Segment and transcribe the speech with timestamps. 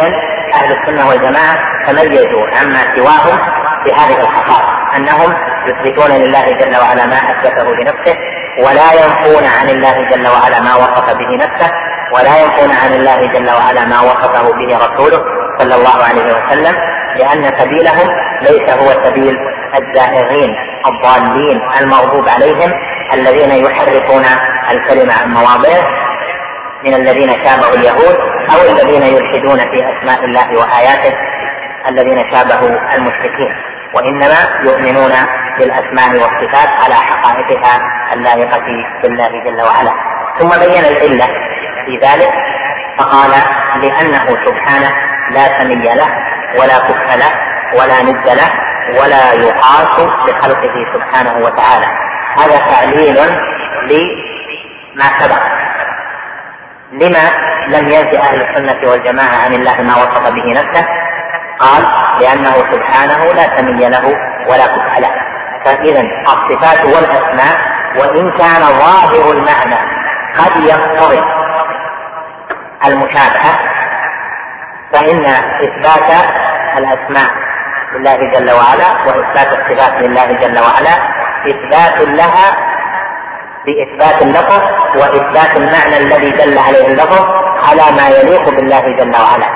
[0.00, 3.38] أهل السنة والجماعة تميزوا عما سواهم
[3.84, 5.34] في هذه الخصائص أنهم
[5.66, 8.16] يثبتون لله جل وعلا ما أثبته لنفسه
[8.58, 11.70] ولا ينفون عن الله جل وعلا ما وصف به نفسه
[12.14, 15.24] ولا ينفون عن الله جل وعلا ما وصفه به رسوله
[15.58, 16.74] صلى الله عليه وسلم
[17.16, 18.08] لأن سبيلهم
[18.42, 19.36] ليس هو سبيل
[19.78, 20.54] الزائغين
[20.86, 22.72] الضالين المغضوب عليهم
[23.12, 24.24] الذين يحرفون
[24.70, 25.86] الكلمة عن مواضعه
[26.84, 31.14] من الذين شابهوا اليهود أو الذين يلحدون في أسماء الله وآياته
[31.88, 33.54] الذين شابهوا المشركين.
[33.94, 35.12] وإنما يؤمنون
[35.58, 37.80] بالأسماء والصفات على حقائقها
[38.12, 38.66] اللائقة
[39.02, 39.92] بالله جل وعلا.
[40.38, 41.26] ثم بين العلة
[41.84, 42.32] في ذلك
[42.98, 43.30] فقال
[43.82, 44.90] لأنه سبحانه
[45.30, 46.08] لا سمي له
[46.60, 47.32] ولا كف له
[47.78, 48.50] ولا ند له
[49.00, 51.86] ولا يقاس بخلقه سبحانه وتعالى.
[52.38, 53.16] هذا تعليل
[53.90, 55.63] لما سبق.
[57.00, 57.30] لما
[57.68, 60.86] لم ينفي أهل السنة والجماعة عن الله ما وصف به نفسه
[61.60, 61.82] قال
[62.20, 64.06] لأنه سبحانه لا سمي له
[64.50, 65.10] ولا كف له.
[65.64, 67.58] فإذا الصفات والأسماء
[67.96, 69.78] وإن كان ظاهر المعنى
[70.38, 71.20] قد يقتضي
[72.86, 73.58] المشابهة
[74.92, 75.24] فإن
[75.64, 76.26] إثبات
[76.78, 77.30] الأسماء
[77.94, 80.94] لله جل وعلا وإثبات الصفات لله جل وعلا
[81.48, 82.73] إثبات لها
[83.66, 84.62] بإثبات اللفظ
[84.96, 87.24] وإثبات المعنى الذي دل عليه اللفظ
[87.68, 89.48] على ما يليق بالله جل وعلا.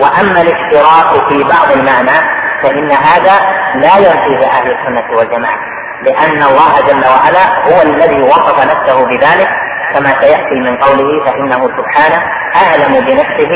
[0.00, 2.18] وأما الاشتراك في بعض المعنى
[2.62, 3.40] فإن هذا
[3.74, 5.58] لا ينفيه أهل السنة والجماعة
[6.02, 9.48] لأن الله جل وعلا هو الذي وصف نفسه بذلك.
[9.94, 12.22] كما سيأتي من قوله فإنه سبحانه
[12.56, 13.52] أعلم بنفسه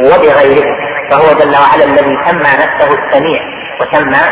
[0.00, 0.76] وبغيره
[1.10, 3.40] فهو جل وعلا الذي سمى نفسه السميع
[3.80, 4.22] وسمى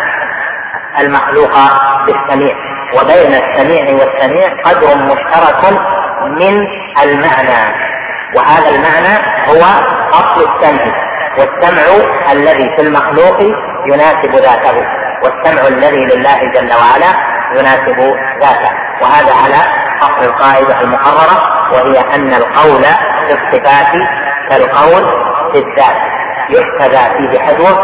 [1.00, 1.55] المخلوق
[2.06, 2.56] بالسميع.
[2.95, 5.62] وبين السميع والسميع قدر مشترك
[6.23, 6.67] من
[7.05, 7.87] المعنى.
[8.37, 9.15] وهذا المعنى
[9.48, 9.62] هو
[10.12, 10.84] أصل السمع
[11.39, 11.83] والسمع
[12.33, 13.41] الذي في المخلوق
[13.87, 14.77] يناسب ذاته
[15.23, 17.13] والسمع الذي لله جل وعلا
[17.55, 17.98] يناسب
[18.41, 18.73] ذاته.
[19.02, 19.61] وهذا على
[20.02, 21.39] أصل القاعدة المقررة
[21.73, 22.83] وهي أن القول
[23.29, 23.92] في الصفات
[24.51, 25.05] كالقول
[25.52, 25.96] في الذات.
[26.51, 27.79] يحتذى فيه حذوه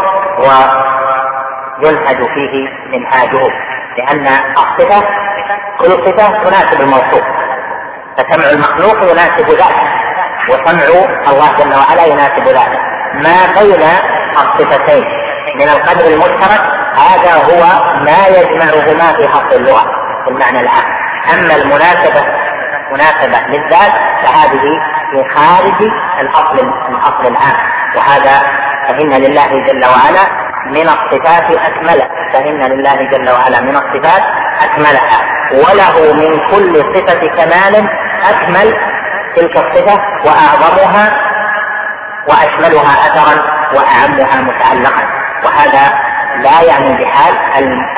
[1.79, 3.72] وينهج فيه منهاجه.
[3.97, 4.27] لأن
[4.57, 5.07] الصفة
[5.79, 7.23] كل صفة تناسب الموصوف.
[8.17, 9.83] فسمع المخلوق يناسب ذاته
[10.49, 10.85] وسمع
[11.29, 12.79] الله جل وعلا يناسب ذاته.
[13.13, 13.87] ما بين
[14.37, 15.03] الصفتين؟
[15.55, 16.61] من القدر المشترك
[16.95, 17.63] هذا هو
[18.03, 19.83] ما يجمعهما في حق اللغة
[20.23, 20.85] في المعنى العام.
[21.33, 22.21] أما المناسبة
[22.91, 23.91] مناسبة للذات
[24.23, 24.61] فهذه
[25.11, 25.89] في خارج
[26.21, 27.57] الأصل الأصل العام.
[27.95, 28.39] وهذا
[28.87, 34.23] فإن لله جل وعلا من الصفات أكمله فإن لله جل وعلا من الصفات
[34.63, 35.19] أكملها.
[35.53, 37.89] وله من كل صفة كمال
[38.29, 38.73] أكمل
[39.35, 41.13] تلك الصفة وأعظمها
[42.29, 43.43] وأشملها أثرا
[43.75, 45.03] وأعمها متعلقا.
[45.45, 45.93] وهذا
[46.41, 47.33] لا يعني بحال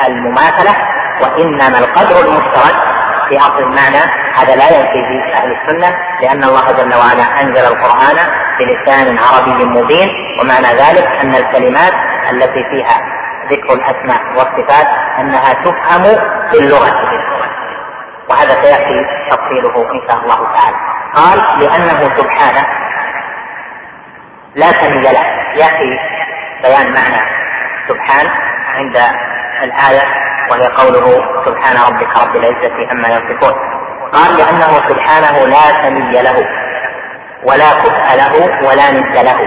[0.06, 0.74] المماثلة
[1.22, 2.95] وإنما القدر المشترك
[3.28, 4.02] في أصل المعنى.
[4.34, 8.16] هذا لا ينفي في أهل السنة لأن الله جل وعلا أنزل القرآن
[8.58, 10.08] بلسان عربي مبين
[10.40, 11.92] ومعنى ذلك أن الكلمات
[12.32, 12.96] التي فيها
[13.50, 14.86] ذكر الأسماء والصفات
[15.18, 16.02] أنها تفهم
[16.52, 16.90] باللغة.
[18.30, 20.76] وهذا سيأتي تفصيله إن شاء الله تعالى.
[21.14, 22.66] قال لأنه سبحانه
[24.54, 25.26] لا سمي له.
[25.54, 25.98] يأتي
[26.62, 27.22] بيان معنى
[27.88, 28.26] سبحان
[28.74, 28.96] عند
[29.64, 31.06] الآية وهي قوله
[31.46, 33.54] سبحان ربك رب العزة عما يصفون.
[34.12, 36.36] قال لأنه سبحانه لا سمي له
[37.42, 39.38] ولا كفء له ولا ند له.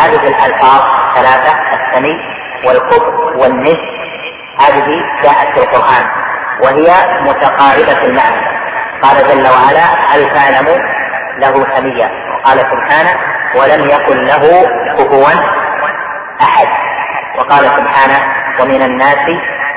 [0.00, 0.80] هذه الألفاظ
[1.14, 2.16] ثلاثة السمي
[2.66, 3.78] والكفر والنس
[4.60, 4.88] هذه
[5.22, 6.04] جاءت في القرآن
[6.64, 6.88] وهي
[7.22, 8.58] متقاربة المعنى.
[9.02, 10.68] قال جل وعلا هل تعلم
[11.38, 13.20] له سميا وقال سبحانه
[13.60, 14.62] ولم يكن له
[14.98, 15.28] كفوا
[16.42, 16.68] أحد.
[17.38, 19.26] وقال سبحانه ومن الناس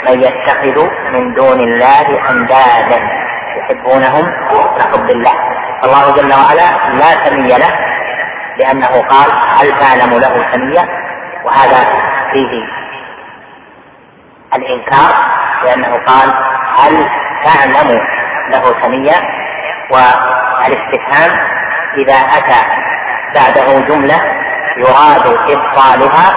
[0.07, 3.01] من يتخذ من دون الله أندادا.
[3.57, 4.25] يحبونهم
[4.77, 5.33] كحب الله.
[5.83, 7.91] الله جل وعلا لا سمي له
[8.59, 10.89] لأنه قال هل تعلم له سمية؟
[11.45, 11.79] وهذا
[12.31, 12.67] فيه
[14.55, 15.11] الإنكار
[15.63, 16.29] لأنه قال
[16.77, 17.09] هل
[17.45, 18.01] تعلم
[18.49, 19.17] له سمية؟
[19.91, 21.39] والاستفهام
[21.97, 22.61] إذا أتى
[23.35, 24.21] بعده جملة
[24.77, 26.31] يراد إبطالها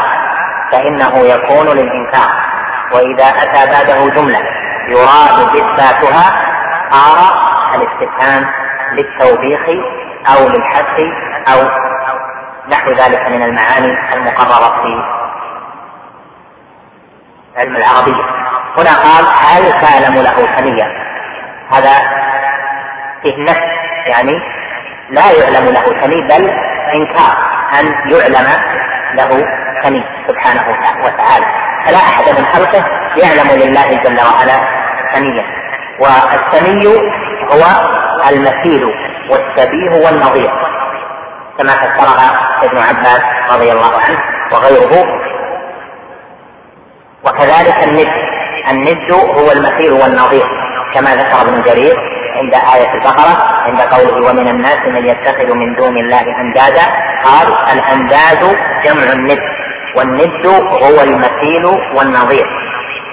[0.72, 2.28] فإنه يكون للإنكار.
[2.94, 4.38] وإذا أتى بعده جملة
[4.88, 6.55] يراد إثباتها
[6.91, 7.19] صار
[7.75, 8.50] الاستفهام
[8.93, 9.61] للتوبيخ
[10.29, 11.00] أو للحث
[11.52, 11.69] أو
[12.69, 15.05] نحو ذلك من المعاني المقررة في
[17.56, 18.25] علم العربية
[18.79, 21.05] هنا قال هل تعلم له سميا
[21.73, 21.93] هذا
[23.23, 23.61] فيه نفس
[24.06, 24.41] يعني
[25.11, 26.50] لا يعلم له سمي بل
[26.94, 27.37] إنكار
[27.81, 28.46] أن يعلم
[29.14, 30.64] له سمي سبحانه
[31.04, 31.46] وتعالى.
[31.86, 32.84] فلا أحد من خلقه
[33.22, 34.58] يعلم لله جل وعلا
[35.14, 35.44] سميا.
[36.00, 36.86] والسمي
[37.52, 37.64] هو
[38.31, 38.84] المثيل
[39.31, 40.50] والشبيه والنظير.
[41.58, 42.28] كما فسرها
[42.62, 43.20] ابن عباس
[43.52, 44.19] رضي الله عنه
[44.52, 45.06] وغيره.
[47.25, 48.08] وكذلك الند.
[48.70, 50.46] الند هو المثيل والنظير.
[50.94, 51.96] كما ذكر ابن جرير
[52.34, 53.34] عند آية البقرة
[53.66, 56.86] عند قوله ومن الناس من يتخذ من دون الله أندادا.
[57.25, 59.38] قال الأنداد جمع الند.
[59.96, 60.46] والند
[60.82, 61.64] هو المثيل
[61.96, 62.46] والنظير.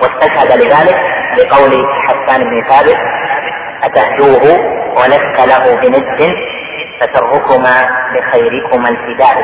[0.01, 0.98] واستشهد لذلك
[1.38, 2.98] بقول حسان بن ثابت
[3.83, 4.60] أتهجوه
[4.98, 6.36] ولست له بند
[7.01, 7.75] فتركما
[8.16, 9.36] لخيركما الفداء.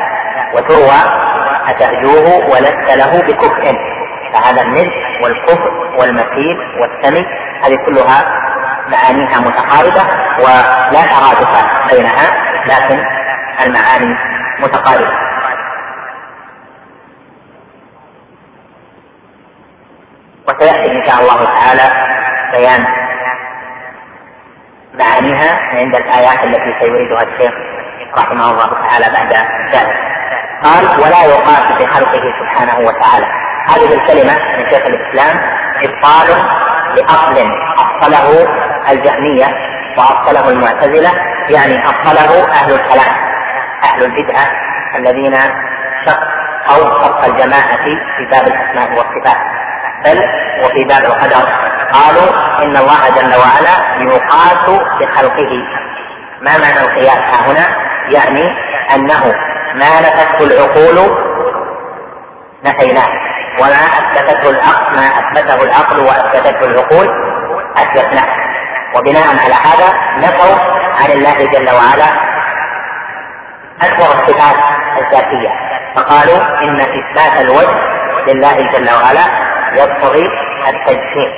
[0.54, 1.00] وتروى
[1.68, 3.78] أتهجوه ولست له بكفء.
[4.32, 4.90] فهذا الند
[5.22, 7.26] والكفر والمثيل والسمي
[7.64, 8.20] هذه كلها
[8.88, 10.02] معانيها متقاربة
[10.38, 12.30] ولا ترادف بينها
[12.66, 12.98] لكن
[13.66, 14.14] المعاني
[14.60, 15.27] متقاربة.
[20.48, 21.82] وسيأتي إن شاء الله تعالى
[22.52, 22.84] بيان
[24.94, 27.52] معانيها عند الآيات التي سيريدها الشيخ
[28.18, 29.32] رحمه الله تعالى بعد
[29.74, 29.96] ذلك.
[30.62, 33.26] قال ولا يقاس بخلقه سبحانه وتعالى.
[33.68, 35.40] هذه الكلمة من شيخ الإسلام
[35.84, 36.28] إبطال
[36.96, 38.48] لأصل أصله
[38.90, 39.46] الجهمية
[39.98, 41.10] وأصله المعتزلة
[41.50, 43.14] يعني أصله أهل الكلام
[43.84, 44.46] أهل البدعة
[44.96, 45.34] الذين
[46.06, 46.20] شق
[46.70, 47.76] أو شق الجماعة
[48.18, 49.36] في باب الأسماء والصفات.
[50.04, 50.18] بل
[50.64, 51.48] وفي باب القدر.
[51.92, 52.30] قالوا
[52.62, 53.74] إن الله جل وعلا
[54.12, 55.52] يقاس بخلقه.
[56.42, 57.76] ما معنى القياس؟ ها هنا؟
[58.08, 58.44] يعني
[58.94, 59.34] أنه
[59.74, 61.16] ما نفته العقول
[62.64, 63.08] نفيناه
[63.60, 67.08] وما أثبته العقل ما أثبته العقل وأثبته العقول
[67.76, 68.28] أثبتناه.
[68.96, 70.58] وبناء على هذا نفوا
[71.02, 72.10] عن الله جل وعلا
[73.82, 74.56] أكبر الصفات
[74.98, 75.68] الذاتية.
[75.96, 77.74] فقالوا إن إثبات الوجه
[78.28, 80.26] لله جل وعلا يقتضي
[80.68, 81.32] التجسيم.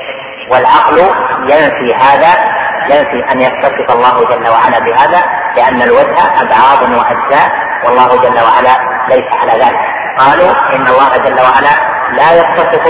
[0.51, 0.99] والعقل
[1.43, 2.33] ينفي هذا
[2.85, 5.23] ينفي أن يتصف الله جل وعلا بهذا
[5.57, 7.49] لأن الوجه أبعاد وأجزاء
[7.85, 8.75] والله جل وعلا
[9.09, 9.81] ليس على ذلك.
[10.19, 11.75] قالوا إن الله جل وعلا
[12.13, 12.85] لا يتصف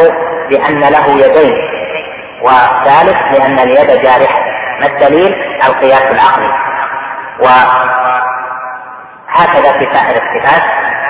[0.48, 1.54] بأن له يدين
[2.42, 4.40] وذلك لأن اليد جارحة.
[4.80, 5.34] ما الدليل؟
[5.64, 6.52] القياس العقلي.
[7.40, 7.78] وهكذا
[9.78, 10.62] في سائر الصفات.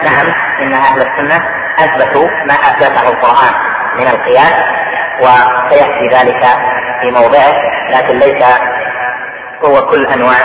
[0.02, 0.26] نعم
[0.62, 1.38] إن أهل السنة
[1.78, 3.54] أثبتوا ما أثبته القرآن.
[3.96, 4.54] من القياس
[5.20, 6.44] وسيأتي ذلك
[7.00, 7.52] في موضعه
[7.90, 8.44] لكن ليس
[9.64, 10.36] هو كل أنواع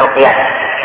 [0.00, 0.36] القياس.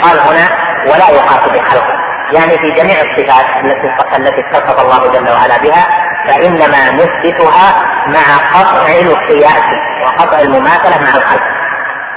[0.02, 0.48] قال هنا
[0.86, 1.94] ولا يقاس بخلقه
[2.32, 5.86] يعني في جميع الصفات التي التي اتصف الله جل وعلا بها
[6.28, 9.64] فإنما نثبتها مع قطع القياس
[10.04, 11.44] وقطع المماثلة مع الخلق.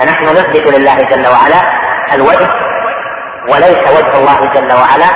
[0.00, 1.62] فنحن نثبت لله جل وعلا
[2.14, 2.50] الوجه
[3.48, 5.08] وليس وجه الله جل وعلا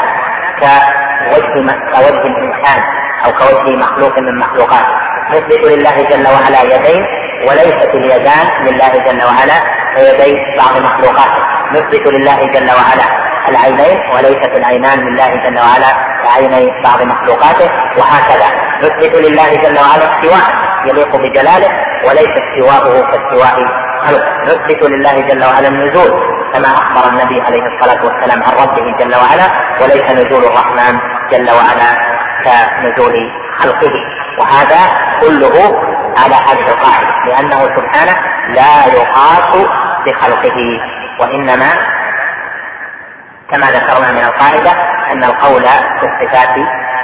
[0.61, 2.83] كوجه كوجه الإنسان.
[3.25, 4.95] أو كوجه مخلوق من مخلوقاته
[5.31, 7.05] نثبت لله جل وعلا يدين
[7.49, 9.59] وليست اليدان لله جل وعلا
[9.97, 11.41] كيدي بعض مخلوقاته.
[11.73, 13.07] نثبت لله جل وعلا
[13.49, 15.91] العينين وليست العينان لله جل وعلا
[16.25, 18.49] كعيني بعض مخلوقاته وهكذا.
[18.83, 20.47] نثبت لله جل وعلا استواء
[20.85, 21.69] يليق بجلاله
[22.07, 23.57] وليس استواءه كاستواء
[24.07, 26.11] خلق نثبت لله جل وعلا النزول
[26.55, 29.47] كما أخبر النبي عليه الصلاة والسلام عن ربه جل وعلا
[29.83, 30.99] وليس نزول الرحمن
[31.31, 32.10] جل وعلا.
[32.45, 33.93] كنزول خلقه.
[34.39, 34.81] وهذا
[35.21, 35.81] كله
[36.19, 38.17] على هذه القاعدة لأنه سبحانه
[38.49, 39.67] لا يقاس
[40.07, 40.81] بخلقه.
[41.21, 41.73] وإنما
[43.51, 44.71] كما ذكرنا من القاعدة
[45.13, 46.55] أن القول في الصفات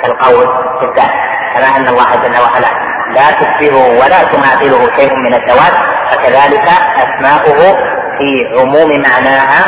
[0.03, 0.47] كالقول
[0.81, 1.11] في الذات
[1.55, 2.69] كما أن الله جل وعلا
[3.15, 5.73] لا تشبهه ولا تماثله شيء من الذوات
[6.11, 7.77] فكذلك أسماؤه
[8.19, 9.65] في عموم معناها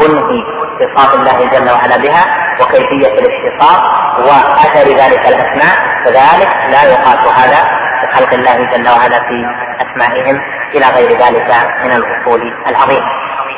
[0.00, 0.44] وكنه
[0.80, 2.24] اتصاف الله جل وعلا بها
[2.60, 3.80] وكيفية الاتصاف
[4.18, 7.68] وأثر ذلك الأسماء كذلك لا يقاس هذا
[8.02, 9.46] بخلق الله جل وعلا في
[9.80, 10.40] أسمائهم
[10.74, 11.50] إلى غير ذلك
[11.84, 13.06] من الأصول العظيمة.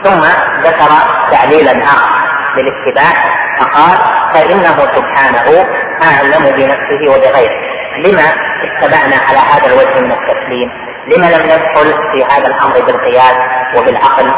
[0.05, 0.21] ثم
[0.63, 0.91] ذكر
[1.31, 2.25] تعليلا آخر
[2.57, 3.13] للاتباع
[3.59, 3.99] فقال
[4.35, 5.67] فإنه سبحانه
[6.03, 7.75] أعلم بنفسه وبغيره.
[7.99, 8.27] لما
[8.65, 10.71] اتبعنا على هذا الوجه من التسليم؟
[11.07, 13.37] لما لم ندخل في هذا الأمر بالقياس
[13.77, 14.29] وبالعقل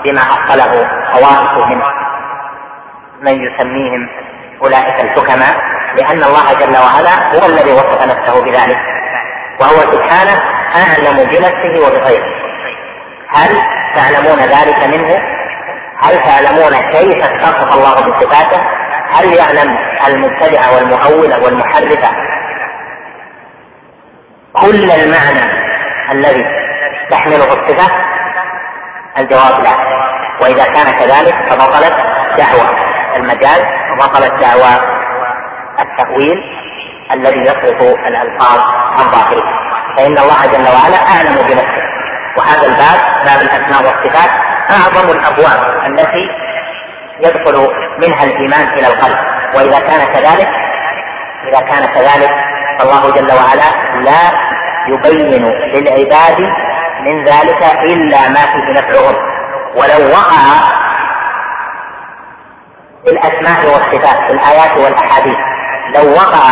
[0.00, 1.80] وبما اصله طوائف من
[3.22, 4.08] من يسميهم
[4.62, 5.54] أولئك الحكماء
[5.96, 8.78] لأن الله جل وعلا هو الذي وصف نفسه بذلك
[9.60, 10.42] وهو سبحانه
[10.76, 12.26] أعلم بنفسه وبغيره.
[13.28, 13.48] هل
[13.94, 15.16] تعلمون ذلك منه؟
[16.02, 18.62] هل تعلمون كيف اتصف الله بصفاته؟
[19.12, 19.78] هل يعلم
[20.08, 22.10] المبتدعة والمؤولة والمحرفة
[24.52, 25.60] كل المعنى
[26.12, 26.44] الذي
[27.10, 28.10] تحمله الصفة
[29.18, 29.74] الجواب لا.
[30.42, 31.96] وإذا كان كذلك فبطلت
[32.38, 32.76] دعوة
[33.16, 33.62] المجاز
[33.92, 34.72] وبطلت دعوى
[35.80, 36.38] التأويل
[37.12, 38.60] الذي يصرف الألفاظ
[38.98, 39.44] عن ظاهره.
[39.96, 41.82] فإن الله جل وعلا أعلم بنفسه.
[42.38, 44.30] وهذا الباب باب الأسماء والصفات
[44.70, 46.28] أعظم الأبواب التي
[47.24, 47.68] يدخل
[48.02, 49.18] منها الإيمان إلى القلب.
[49.56, 50.48] وإذا كان كذلك
[51.48, 52.30] إذا كان كذلك
[52.78, 54.22] فالله جل وعلا لا
[54.88, 56.52] يبين للعباد
[57.00, 59.14] من ذلك إلا ما فيه نفعهم
[59.76, 60.40] ولو وقع
[63.04, 65.36] في الأسماء والصفات في الآيات والأحاديث
[65.94, 66.42] لو وقع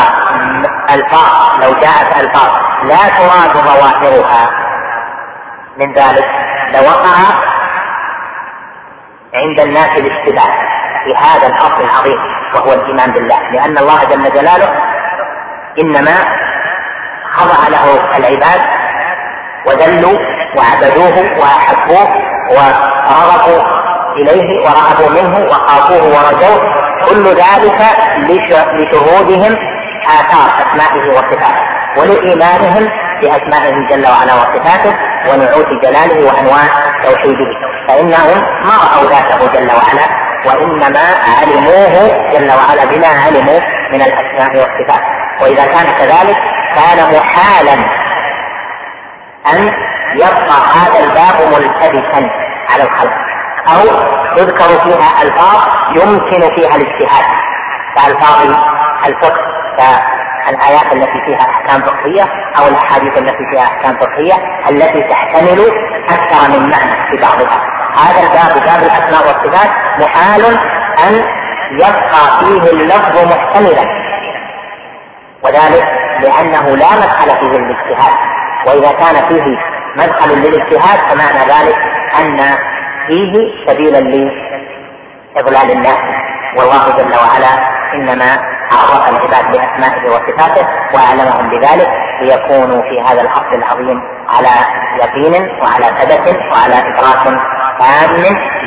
[0.94, 2.50] ألفاظ لو جاءت ألفاظ
[2.84, 4.50] لا تراد ظواهرها
[5.76, 6.26] من ذلك
[6.74, 7.16] لوقع
[9.34, 10.52] عند الناس الاشتباه
[11.04, 12.18] في هذا الأصل العظيم
[12.54, 13.50] وهو الإيمان بالله.
[13.50, 14.74] لأن الله جل جلاله
[15.82, 16.14] إنما
[17.32, 18.60] خضع له العباد
[19.66, 22.08] وذلوا وعبدوه وأحبوه
[22.50, 23.62] ورغبوا
[24.16, 26.88] إليه ورهبوا منه وخافوه ورجوه.
[27.08, 27.80] كل ذلك
[28.74, 29.56] لشهودهم
[30.06, 31.62] آثار أسمائه وصفاته
[31.98, 32.88] ولإيمانهم
[33.20, 34.94] بأسمائه جل وعلا وصفاته
[35.30, 36.64] ونعوت جلاله وأنواع
[37.04, 37.50] توحيده.
[37.88, 41.04] فإنهم ما رأوا ذاته جل وعلا وإنما
[41.40, 43.60] علموه جل وعلا بما علموا
[43.92, 45.02] من الأسماء والصفات.
[45.42, 46.36] وإذا كان كذلك
[46.76, 47.74] كان محالا
[49.52, 49.70] أن
[50.14, 52.30] يبقى هذا الباب ملتبسا
[52.70, 53.12] على الخلق.
[53.68, 53.82] أو
[54.36, 57.24] تذكر فيها ألفاظ يمكن فيها الاجتهاد.
[57.96, 58.56] كألفاظ
[59.06, 59.40] الفقه
[59.78, 62.22] كالآيات التي فيها أحكام فقهية
[62.58, 64.34] أو الأحاديث التي فيها أحكام فقهية
[64.70, 65.60] التي تحتمل
[66.10, 67.60] أكثر من معنى في بعضها.
[67.96, 70.44] هذا الباب باب الأسماء والصفات محال
[71.08, 71.14] أن
[71.72, 74.08] يبقى فيه اللفظ محتملا.
[75.44, 75.84] وذلك
[76.22, 78.14] لأنه لا مدخل فيه للاجتهاد
[78.66, 79.44] وإذا كان فيه
[79.98, 81.76] مدخل للاجتهاد فمعنى ذلك
[82.20, 82.36] أن
[83.06, 83.32] فيه
[83.66, 85.96] سبيلا لإضلال الناس
[86.56, 88.38] والله جل وعلا إنما
[88.72, 91.88] عرف العباد بأسمائه وصفاته وأعلمهم بذلك
[92.22, 94.50] ليكونوا في هذا الأصل العظيم على
[95.02, 97.24] يقين وعلى ثبت وعلى إدراك
[97.80, 98.16] تام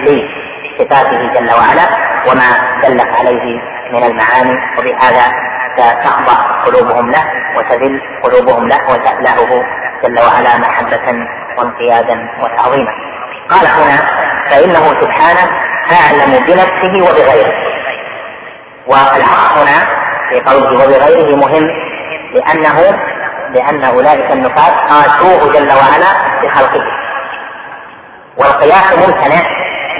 [0.05, 1.85] لصفاته جل وعلا
[2.27, 3.61] وما دلت عليه
[3.91, 4.55] من المعاني.
[4.77, 5.25] وبهذا
[6.03, 7.23] تخضع قلوبهم له
[7.57, 9.63] وتذل قلوبهم له وتألهه
[10.03, 11.27] جل وعلا محبة
[11.57, 12.91] وانقيادا وتعظيما.
[13.49, 13.97] قال هنا
[14.49, 15.51] فإنه سبحانه
[15.91, 17.53] أعلم بنفسه وبغيره.
[18.87, 19.85] والحق هنا
[20.29, 21.63] في قوله وبغيره مهم
[22.33, 22.99] لأنه
[23.49, 26.83] لأن أولئك النفاة قاسوه جل وعلا بخلقه.
[28.37, 29.41] والقياس ممتنع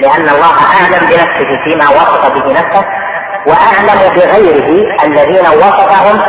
[0.02, 2.86] لأن الله أعلم بنفسه فيما وصف به نفسه
[3.48, 4.70] وأعلم بغيره
[5.04, 6.22] الذين وصفهم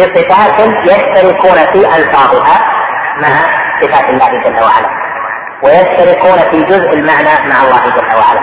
[0.00, 2.58] بصفات يشتركون في ألفاظها
[3.16, 3.28] مع
[3.82, 4.90] صفات الله جل وعلا.
[5.62, 8.40] ويشتركون في جزء المعنى مع الله جل وعلا.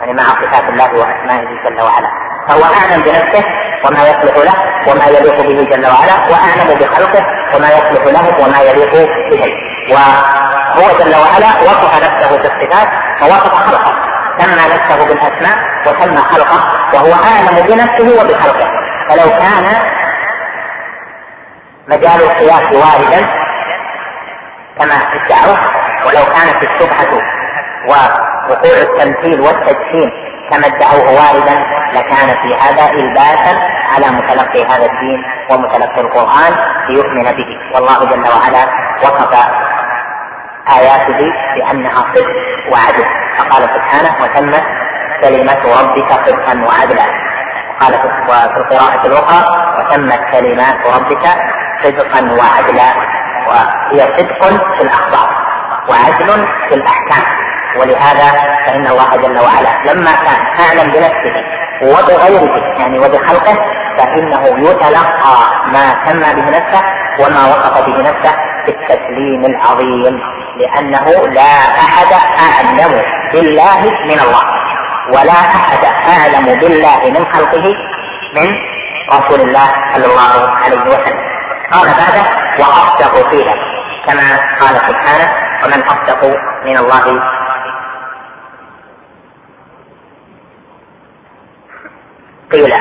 [0.00, 2.08] يعني مع صفات الله وأسمائه جل وعلا.
[2.48, 3.44] فهو أعلم بنفسه
[3.84, 4.54] وما يصلح له
[4.92, 8.92] وما يليق به جل وعلا وأعلم بخلقه وما يصلح له وما يليق
[9.30, 9.44] به.
[9.92, 12.88] وهو جل وعلا وصف نفسه بالصفات
[13.22, 13.94] ووصف خلقه.
[14.38, 15.56] سمى نفسه بالأسماء
[15.86, 16.60] وسمى خلقه
[16.94, 18.70] وهو أعلم بنفسه وبخلقه.
[19.08, 19.66] فلو كان
[21.90, 23.26] مجال القياس واردا
[24.78, 25.56] كما ادعوا
[26.06, 27.22] ولو كانت الشبهة
[27.88, 30.10] ووقوع التمثيل والتجسيم
[30.50, 33.58] كما ادعوه واردا لكان في هذا الباسا
[33.94, 36.52] على متلقي هذا الدين ومتلقي القرآن
[36.88, 37.74] ليؤمن به.
[37.74, 38.64] والله جل وعلا
[39.02, 39.34] وصف
[40.78, 42.26] آياته بأنها صدق
[42.72, 43.04] وعدل.
[43.38, 44.64] فقال سبحانه وتمت
[45.22, 47.06] كلمة ربك صدقا وعدلا.
[47.80, 47.94] وقال
[48.54, 49.44] في القراءة الأخرى
[49.78, 51.26] وتمت كلمات ربك
[51.82, 52.90] صدقا وعدلا
[53.48, 54.42] وهي صدق
[54.76, 55.30] في الأخبار
[55.88, 57.50] وعدل في الأحكام.
[57.76, 58.28] ولهذا
[58.66, 61.34] فإن الله جل وعلا لما كان أعلم بنفسه
[61.82, 63.54] وبغيره يعني وبخلقه
[63.98, 65.36] فإنه يتلقى
[65.72, 66.82] ما سمى به نفسه
[67.20, 68.34] وما وصف به نفسه
[68.66, 70.20] بالتسليم العظيم
[70.56, 71.52] لأنه لا
[71.84, 72.12] أحد
[72.46, 74.42] أعلم بالله من الله
[75.14, 75.84] ولا أحد
[76.18, 77.74] أعلم بالله من خلقه
[78.34, 78.48] من
[79.12, 81.29] رسول الله صلى الله عليه وسلم.
[81.72, 82.24] قال بعده
[82.58, 83.54] وأصدق قيلا
[84.06, 85.28] كما قال سبحانه
[85.64, 86.24] ومن أصدق
[86.64, 87.22] من الله.
[92.52, 92.78] قيلا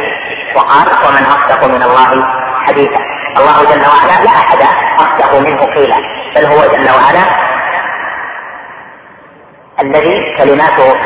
[0.56, 2.26] وقال ومن أصدق من الله
[2.66, 3.00] حديثا.
[3.38, 4.62] الله جل وعلا لا أحد
[5.00, 5.98] أصدق منه قيلا
[6.36, 7.50] بل هو جل وعلا
[9.82, 11.04] الذي كلماته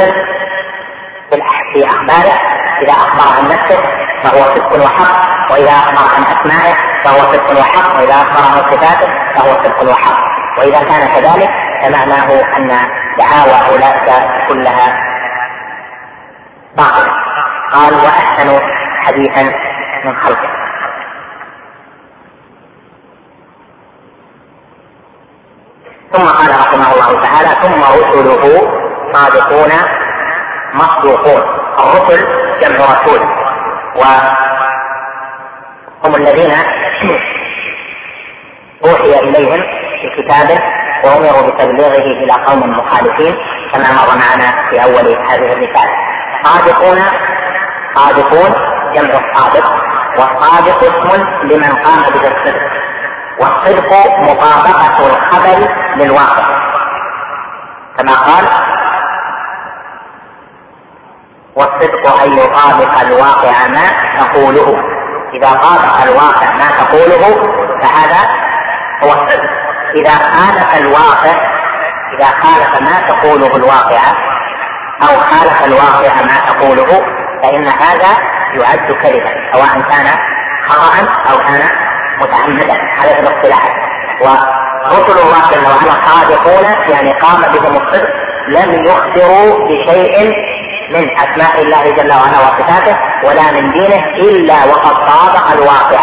[1.31, 2.52] صدق في أخباره
[2.83, 3.81] إذا أخبر عن نفسه
[4.23, 9.63] فهو صدق وحق وإذا أخبر عن أسمائه فهو صدق وحق وإذا أخبر عن صفاته فهو
[9.63, 10.17] صدق وحق.
[10.57, 11.49] وإذا كان كذلك
[11.81, 12.67] فمعناه أن
[13.17, 14.97] دعاوى أولئك كلها
[16.77, 17.13] باطلة.
[17.73, 18.59] قال وأحسن
[18.99, 19.43] حديثا
[20.05, 20.49] من خلقه.
[26.13, 28.61] ثم قال رحمه الله تعالى ثم رسله
[29.13, 29.71] صادقون
[30.73, 31.62] مصدوقون.
[31.79, 32.19] الرسل
[32.61, 33.21] جمع رسول.
[35.95, 36.51] وهم الذين
[38.85, 39.61] أوحي إليهم
[40.03, 40.49] بكتاب
[41.03, 43.35] وأمروا بتبليغه إلى قوم مخالفين
[43.73, 45.93] كما مر معنا في أول هذه الرسالة.
[46.43, 46.99] صادقون
[47.95, 48.51] صادقون
[48.93, 49.67] جمع الصادق
[50.17, 51.09] والصادق اسم
[51.43, 52.61] لمن قام بالصدق.
[53.39, 55.59] والصدق مطابقة الخبر
[55.95, 56.45] للواقع.
[57.97, 58.45] كما قال
[61.55, 63.87] والصدق أن يطابق الواقع ما
[64.19, 64.77] تقوله.
[65.33, 67.23] إذا طابق الواقع ما تقوله
[67.81, 68.29] فهذا
[69.03, 69.49] هو الصدق.
[69.95, 71.33] إذا خالف الواقع
[72.13, 74.01] إذا خالف ما تقوله الواقع
[75.01, 77.05] أو خالف الواقع ما تقوله
[77.43, 78.17] فإن هذا
[78.53, 80.07] يعد كذبا سواء كان
[80.69, 81.69] خطأ أو كان
[82.21, 82.77] متعمدا.
[83.01, 83.63] على الاصطلاح.
[84.21, 88.32] ورسل الله جل وعلا صادقون يعني قام بهم الصدق.
[88.47, 90.33] لم يخبروا بشيء
[90.89, 95.99] من أسماء الله جل وعلا وصفاته ولا من دينه إلا وقد طابق الواقع.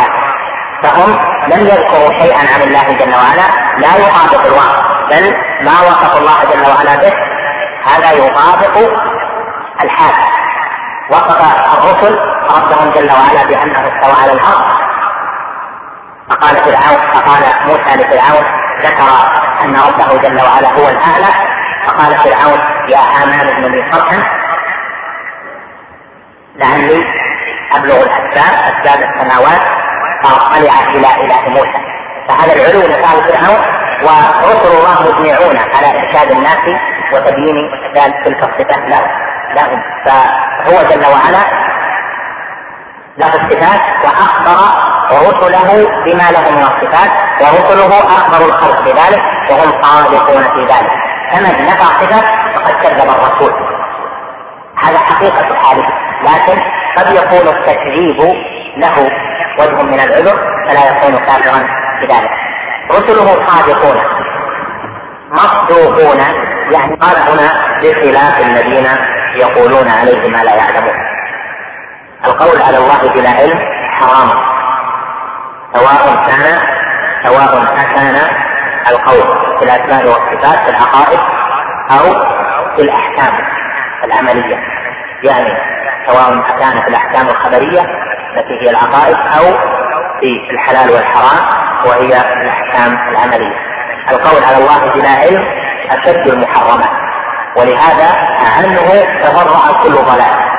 [0.83, 1.17] فهم
[1.49, 3.47] لم يذكروا شيئا عن الله جل وعلا
[3.79, 7.13] لا يطابق الواقع بل ما وصف الله جل وعلا به
[7.87, 8.79] هذا يطابق
[9.85, 10.15] الحال.
[11.11, 11.41] وصف
[11.79, 12.19] الرسل
[12.57, 14.65] ربهم جل وعلا بأنه استوى على الأرض
[16.31, 18.45] فقال فرعون فقال موسى لفرعون
[18.83, 19.11] ذكر
[19.65, 21.50] أن ربه جل وعلا هو الأعلى.
[21.87, 24.23] فقال فرعون يا هامان ابن لي صرحا
[26.57, 27.05] لعلي
[27.77, 29.61] أبلغ الأسباب أسباب السماوات
[30.25, 31.81] فأطلع إلى إله موسى.
[32.29, 33.61] فهذا العلو نفاه فرعون
[34.03, 36.59] ورسل الله مجمعون على إرشاد الناس
[37.13, 37.71] وتبيين
[38.25, 39.07] تلك الصفات له
[39.55, 39.83] لهم.
[40.07, 41.45] فهو جل وعلا
[43.19, 44.59] له الصفات وأخبر
[45.11, 51.10] رسله بما له من الصفات ورسله أخبر الخلق بذلك وهم صادقون في ذلك.
[51.33, 52.21] فمن نفى صفة
[52.55, 53.53] فقد كذب الرسول.
[54.85, 55.87] هذا حقيقة حاله
[56.23, 56.61] لكن
[56.97, 58.35] قد يكون التكذيب
[58.77, 59.09] له
[59.59, 61.67] وجه من العذر فلا يكون كافرا
[62.01, 62.31] بذلك.
[62.91, 63.97] رسله صادقون.
[65.33, 66.19] مصدوقون.
[66.71, 68.89] يعني قال هنا بخلاف الذين
[69.37, 70.95] يقولون عليه ما لا يعلمون.
[72.25, 73.59] القول على الله بلا علم
[73.91, 74.31] حرام.
[75.75, 76.59] سواء كان
[77.25, 78.17] سواء كان
[78.89, 81.21] القول في الأسماء والصفات في العقائد
[81.91, 82.15] أو
[82.77, 83.35] في الأحكام
[84.05, 84.57] العملية
[85.23, 85.59] يعني
[86.07, 87.81] سواء كان في الأحكام الخبرية
[88.37, 89.61] التي هي العقائد أو
[90.21, 91.49] في الحلال والحرام
[91.87, 92.09] وهي
[92.43, 93.57] الأحكام العملية.
[94.11, 95.45] القول على الله بلا علم
[95.91, 96.91] أشد المحرمات
[97.57, 98.09] ولهذا
[98.57, 98.77] عنه
[99.23, 100.51] تفرع كل ضلال.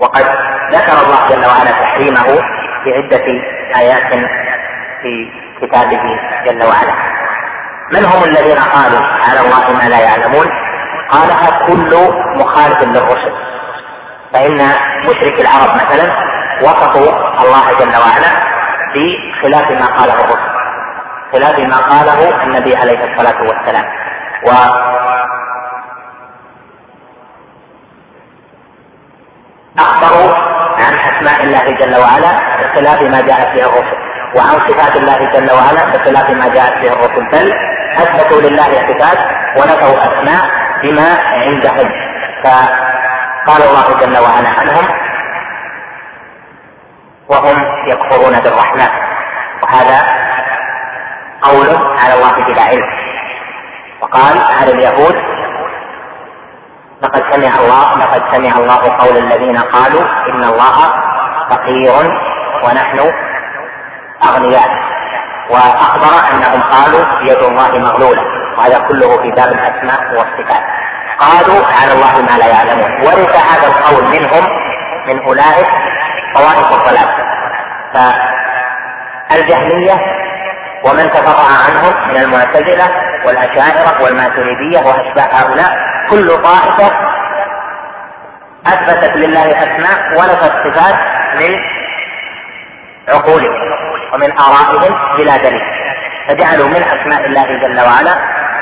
[0.00, 0.24] وقد
[0.72, 2.42] ذكر الله جل وعلا تحريمه
[2.84, 3.24] في عدة
[3.76, 4.12] آيات
[5.02, 6.02] في كتابه
[6.46, 6.94] جل وعلا.
[7.92, 10.46] من هم الذين قالوا على الله ما لا يعلمون؟
[11.10, 11.90] قالها كل
[12.36, 13.32] مخالف للرسل.
[14.34, 14.58] فإن
[15.04, 16.12] مشرك العرب مثلا
[16.62, 18.32] وصفوا الله جل وعلا
[18.94, 20.52] بخلاف ما قاله الرسل.
[21.32, 23.84] خلاف ما قاله النبي عليه الصلاة والسلام.
[24.46, 24.50] و
[29.78, 30.34] أخبروا
[30.78, 34.01] عن أسماء الله جل وعلا بخلاف ما جاءت به الرسل.
[34.36, 37.24] وعن صفات الله جل وعلا بخلاف ما جاءت به الرسل.
[37.32, 37.52] بل
[37.96, 39.18] أثبتوا لله صفات
[39.58, 40.42] ونفوا أسماء
[40.82, 41.88] بما عندهم.
[42.44, 44.88] فقال الله جل وعلا عنهم
[47.28, 48.88] وهم يكفرون بالرحمن.
[49.62, 49.98] وهذا
[51.42, 51.68] قول
[52.02, 53.02] على الله بلا علم.
[54.02, 55.14] وقال على اليهود
[57.02, 60.76] لقد سمع الله لقد سمع الله قول الذين قالوا إن الله
[61.50, 61.94] فقير
[62.64, 62.98] ونحن
[64.28, 64.68] أغنياء.
[65.50, 68.22] وأخبر أنهم قالوا يد الله مغلولة.
[68.58, 70.64] وهذا كله في باب الأسماء والصفات.
[71.18, 72.90] قالوا على الله ما لا يعلمون.
[73.06, 74.44] ورث هذا القول منهم
[75.06, 75.68] من أولئك
[76.34, 77.08] طوائف الضلال.
[79.30, 79.96] فالجهمية
[80.84, 82.88] ومن تفرع عنهم من المعتزلة
[83.26, 85.70] والأشاعرة والماتريدية وأشباه هؤلاء
[86.10, 86.90] كل طائفة
[88.66, 90.98] أثبتت لله اسماء ونفت صفات
[91.34, 91.56] من
[93.08, 93.71] عقولهم.
[94.12, 95.62] ومن آرائهم بلا دليل
[96.28, 98.14] فجعلوا من أسماء الله جل وعلا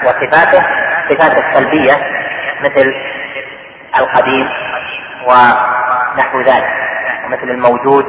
[0.05, 0.63] وصفاته
[1.09, 1.93] صفات السلبية
[2.61, 2.95] مثل
[3.99, 4.49] القديم
[5.27, 6.71] ونحو ذلك
[7.25, 8.05] ومثل الموجود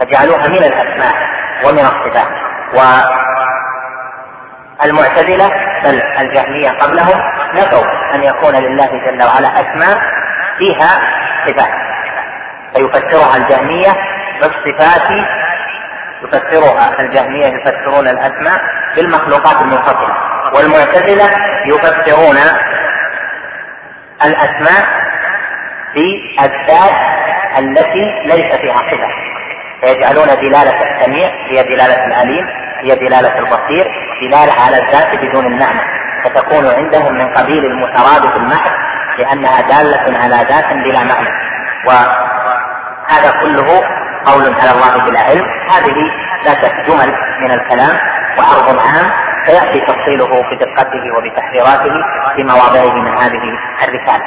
[0.00, 1.14] فجعلوها من الأسماء
[1.66, 2.28] ومن الصفات
[4.82, 5.48] والمعتزلة
[5.84, 7.20] بل الجهمية قبلهم
[7.54, 9.98] نفوا أن يكون لله جل وعلا أسماء
[10.58, 11.00] فيها
[11.46, 11.72] صفات
[12.74, 13.92] فيفسرها الجهمية
[14.40, 15.10] بالصفات
[16.24, 18.60] يفسرها الجهمية يفسرون الأسماء
[18.96, 20.14] بالمخلوقات المنفصلة.
[20.54, 21.28] والمعتزلة
[21.66, 22.36] يفسرون
[24.24, 24.86] الأسماء
[25.94, 26.96] بالذات
[27.58, 29.08] التي ليس فيها صفة.
[29.80, 32.46] فيجعلون دلالة السميع هي دلالة العليم
[32.80, 33.86] هي دلالة البصير
[34.20, 35.80] دلالة على الذات بدون المعنى
[36.24, 38.72] فتكون عندهم من قبيل المترادف المحض
[39.18, 41.28] لأنها دالة على ذات بلا معنى.
[41.86, 43.82] وهذا كله
[44.26, 45.98] قول على الله بلا علم هذه
[46.44, 46.52] لا
[46.88, 47.94] جمل من الكلام
[48.38, 49.06] وعرض عام
[49.46, 51.94] سيأتي تفصيله بدقته وبتحريراته
[52.36, 53.42] في مواضعه من هذه
[53.84, 54.24] الرسالة.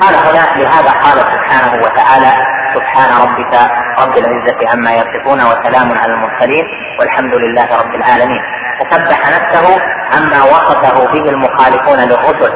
[0.00, 2.32] قال هنا لهذا قال سبحانه وتعالى
[2.74, 3.54] سبحان ربك
[4.02, 6.64] رب العزة عما يصفون وسلام على المرسلين
[7.00, 8.42] والحمد لله رب العالمين.
[8.80, 9.80] فسبح نفسه
[10.12, 12.52] عما وصفه به المخالفون للرسل.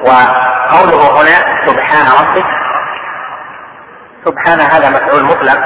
[0.00, 2.46] وقوله هنا سبحان ربك
[4.24, 5.58] سبحان هذا مفعول مطلق.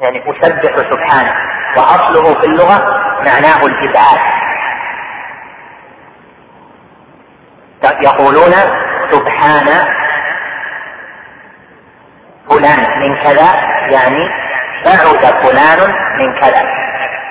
[0.00, 1.34] يعني أسبح سبحانه
[1.76, 2.78] وأصله في اللغة
[3.26, 4.18] معناه الإبعاد
[8.02, 8.52] يقولون
[9.10, 9.66] سبحان
[12.50, 13.54] فلان من كذا
[13.88, 14.28] يعني
[14.84, 16.64] بعد فلان من كذا.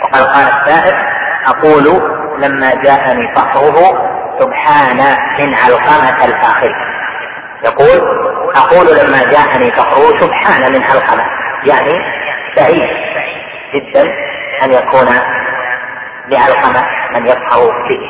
[0.04, 1.10] وقد قال الشاعر
[1.46, 2.02] أقول
[2.38, 4.98] لما جاءني فخره سبحان
[5.40, 6.76] من علقمة الآخر
[7.66, 8.02] يقول
[8.56, 11.24] أقول لما جاءني فخره سبحان من علقمة
[11.64, 12.20] يعني
[12.58, 12.90] بعيد
[13.74, 14.04] جدا
[14.64, 15.08] أن يكون
[16.28, 16.82] لعلقمة
[17.14, 18.02] من يفخر به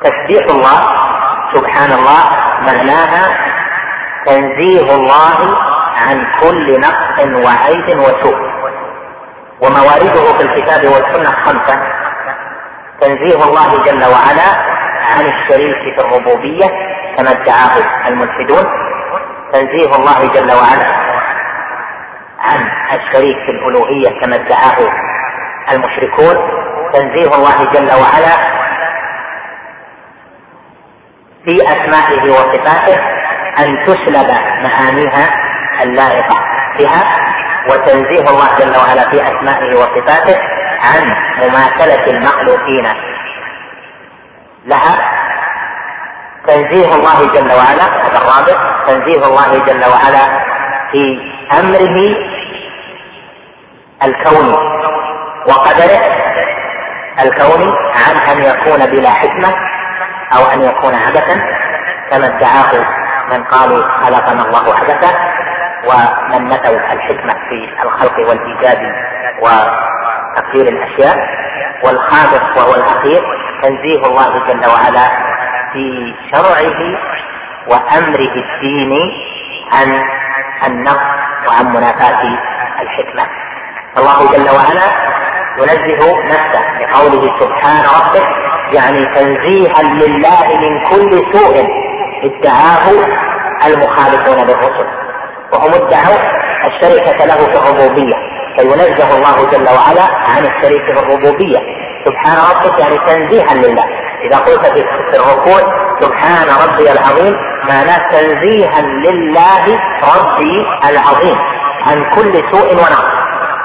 [0.00, 0.80] وتسبيح الله
[1.54, 2.22] سبحان الله
[2.60, 3.24] معناها
[4.26, 5.38] تنزيه الله
[6.06, 8.50] عن كل نقص وعيب وسوء.
[9.62, 11.76] وموارده في الكتاب والسنة خمسة.
[13.00, 14.50] تنزيه الله جل وعلا
[15.10, 16.66] عن الشريك في الربوبية
[17.16, 17.74] كما ادعاه
[18.08, 18.64] الملحدون.
[19.52, 21.09] تنزيه الله جل وعلا
[22.40, 24.92] عن الشريك في الألوهية كما ادعاه
[25.72, 26.36] المشركون.
[26.92, 28.36] تنزيه الله جل وعلا
[31.44, 33.00] في أسمائه وصفاته
[33.58, 34.30] أن تسلب
[34.68, 35.30] معانيها
[35.82, 36.36] اللائقة
[36.78, 37.02] بها
[37.68, 40.38] وتنزيه الله جل وعلا في أسمائه وصفاته
[40.80, 41.02] عن
[41.38, 42.86] مماثلة المخلوقين
[44.66, 45.20] لها.
[46.46, 50.40] تنزيه الله جل وعلا هذا الرابع تنزيه الله جل وعلا
[50.92, 51.18] في
[51.60, 52.29] أمره
[54.04, 54.56] الكوني
[55.48, 56.00] وقدره
[57.22, 59.48] الكوني عن أن يكون بلا حكمة
[60.36, 61.40] أو أن يكون عبثا
[62.10, 62.84] كما ادعاه
[63.32, 65.10] من قالوا خلقنا الله عبثا
[65.84, 68.78] ومن نفوا الحكمة في الخلق والإيجاد
[69.40, 71.16] وتقدير الأشياء.
[71.84, 73.22] والخامس وهو الأخير
[73.62, 75.08] تنزيه الله جل وعلا
[75.72, 76.80] في شرعه
[77.66, 79.12] وأمره الديني
[79.72, 80.02] عن
[80.66, 81.06] النقص
[81.48, 82.22] وعن منافاة
[82.82, 83.26] الحكمة.
[83.98, 85.10] الله جل وعلا
[85.58, 88.26] ينزه نفسه بقوله سبحان ربك
[88.72, 91.66] يعني تنزيها لله من كل سوء
[92.24, 92.86] ادعاه
[93.66, 94.86] المخالفون للرسل.
[95.52, 96.16] وهم ادعوا
[96.64, 98.16] الشركة له في الربوبية
[98.58, 101.58] فينزه الله جل وعلا عن الشريك في الربوبية.
[102.04, 103.84] سبحان ربك يعني تنزيها لله.
[104.26, 104.66] إذا قلت
[105.10, 105.60] في الركوع
[106.00, 107.36] سبحان ربي العظيم
[107.68, 109.64] معناه تنزيها لله
[110.16, 111.36] ربي العظيم
[111.86, 113.19] عن كل سوء ونقص.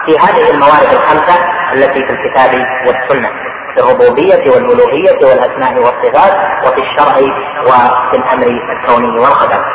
[0.06, 1.36] في هذه الموارد الخمسة
[1.74, 2.52] التي في الكتاب
[2.88, 3.30] والسنة
[3.74, 6.34] في الربوبية والألوهية والأسماء والصفات
[6.65, 7.15] وفي الشرع
[7.63, 9.65] وفي الأمر الكوني والقدر.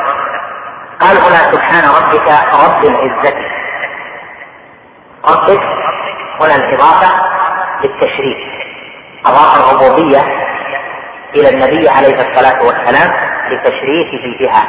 [1.01, 2.29] قال هنا سبحان ربك
[2.65, 3.37] رب العزة.
[5.29, 5.63] ربك
[6.41, 7.21] هنا الإضافة
[7.85, 8.39] للتشريف
[9.27, 10.19] أضاف الربوبية
[11.37, 13.13] إلى النبي عليه الصلاة والسلام
[13.51, 14.63] لتشريفه بها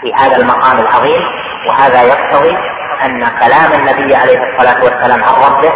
[0.00, 1.22] في هذا المقام العظيم
[1.68, 2.56] وهذا يقتضي
[3.04, 5.72] أن كلام النبي عليه الصلاة والسلام عن ربه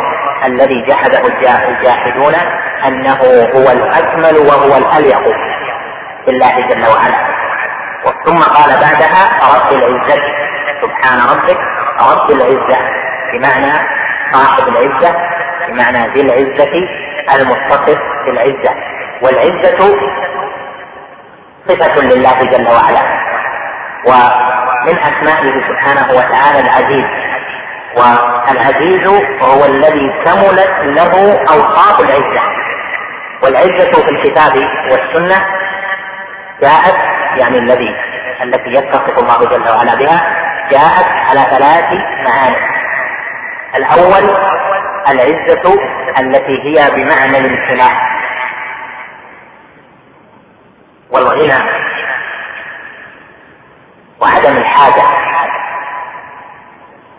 [0.46, 1.26] الذي جحده
[1.68, 2.34] الجاحدون
[2.87, 3.20] أنه
[3.54, 5.22] هو الأكمل وهو الأليق
[6.26, 7.34] بالله جل وعلا.
[8.26, 9.22] ثم قال بعدها
[9.56, 10.22] رب العزة.
[10.82, 11.58] سبحان ربك.
[12.12, 12.78] رب العزة
[13.32, 13.88] بمعنى
[14.32, 15.16] صاحب العزة
[15.68, 16.88] بمعنى ذي العزة
[17.34, 18.74] المتصف بالعزة.
[19.22, 19.96] والعزة
[21.68, 23.02] صفة لله جل وعلا.
[24.84, 27.06] ومن أسمائه سبحانه وتعالى العزيز.
[27.96, 29.06] والعزيز
[29.42, 31.12] هو الذي كملت له
[31.52, 32.42] أوصاف العزة.
[33.42, 34.52] والعزة في الكتاب
[34.90, 35.46] والسنة
[36.62, 36.96] جاءت
[37.38, 37.96] يعني الذي
[38.42, 40.20] التي يتصف الله جل وعلا بها
[40.70, 41.84] جاءت على ثلاث
[42.26, 42.56] معاني.
[43.78, 44.36] الأول
[45.10, 45.74] العزة
[46.20, 48.14] التي هي بمعنى الامتناع.
[51.10, 51.83] والغنى.
[54.24, 55.04] وعدم الحاجة.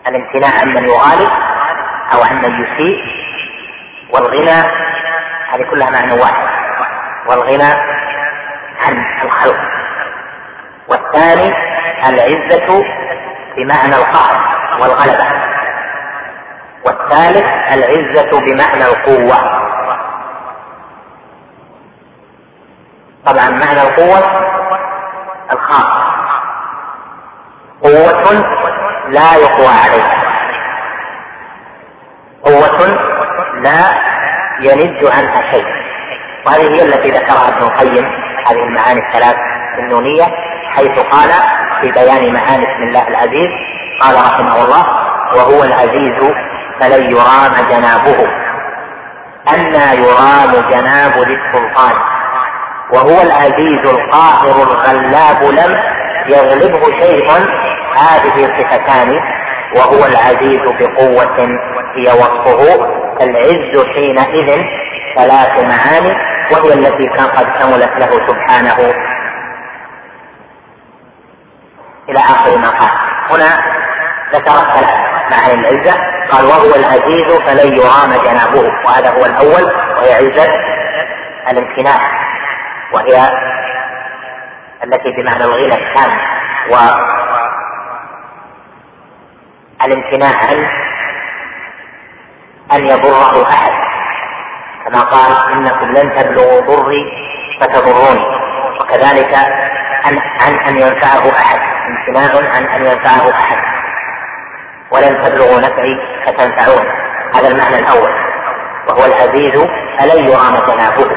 [0.06, 1.30] الامتناع عمن يغالب
[2.14, 2.98] أو عمن يسيء.
[4.10, 4.60] والغنى
[5.52, 6.48] هذه كلها معنى واحد.
[7.26, 7.72] والغنى
[8.86, 9.58] عن الخلق.
[10.88, 11.54] والثاني
[12.08, 12.84] العزة
[13.56, 14.40] بمعنى القهر
[14.80, 15.26] والغلبة.
[16.86, 19.66] والثالث العزة بمعنى القوة.
[23.26, 24.18] طبعا معنى القوة
[25.52, 26.05] الخاص.
[27.86, 28.44] قوة
[29.08, 30.22] لا يقوى عليها.
[32.44, 32.86] قوة
[33.62, 33.80] لا
[34.60, 35.66] يند عنها شيء.
[36.46, 38.06] وهذه هي التي ذكرها ابن القيم
[38.46, 39.36] هذه المعاني الثلاث
[39.78, 40.24] النونية
[40.76, 41.30] حيث قال
[41.82, 43.50] في بيان معاني اسم الله العزيز
[44.00, 44.84] قال رحمه الله
[45.36, 46.34] وهو العزيز
[46.80, 48.28] فلن يرام جنابه.
[49.54, 51.94] أنى يرام جناب ذي السلطان
[52.92, 55.95] وهو العزيز القاهر الغلاب لم
[56.28, 57.30] يغلبه شيء
[57.96, 59.20] هذه صفتان
[59.76, 61.48] وهو العزيز بقوة
[61.96, 62.86] هي وصفه
[63.22, 64.62] العز حينئذ
[65.16, 66.16] ثلاث معاني
[66.52, 68.94] وهي التي كان قد كملت له سبحانه.
[72.08, 72.90] إلى آخر ما قال.
[73.30, 73.62] هنا
[74.34, 74.94] ذكر ثلاث
[75.30, 75.94] معاني العزة.
[76.32, 78.72] قال وهو العزيز فلن يرام جنابه.
[78.86, 80.52] وهذا هو الأول وهي عزة
[81.50, 82.00] الامتناع
[82.92, 83.30] وهي
[84.84, 86.10] التي بمعنى الغنى التام
[86.70, 86.76] و
[89.84, 90.68] الامتناع عن
[92.72, 93.72] أن يضره أحد؟
[94.84, 97.12] كما قال إنكم لن تبلغوا ضري
[97.60, 98.26] فتضروني.
[98.80, 99.34] وكذلك
[100.04, 101.60] عن, أن ينفعه أحد.
[101.88, 103.58] امتناع عن أن ينفعه أحد.
[104.92, 106.86] ولن تبلغوا نفعي فتنفعون.
[107.36, 108.12] هذا المعنى الأول.
[108.88, 109.68] وهو العزيز
[110.02, 111.16] ألن يرام جنابه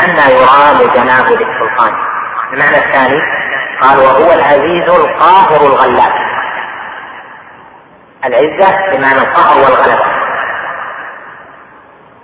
[0.00, 1.92] أن يرام جناب للسلطان
[2.52, 3.20] المعنى الثاني
[3.80, 6.12] قال وهو العزيز القاهر الغلاب.
[8.24, 10.04] العزة بمعنى القهر والغلبة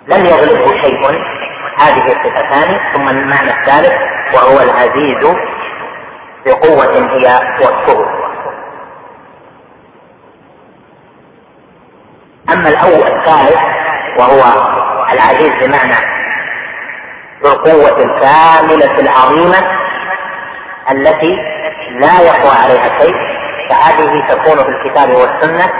[0.07, 1.25] لم يغلبه شيء.
[1.79, 2.93] هذه الصفتان.
[2.93, 3.93] ثم المعنى الثالث
[4.35, 5.37] وهو العزيز
[6.47, 8.07] بقوة هي وصفه.
[12.53, 13.61] أما الأول الثالث
[14.19, 14.43] وهو
[15.13, 16.22] العزيز بمعنى
[17.43, 19.69] ذو القوة الكاملة العظيمة
[20.91, 21.37] التي
[21.91, 23.15] لا يقوى عليها شيء
[23.71, 25.73] فهذه تكون في الكتاب والسنة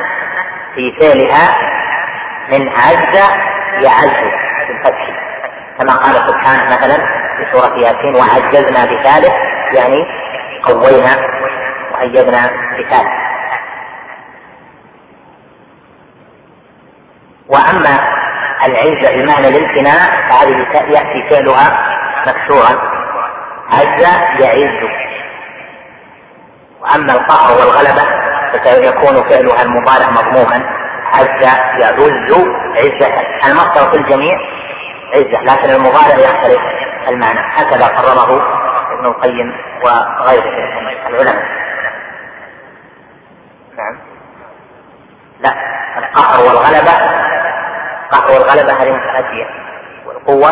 [0.75, 1.57] في فعلها
[2.49, 3.17] من عز
[3.85, 4.33] يعز
[4.69, 5.09] بالفتح
[5.79, 6.97] كما قال سبحانه مثلا
[7.37, 9.33] في سورة ياسين وعجزنا بثالث
[9.73, 10.07] يعني
[10.65, 11.17] قوينا
[11.93, 13.23] وأيدنا بثالث.
[17.49, 18.12] وأما
[18.83, 20.57] العزة بمعنى الامتناع فهذه
[20.89, 21.93] يأتي فعلها
[22.27, 22.93] مكسورا.
[23.71, 24.03] عز
[24.41, 24.91] يعز.
[26.81, 28.03] وأما القهر والغلبة
[28.53, 30.71] فسيكون فعلها المضارع مضموما.
[31.15, 31.43] عز
[31.79, 32.33] يعز
[32.77, 33.21] عزة.
[33.47, 34.39] المصدر في الجميع
[35.15, 35.43] عزة.
[35.43, 36.61] لكن المضارع يختلف
[37.09, 37.41] المعنى.
[37.41, 38.43] هكذا قرره
[38.93, 39.53] ابن القيم
[39.85, 41.63] وغيره من العلماء.
[43.77, 43.99] نعم.
[45.41, 45.55] لا.
[45.99, 47.22] القهر والغلبة
[48.13, 49.47] القهر والغلبة هذه متأدية
[50.07, 50.51] والقوة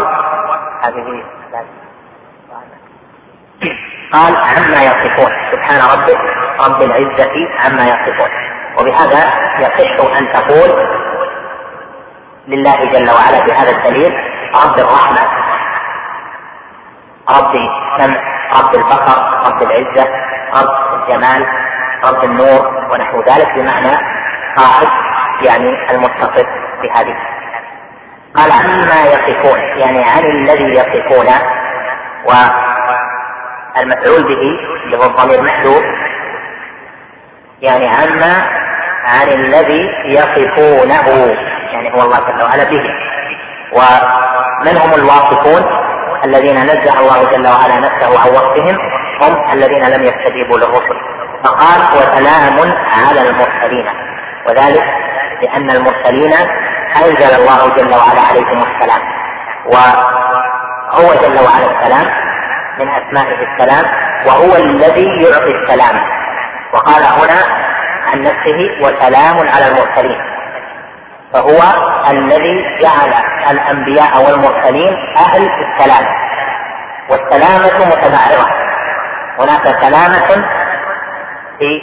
[0.83, 1.23] هذه
[4.13, 5.33] قال عما يصفون.
[5.53, 6.21] سبحان ربك
[6.67, 7.33] رب العزة
[7.65, 8.31] عما يصفون.
[8.81, 10.71] وبهذا يصح أن تقول
[12.49, 14.13] لله جل وعلا بهذا الدليل
[14.65, 15.21] رب الرحمة
[17.31, 18.21] رب السمع
[18.61, 20.09] رب البصر رب العزة
[20.55, 21.47] رب الجمال
[22.05, 23.97] رب النور ونحو ذلك بمعنى
[24.57, 24.89] قائد
[25.43, 26.47] يعني المتصف
[26.83, 27.17] بهذه.
[28.37, 31.27] قال عما يصفون يعني عن الذي يصفون
[32.27, 32.33] و
[33.81, 35.83] المفعول به اللي هو الضمير محذوف.
[37.61, 38.45] يعني عما
[39.05, 41.37] عن الذي يصفونه
[41.73, 42.83] يعني هو الله جل وعلا به.
[43.73, 45.63] ومن هم الواصفون
[46.25, 48.79] الذين نزه الله جل وعلا نفسه عن وصفهم
[49.23, 51.01] هم الذين لم يستجيبوا للرسل
[51.45, 53.87] فقال وسلام على المرسلين.
[54.47, 54.85] وذلك
[55.43, 56.33] لأن المرسلين
[56.97, 59.03] أنزل الله جل وعلا عليهم السلام.
[59.67, 62.07] وهو جل وعلا السلام
[62.79, 63.85] من أسمائه السلام
[64.27, 66.01] وهو الذي يعطي السلام.
[66.73, 67.41] وقال هنا
[68.07, 70.21] عن نفسه وسلام على المرسلين.
[71.33, 71.61] فهو
[72.11, 73.15] الذي جعل
[73.51, 76.07] الأنبياء والمرسلين أهل السلام.
[77.11, 78.47] والسلامة متبعرة.
[79.39, 80.45] هناك سلامة
[81.59, 81.81] في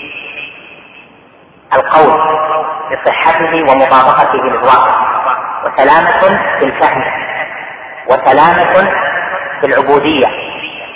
[1.74, 2.38] القول.
[2.92, 4.96] بصحته ومطابقته للواقع.
[5.64, 7.04] وسلامة في الفهم.
[8.08, 8.92] وسلامة
[9.60, 10.28] في العبودية.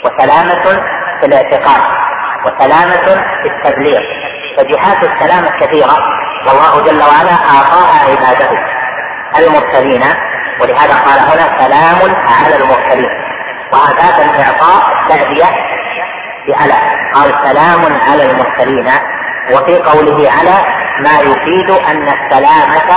[0.05, 0.83] وسلامة
[1.19, 1.81] في الاعتقاد.
[2.45, 4.01] وسلامة في التبليغ.
[4.57, 5.95] فجهات السلامة كثيرة.
[6.47, 8.49] والله جل وعلا أعطاها عباده.
[9.39, 10.03] المرسلين.
[10.61, 13.09] ولهذا قال هنا سلام على المرسلين.
[13.73, 15.49] وهذا الإعطاء تأدية
[16.47, 16.75] بألا
[17.15, 18.87] قال سلام على المرسلين.
[19.49, 20.55] وفي قوله على
[21.03, 22.91] ما يفيد أن السلامة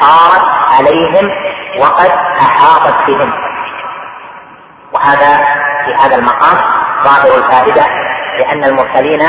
[0.00, 0.46] صارت
[0.78, 1.30] عليهم
[1.80, 3.32] وقد أحاطت بهم.
[4.92, 5.36] وهذا
[5.84, 6.56] في هذا المقام
[7.04, 7.84] ظاهر الفائدة
[8.38, 9.20] لأن المرسلين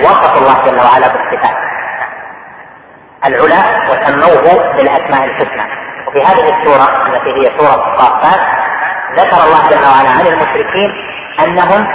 [0.00, 1.56] وصفوا الله جل وعلا بالصفات.
[3.26, 5.82] العلا وسموه بالأسماء الحسنى.
[6.06, 8.40] وفي هذه السورة التي هي سورة الصافات
[9.18, 10.90] ذكر الله جل وعلا عن المشركين
[11.40, 11.86] أنهم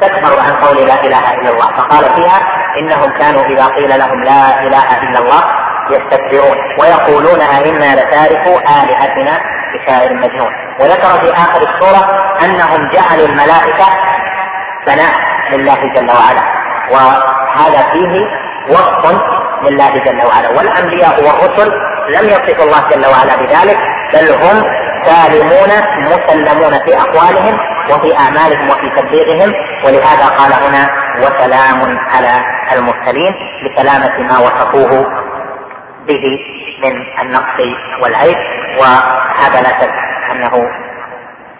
[0.00, 1.66] استكبروا عن قول لا إله إلا الله.
[1.66, 2.40] فقال فيها
[2.78, 5.44] إنهم كانوا إذا قيل لهم لا إله إلا الله
[5.90, 9.40] يستكبرون ويقولون أئنا لتاركوا آلهتنا
[9.74, 10.52] بشاعر مجنون.
[10.80, 12.02] وذكر في آخر السورة
[12.44, 13.86] أنهم جعلوا الملائكة
[14.86, 15.12] ثناء
[15.52, 16.42] لله جل وعلا.
[16.90, 18.26] وهذا فيه
[18.68, 19.20] وصف
[19.70, 20.48] لله جل وعلا.
[20.48, 21.72] والأنبياء والرسل
[22.08, 23.78] لم يصف الله جل وعلا بذلك
[24.14, 24.64] بل هم
[25.06, 27.58] سالمون مسلمون في أقوالهم
[27.90, 29.52] وفي أعمالهم وفي تبليغهم
[29.84, 35.06] ولهذا قال هنا وسلام على المرسلين لسلامة ما وصفوه
[36.06, 36.38] به
[36.84, 37.58] من النقص
[38.02, 38.36] والعيب.
[38.80, 39.92] وهذا لا شك
[40.32, 40.52] أنه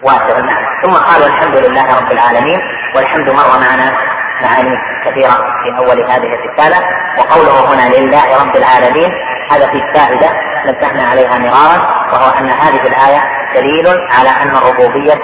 [0.03, 0.37] واسع.
[0.37, 2.59] المعنى ثم قال والحمد لله رب العالمين
[2.95, 3.93] والحمد مر معنا
[4.41, 6.77] معاني كثيرة في أول هذه الرسالة.
[7.19, 9.11] وقوله هنا لله رب العالمين
[9.51, 11.77] هذا في فائدة نبهنا عليها مرارا
[12.13, 13.21] وهو أن هذه الآية
[13.55, 15.21] دليل على أن الربوبية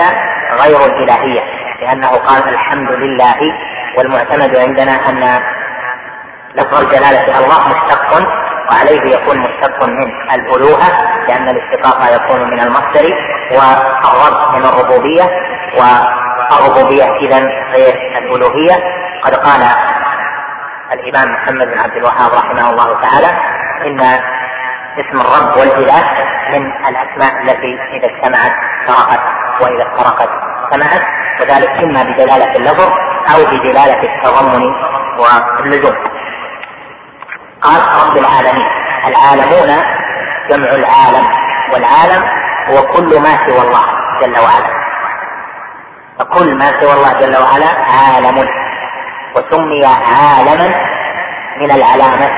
[0.62, 1.42] غير الإلهية
[1.82, 3.36] لأنه قال الحمد لله
[3.98, 5.42] والمعتمد عندنا أن
[6.56, 8.28] لفظ الجلالة الله مشتق
[8.72, 10.90] وعليه يكون مشتق من الألوهة
[11.28, 13.14] لأن الاشتقاق يكون من المصدر
[13.52, 15.24] والرب من الربوبية
[15.78, 17.40] والربوبية إذا
[17.74, 18.76] غير الألوهية.
[19.24, 19.62] قد قال
[20.92, 23.28] الإمام محمد بن عبد الوهاب رحمه الله تعالى
[23.86, 24.20] إن
[25.00, 26.04] اسم الرب والإله
[26.50, 28.54] من الأسماء التي إذا اجتمعت
[28.88, 29.20] فرقت
[29.62, 30.30] وإذا افترقت
[30.64, 31.02] اجتمعت
[31.42, 32.90] وذلك إما بدلالة اللفظ
[33.34, 34.66] أو بدلالة التضمن
[35.20, 35.96] واللزوم.
[37.62, 38.68] قال رب العالمين
[39.08, 39.84] العالمون
[40.50, 41.28] جمع العالم
[41.74, 42.24] والعالم
[42.70, 43.86] هو كل ما سوى الله
[44.22, 44.86] جل وعلا.
[46.20, 48.50] فكل ما سوى الله جل وعلا عالم
[49.36, 50.76] وسمي عالما
[51.58, 52.30] من العلامة.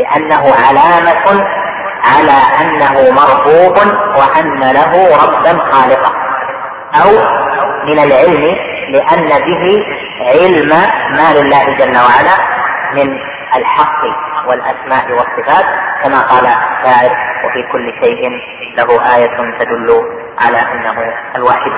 [0.00, 1.44] لأنه علامة
[2.04, 3.76] على أنه مربوب
[4.16, 4.92] وأن له
[5.24, 6.12] ربا خالقا
[7.02, 7.10] أو
[7.86, 8.56] من العلم
[8.88, 9.84] لأن به
[10.20, 10.68] علم
[11.16, 12.36] ما لله جل وعلا
[12.92, 13.18] من
[13.56, 14.02] الحق
[14.46, 15.64] والأسماء والصفات
[16.02, 17.10] كما قال الشاعر
[17.44, 18.30] وفي كل شيء
[18.76, 20.02] له آية تدل
[20.40, 21.72] على أنه الواحد.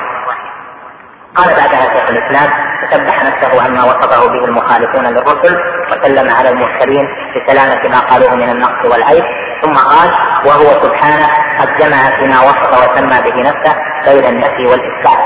[1.37, 2.51] قال بعدها شيخ الإسلام
[2.83, 5.57] فسبح نفسه عما وصفه به المخالفون للرسل
[5.91, 9.25] وسلم على المرسلين بسلامة ما قالوه من النقص والعيب.
[9.63, 10.11] ثم قال
[10.47, 11.27] وهو سبحانه
[11.61, 15.23] قد جمع فيما وصف وسمى به نفسه بين النفي والاثبات.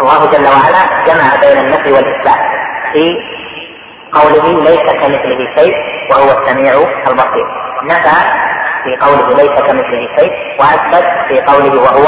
[0.00, 2.40] الله جل وعلا جمع بين النفي والاثبات
[2.92, 3.04] في
[4.12, 5.74] قوله ليس كمثله شيء
[6.10, 6.72] وهو السميع
[7.08, 7.46] البصير.
[7.82, 8.18] نفى
[8.84, 12.06] في قوله ليس كمثله شيء وأثبت في قوله وهو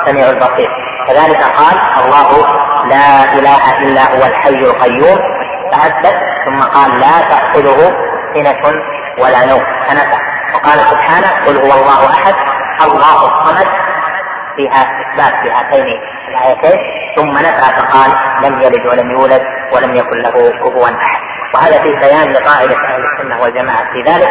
[0.00, 0.70] السميع البصير.
[1.08, 5.18] كذلك قال الله لا إله إلا هو الحي القيوم.
[5.72, 6.14] فاثبت
[6.46, 7.78] ثم قال لا تأخذه
[8.34, 8.82] سنه
[9.18, 10.18] ولا نوم فنفى
[10.54, 12.34] وقال سبحانه قل هو الله أحد
[12.86, 13.66] الله الصمد
[14.56, 15.86] فيها إثبات في هاتين
[16.28, 16.80] الآيتين
[17.16, 18.10] ثم نفى فقال
[18.44, 19.42] لم يلد ولم يولد
[19.74, 21.20] ولم يكن له كفوا أحد.
[21.54, 24.28] وهذا في بيان لقاعدة أهل السنة والجماعة في ذلك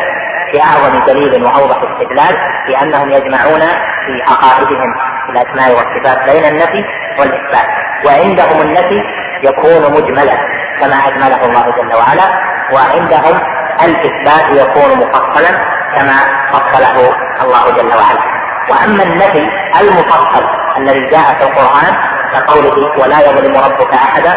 [0.52, 3.62] في أعظم دليل وأوضح استدلال في أنهم يجمعون
[4.06, 4.94] في عقائدهم
[5.26, 6.86] في الأسماء والصفات بين النفي
[7.20, 7.68] والإثبات
[8.06, 9.02] وعندهم النفي
[9.44, 10.34] يكون مجملا
[10.80, 12.28] كما أجمله الله جل وعلا
[12.74, 13.42] وعندهم
[13.84, 15.50] الإثبات يكون مفصلا
[15.96, 16.13] كما
[16.52, 18.44] فصله الله جل وعلا.
[18.69, 19.50] وأما النفي
[19.82, 20.46] المفصل
[20.78, 21.96] الذي جاء في القرآن
[22.34, 24.34] كقوله ولا يظلم ربك أحدا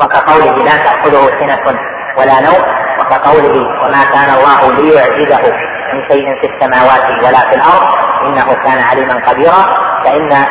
[0.00, 1.78] وكقوله لا تأخذه سنة
[2.18, 2.62] ولا نوم
[3.00, 5.52] وكقوله وما كان الله ليعجزه
[5.92, 7.94] من شيء في السماوات ولا في الأرض
[8.26, 9.62] إنه كان عليما قديرا
[10.04, 10.44] فإن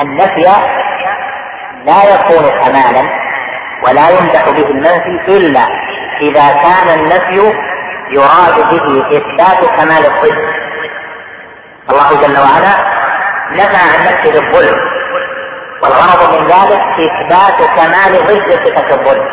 [0.00, 0.42] النفي
[1.84, 3.10] لا يكون كمالا
[3.82, 5.60] ولا يمدح به المنفي إلا
[6.20, 7.52] إذا كان النفي
[8.10, 10.38] يراد به إثبات كمال الضد
[11.90, 12.74] الله جل وعلا
[13.52, 14.78] نفى عن نفسه الظلم
[15.82, 19.26] والغرض من ذلك إثبات كمال ضد صفة الظلم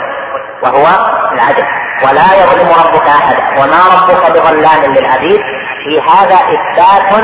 [0.63, 0.85] وهو
[1.33, 1.65] العدل.
[2.03, 3.43] ولا يظلم ربك أحدا.
[3.61, 5.41] وما ربك بظلام للعبيد.
[5.83, 7.23] في هذا إثبات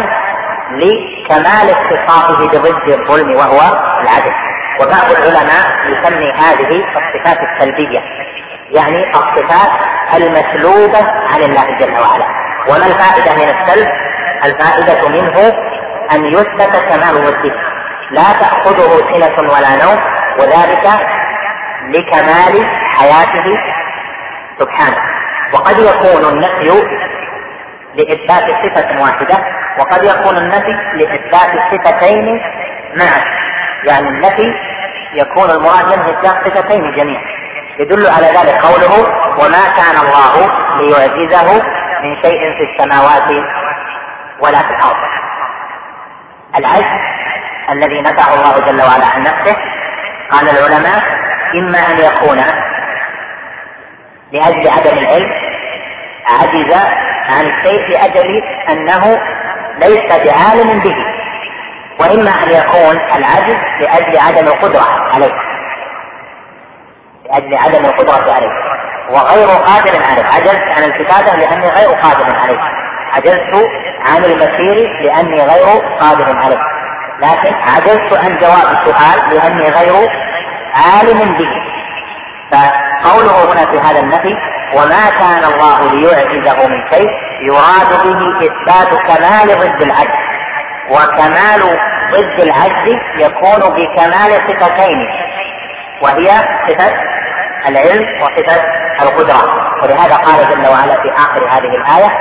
[0.72, 3.60] لكمال اتصافه بضد الظلم وهو
[4.02, 4.34] العدل.
[4.82, 8.00] وبعض العلماء يسمي هذه الصفات السلبية
[8.72, 9.72] يعني الصفات
[10.18, 12.26] المسلوبة عن الله جل وعلا.
[12.70, 13.88] وما الفائدة من السلب؟
[14.46, 15.38] الفائدة منه
[16.16, 17.75] أن يثبت كمال وجهه
[18.12, 20.00] لا تأخذه سنة ولا نوم
[20.40, 20.88] وذلك
[21.90, 22.66] لكمال
[22.98, 23.54] حياته
[24.60, 24.98] سبحانه.
[25.54, 26.88] وقد يكون النفي
[27.96, 29.38] لإثبات صفة واحدة
[29.80, 32.42] وقد يكون النفي لإثبات صفتين
[32.96, 33.24] معا.
[33.84, 34.54] يعني النفي
[35.14, 37.24] يكون المراد منه إثبات صفتين جميعا.
[37.80, 39.08] يدل على ذلك قوله
[39.40, 41.64] وما كان الله ليعجزه
[42.04, 43.32] من شيء في السماوات
[44.40, 44.98] ولا في الأرض.
[46.58, 47.16] العجز
[47.70, 49.56] الذي نفعه الله جل وعلا عن نفسه
[50.32, 51.04] قال العلماء
[51.56, 52.38] إما أن يكون
[54.32, 55.32] لأجل عدم العلم
[56.32, 56.74] عجز
[57.30, 59.20] عن الشيء لأجل أنه
[59.78, 60.96] ليس بعالم به
[62.00, 65.34] وإما أن يكون العجز لأجل عدم القدرة عليه.
[67.26, 68.52] لأجل عدم القدرة عليه.
[69.10, 70.26] وغير قادر عليه.
[70.26, 72.60] عجزت عن الكتابة لأني غير قادر عليه.
[73.14, 73.70] عجزت
[74.08, 76.75] عن المسير لأني غير قادر عليه.
[77.20, 80.10] لكن عجزت عن جواب السؤال لأني غير
[80.76, 81.50] عالم به.
[82.52, 84.36] فقوله هنا في هذا النفي
[84.76, 87.10] وما كان الله ليعجزه من شيء
[87.42, 90.26] يراد به إثبات كمال ضد العجز.
[90.90, 91.80] وكمال
[92.14, 95.08] ضد العجز يكون بكمال صفتين
[96.02, 96.28] وهي
[96.68, 96.94] صفة
[97.68, 98.64] العلم وصفة
[99.02, 99.44] القدرة.
[99.84, 102.12] ولهذا قال جل وعلا في آخر هذه الآية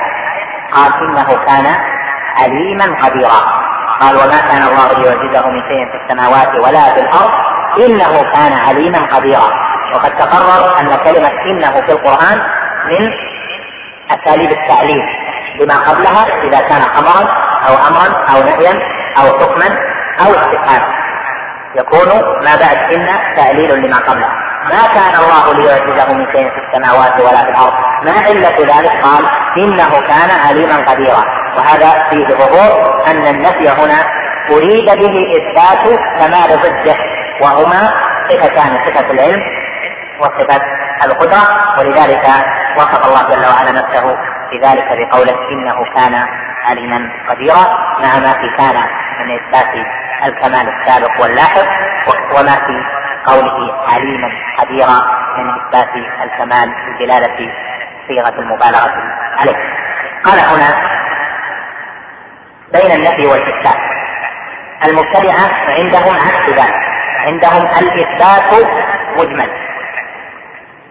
[0.73, 1.67] قال إنه كان
[2.41, 3.64] عليما قديرا.
[4.01, 7.31] قال وما كان الله ليعجزه من شيء في السماوات ولا في الأرض
[7.87, 9.51] إنه كان عليما قديرا.
[9.95, 12.39] وقد تقرر أن كلمة إنه في القرآن
[12.87, 13.11] من
[14.11, 15.03] أساليب التعليل
[15.61, 17.31] بما قبلها إذا كان أمرا
[17.69, 18.73] أو أمرا أو نهيا
[19.19, 19.67] أو حكما
[20.21, 20.95] أو استفهاما
[21.77, 22.09] يكون
[22.45, 24.29] ما بعد إن تعليل لما قبله
[24.65, 27.75] ما كان الله ليعجزه من شيء في السماوات ولا في الأرض.
[28.05, 29.25] ما علة ذلك؟ قال
[29.57, 31.25] إنه كان عليما قديرا.
[31.57, 34.01] وهذا فيه ظهور أن النفي هنا
[34.51, 36.97] أريد به إثبات كمال ضده
[37.43, 37.91] وهما
[38.31, 39.41] صفتان صفة العلم
[40.21, 40.61] وصفة
[41.07, 41.43] القدرة.
[41.79, 42.25] ولذلك
[42.77, 44.17] وصف الله جل وعلا نفسه
[44.51, 46.27] في ذلك بقوله إنه كان
[46.65, 47.65] عليما قديرا.
[48.03, 48.77] مع ما في كان
[49.21, 49.87] من إثبات
[50.25, 51.67] الكمال السابق واللاحق
[52.37, 54.99] وما في قوله عليما قديرا
[55.39, 57.53] من إثبات الكمال بدلالة
[58.09, 58.93] صيغة المبالغة
[59.39, 59.57] عليه.
[60.25, 60.95] قال هنا
[62.73, 63.81] بين النفي والإثبات.
[64.87, 66.75] المبتدعة عندهم عكس ذلك
[67.19, 68.67] عندهم الإثبات
[69.21, 69.51] مجمل.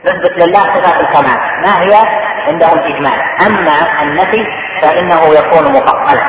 [0.05, 1.93] نثبت لله صفات الكمال ما هي؟
[2.47, 3.21] عندهم إجمال.
[3.47, 4.47] أما النفي
[4.81, 6.23] فإنه يكون مفصلا.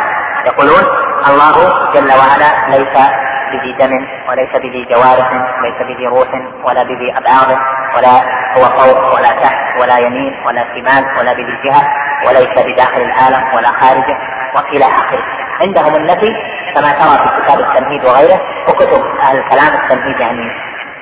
[0.47, 0.83] يقولون
[1.29, 6.29] الله جل وعلا ليس بذي دم وليس بذي جوارح وليس بذي روح
[6.65, 7.59] ولا بذي أبعاد
[7.97, 8.15] ولا
[8.57, 11.83] هو فوق ولا تحت ولا يمين ولا شمال ولا بذي جهة
[12.27, 14.19] وليس بداخل العالم ولا خارجه
[14.55, 15.25] والى اخره
[15.61, 16.35] عندهم النفي
[16.75, 20.51] كما ترى في كتاب التمهيد وغيره وكتب أهل الكلام التمهيد يعني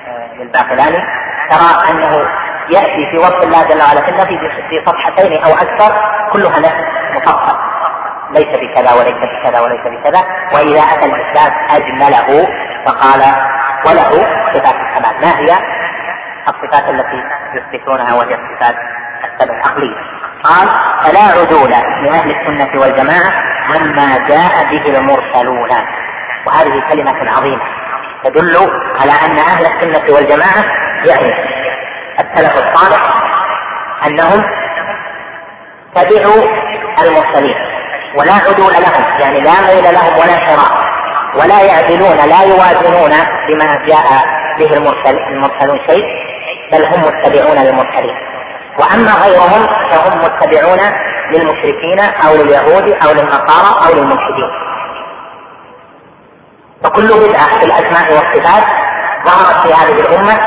[0.09, 1.03] آه، للباقلاني.
[1.51, 2.27] ترى أنه
[2.71, 4.39] يأتي في وصف الله جل وعلا في النفي
[4.69, 6.01] في صفحتين أو أكثر
[6.33, 6.85] كلها نفي
[7.17, 7.59] مفصل.
[8.33, 10.21] ليس بكذا وليس بكذا وليس بكذا
[10.55, 12.47] وإذا أتى الإثبات أجمله
[12.87, 13.21] فقال
[13.87, 14.11] وله
[14.53, 15.21] صفات الكمال.
[15.21, 15.51] ما هي
[16.49, 17.23] الصفات التي
[17.55, 18.77] يثبتونها وهي الصفات
[19.25, 19.97] السبع العقلية؟
[20.43, 20.69] قال
[21.05, 23.33] فلا عدول لأهل السنة والجماعة
[23.69, 25.71] عما جاء به المرسلون.
[26.47, 27.63] وهذه كلمة عظيمة
[28.25, 28.57] تدل
[29.01, 30.65] على أن أهل السنة والجماعة
[31.05, 31.35] يعني
[32.21, 33.03] السلف الصالح
[34.07, 34.45] أنهم
[35.95, 36.43] تبعوا
[37.03, 37.72] المرسلين.
[38.19, 40.93] ولا عدول لهم يعني لا ميل لهم ولا شراء
[41.35, 43.13] ولا يعدلون لا يوازنون
[43.49, 44.25] بما جاء
[44.59, 46.05] به المرسل المرسلون شيء
[46.73, 48.17] بل هم متبعون للمرسلين.
[48.79, 50.79] وأما غيرهم فهم متبعون
[51.33, 54.51] للمشركين أو لليهود أو للنصارى أو للملحدين.
[56.85, 58.65] فكل بدعة في الأسماء والصفات
[59.27, 60.39] ظهرت في هذه الأمة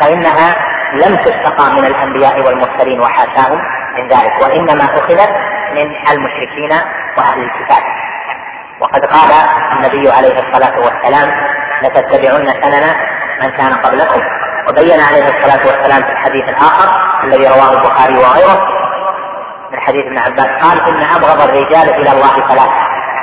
[0.00, 0.56] فإنها
[0.94, 3.60] لم تستقى من الأنبياء والمرسلين وحاشاهم.
[3.96, 5.30] من ذلك وإنما أخذت
[5.72, 6.72] من المشركين
[7.18, 7.82] وأهل الكتاب.
[8.80, 9.30] وقد قال
[9.76, 11.30] النبي عليه الصلاة والسلام
[11.82, 12.94] لتتبعن سنن
[13.42, 14.20] من كان قبلكم.
[14.68, 16.88] وبين عليه الصلاة والسلام في الحديث الآخر
[17.24, 18.60] الذي رواه البخاري وغيره
[19.72, 22.72] من حديث ابن عباس قال إن أبغض الرجال إلى الله ثلاثة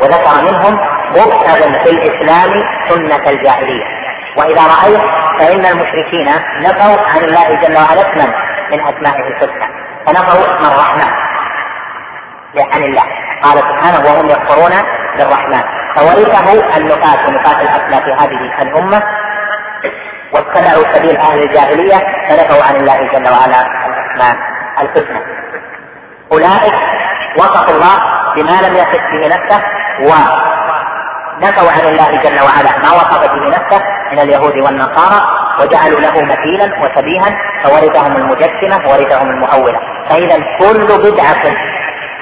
[0.01, 3.85] وذكر منهم مبتغ في الإسلام سنة الجاهلية.
[4.37, 5.01] وإذا رأيت
[5.39, 6.27] فإن المشركين
[6.61, 8.33] نفوا عن الله جل وعلا اسما
[8.71, 9.67] من أسمائه الحسنى.
[10.07, 11.11] فنفوا اسم الرحمن.
[12.73, 13.03] عن الله.
[13.43, 14.71] قال سبحانه وهم يكفرون
[15.17, 15.61] بالرحمن.
[15.95, 19.03] فورثه النفاة نفاة الأصل في هذه الأمة.
[20.33, 21.97] واتبعوا سبيل أهل الجاهلية
[22.29, 24.37] فنفوا عن الله جل وعلا الأسماء
[24.81, 25.21] الحسنى.
[26.31, 26.73] أولئك
[27.37, 27.97] وصفوا الله
[28.35, 29.61] بما لم يصف به نفسه
[31.37, 33.81] ونفوا عن الله جل وعلا ما وصف به نفسه
[34.11, 35.21] من اليهود والنصارى
[35.59, 39.79] وجعلوا له مثيلا وشبيها فورثهم المجسمة ورثهم المؤولة.
[40.09, 41.43] فإذا كل بدعة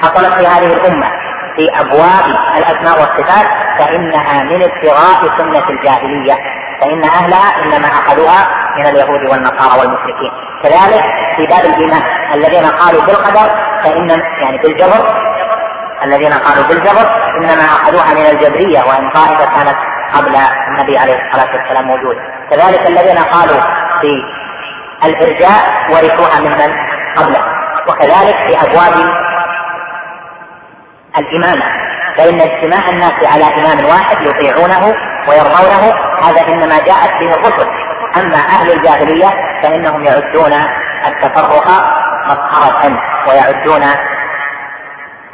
[0.01, 1.07] حصلت في هذه الأمة
[1.55, 2.25] في أبواب
[2.57, 3.47] الأسماء والصفات
[3.79, 6.35] فإنها من ابتغاء سنة الجاهلية.
[6.81, 8.47] فإن أهلها إنما أخذوها
[8.77, 10.31] من اليهود والنصارى والمشركين.
[10.63, 11.03] كذلك
[11.35, 12.01] في باب الإيمان
[12.33, 13.49] الذين قالوا بالقدر
[13.83, 14.09] فإن
[14.41, 15.07] يعني بالجبر
[16.03, 17.09] الذين قالوا بالجبر
[17.41, 19.77] إنما أخذوها من الجبرية وإن طائفة كانت
[20.13, 20.35] قبل
[20.67, 22.21] النبي عليه الصلاة والسلام موجودة.
[22.51, 23.61] كذلك الذين قالوا
[24.01, 24.23] في
[25.05, 26.73] الإرجاء ورثوها ممن
[27.17, 27.43] قبله.
[27.89, 28.93] وكذلك في أبواب
[31.17, 31.63] الإمامة.
[32.17, 34.95] فإن اجتماع الناس على إمام واحد يطيعونه
[35.29, 35.93] ويرضونه
[36.23, 37.67] هذا إنما جاءت به الرسل.
[38.17, 39.29] أما أهل الجاهلية
[39.63, 40.53] فإنهم يعدون
[41.07, 41.67] التفرق
[42.25, 43.83] مسخرة ويعدون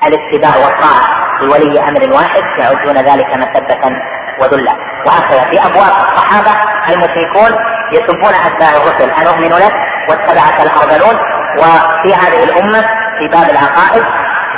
[0.08, 4.02] الاتباع والطاعة لولي أمر واحد يعدون ذلك مسبة
[4.42, 4.76] وذلا.
[5.06, 6.52] وهكذا في أبواب الصحابة
[6.90, 7.58] المشركون
[7.92, 9.12] يسبون أتباع الرسل.
[9.12, 9.74] أنؤمن لك؟
[10.10, 11.20] واتبعك الأرذلون.
[11.58, 12.82] وفي هذه الأمة
[13.18, 14.04] في باب العقائد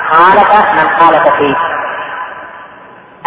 [0.09, 1.55] خالف من خالف في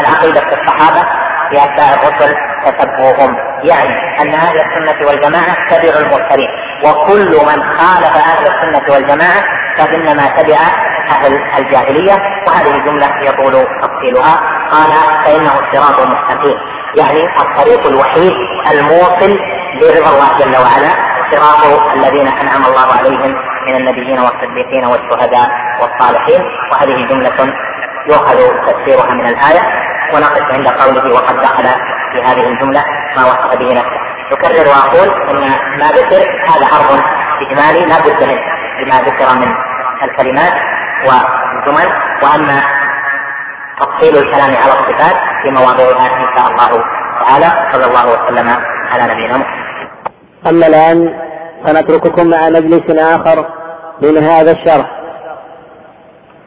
[0.01, 1.03] العقيدة في الصحابة
[1.51, 6.51] في أتباع الرسل تتبعهم يعني أن أهل السنة والجماعة تبعوا المرسلين.
[6.85, 9.43] وكل من خالف أهل السنة والجماعة
[9.79, 10.59] فإنما تبع
[11.13, 12.15] أهل الجاهلية
[12.47, 13.53] وهذه الجملة يطول
[13.83, 14.35] تفصيلها.
[14.73, 14.93] قال
[15.25, 16.57] فإنه الصراط المستقيم
[16.97, 18.33] يعني الطريق الوحيد
[18.73, 19.39] الموصل
[19.81, 20.93] لرضا الله جل وعلا
[21.31, 23.37] صراط الذين أنعم الله عليهم
[23.69, 25.49] من النبيين والصديقين والشهداء
[25.81, 26.43] والصالحين.
[26.73, 27.55] وهذه جملة
[28.07, 29.87] يؤخذ تفسيرها من الآية.
[30.15, 31.65] ونقف عند قوله وقد دخل
[32.13, 32.85] في هذه الجملة
[33.17, 34.01] ما وصف به نفسه.
[34.33, 35.41] أكرر وأقول أن
[35.79, 37.01] ما ذكر هذا عرض
[37.41, 38.41] إجمالي لا بد منه
[38.79, 39.55] بما ذكر من
[40.03, 40.53] الكلمات.
[41.03, 41.93] والجمل
[42.23, 42.61] وأما
[43.81, 46.85] تفصيل الكلام على الصفات في مواضعها إن شاء الله
[47.21, 48.49] تعالى صلى الله وسلم
[48.93, 49.67] على نبينا محمد.
[50.47, 51.21] أما الآن
[51.67, 53.47] فنترككم مع مجلس آخر
[54.03, 54.91] من هذا الشرح.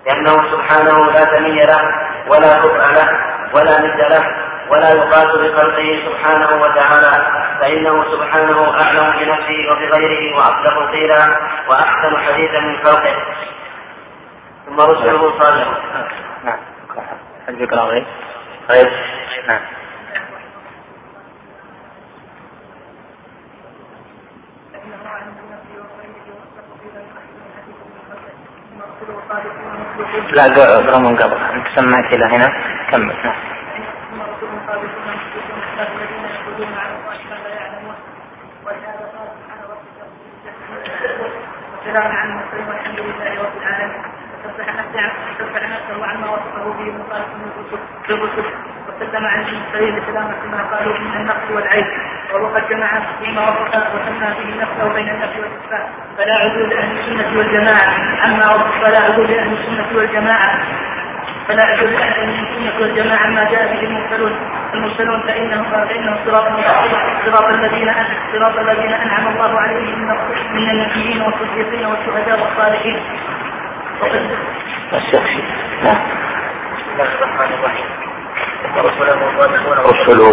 [0.05, 1.81] لأنه سبحانه لا سمي له
[2.29, 3.09] ولا كفء له
[3.55, 4.23] ولا ند له
[4.71, 7.27] ولا يقاس بخلقه سبحانه وتعالى
[7.61, 11.35] فإنه سبحانه أعلم بنفسه وبغيره وأصدق قيلا
[11.69, 13.15] وأحسن حديثا من خلقه.
[14.65, 15.67] ثم رسله صالح
[16.43, 16.59] نعم.
[17.47, 18.05] حجك الله
[18.69, 18.87] طيب.
[19.47, 19.61] نعم.
[30.33, 31.37] لا قبل من قبل.
[31.37, 32.47] أنت سمعت إلى هنا؟
[32.91, 33.15] كمل.
[41.71, 44.08] والسلام على المرسلين والحمد لله رب العالمين.
[44.59, 47.51] سبح نفسه عما وصفه به من خالق من
[48.09, 48.45] الرسل
[48.87, 51.85] وسلم عن المرسلين بسلامة ما قالوا من النقص والعيب
[52.33, 52.89] وهو جمع
[53.23, 55.87] فيما وصف وسمى به نفسه بين النفي والاثبات
[56.17, 57.93] فلا عدول أهل السنة والجماعه
[58.23, 60.59] عما وصف فلا عدول أهل السنة والجماعه
[61.47, 64.35] فلا عدول أهل السنة والجماعه عما جاء به المرسلون
[64.73, 66.47] المرسلون فانهم فانهم صراط
[67.25, 67.93] صراط الذين
[68.33, 70.07] صراط الذين انعم الله عليهم
[70.53, 72.99] من النبيين والصديقين والشهداء والصالحين
[74.01, 74.29] وقد
[75.83, 75.97] نعم
[76.99, 77.85] الرحمن الرحيم
[78.75, 80.25] ورسله صادقون رسله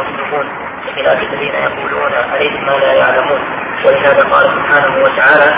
[0.00, 0.46] مصدقون
[0.86, 3.40] بخلاف الذين يقولون عليهم ما لا يعلمون
[3.84, 5.48] ولهذا قال سبحانه وتعالى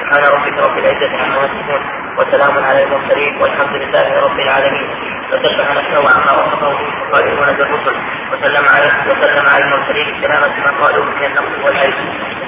[0.00, 1.82] سبحان ربك رب العزة عما يصفون
[2.18, 4.88] وسلام على المرسلين والحمد لله رب العالمين
[5.30, 7.96] فسبح نفسه عما وصفه به القائلون بالرسل
[8.32, 11.94] وسلم على وسلم على المرسلين بسلامة ما قالوا من النقص والعيب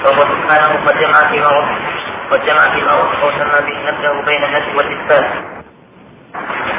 [0.05, 2.93] فهو سبحانه قد جمع فيما وصف قد جمع فيما
[3.25, 5.31] وسمى به نفسه بين النفي والإثبات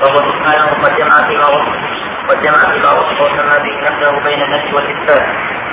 [0.01, 1.75] وهو سبحانه قد جمع فيما وصف
[2.29, 5.25] قد جمع فيما وصف وسمى به نفسه بين النفس والاثبات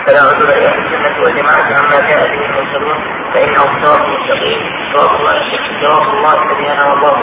[0.06, 2.98] فلا عذر إلى السنة والجماعة عما جاء به المرسلون
[3.34, 4.60] فانه صراط مستقيم
[4.92, 5.42] صراط الله
[5.82, 7.16] صراط الله الذي أنعم الله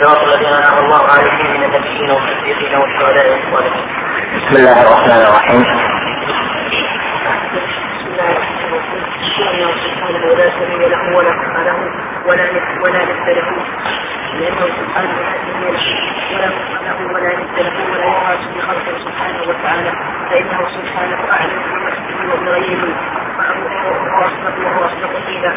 [0.00, 3.86] صراط الذين أنعم الله عليهم من النبيين والصديقين والشهداء والصالحين.
[4.36, 5.62] بسم الله الرحمن الرحيم.
[8.66, 11.32] انه سبحانه لا سمي له ولا
[11.66, 11.76] له
[12.26, 12.44] ولا
[12.82, 13.48] ولا نفس له
[14.38, 15.80] لأنه سبحانه لا سمي له
[16.32, 16.48] ولا
[16.86, 19.92] له ولا نفس له ولا يقاس بخلقه سبحانه وتعالى
[20.30, 21.60] فانه سبحانه أعلم.
[21.72, 22.94] بنفسه وبغيره
[23.38, 25.52] وهو اصدق وهو اصدق قيلا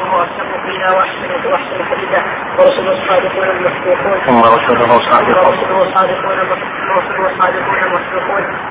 [0.00, 2.22] وهو اصدق فينا واحسن حديثا
[2.58, 6.28] ورسله الصادقون المصدوقون ثم رسله صادقون ورسله صادقون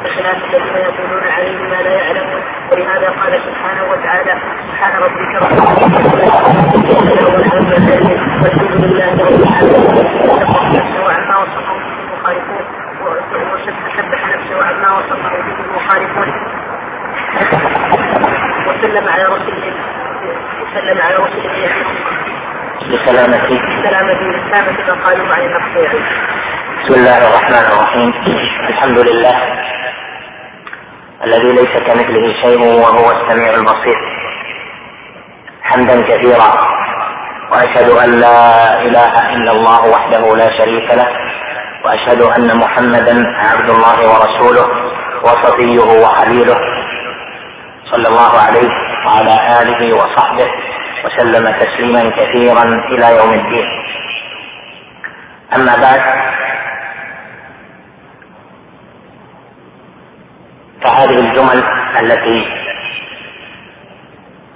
[0.04, 2.42] بخلاف الذين يقولون عليه ما لا يعلمون
[2.72, 4.34] ولهذا قال سبحانه وتعالى
[4.68, 5.54] سبحان ربك رب
[7.34, 12.66] والحمد لله رب العالمين وعما وصفه المخالفون
[13.54, 16.30] وسبح نفسه عما وصفه به المخالفون
[18.84, 19.74] وسلم على رسله
[20.62, 21.54] وسلم على رسله
[22.92, 23.48] بسلامة
[23.80, 25.96] بسلامة بسلامة ما قالوا عن النقص
[26.84, 28.14] بسم الله الرحمن الرحيم.
[28.70, 29.36] الحمد لله
[31.24, 34.00] الذي ليس كمثله شيء وهو السميع البصير.
[35.64, 36.50] حمدا كثيرا.
[37.52, 38.40] وأشهد أن لا
[38.82, 41.08] إله إلا الله وحده لا شريك له.
[41.86, 43.16] وأشهد أن محمدا
[43.52, 44.68] عبد الله ورسوله
[45.24, 46.73] وصفيه وخليله
[47.94, 48.70] صلى الله عليه
[49.06, 50.48] وعلى آله وصحبه
[51.06, 53.68] وسلم تسليما كثيرا إلى يوم الدين.
[55.56, 56.02] أما بعد
[60.84, 61.64] فهذه الجمل
[62.02, 62.46] التي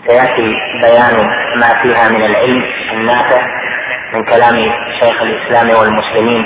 [0.07, 1.15] سيأتي بيان
[1.55, 2.63] ما فيها من العلم
[2.93, 3.41] النافع
[4.13, 4.61] من كلام
[5.01, 6.45] شيخ الإسلام والمسلمين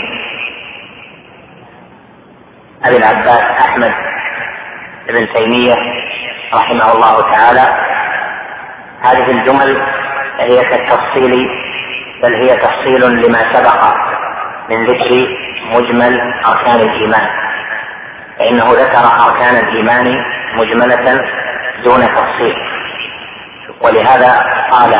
[2.83, 3.93] أبي العباس أحمد
[5.07, 5.75] بن تيمية
[6.53, 7.65] رحمه الله تعالى.
[9.01, 9.81] هذه الجمل
[10.39, 11.49] هي كالتفصيل
[12.23, 13.95] بل هي تفصيل لما سبق
[14.69, 15.27] من ذكر
[15.75, 17.27] مجمل أركان الإيمان.
[18.39, 20.05] فإنه ذكر أركان الإيمان
[20.55, 21.13] مجملة
[21.83, 22.55] دون تفصيل.
[23.81, 24.33] ولهذا
[24.71, 24.91] قال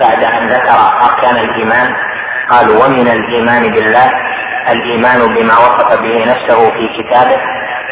[0.00, 0.78] بعد أن ذكر
[1.10, 1.94] أركان الإيمان
[2.50, 4.12] قال ومن الإيمان بالله
[4.74, 7.40] الإيمان بما وصف به نفسه في كتابه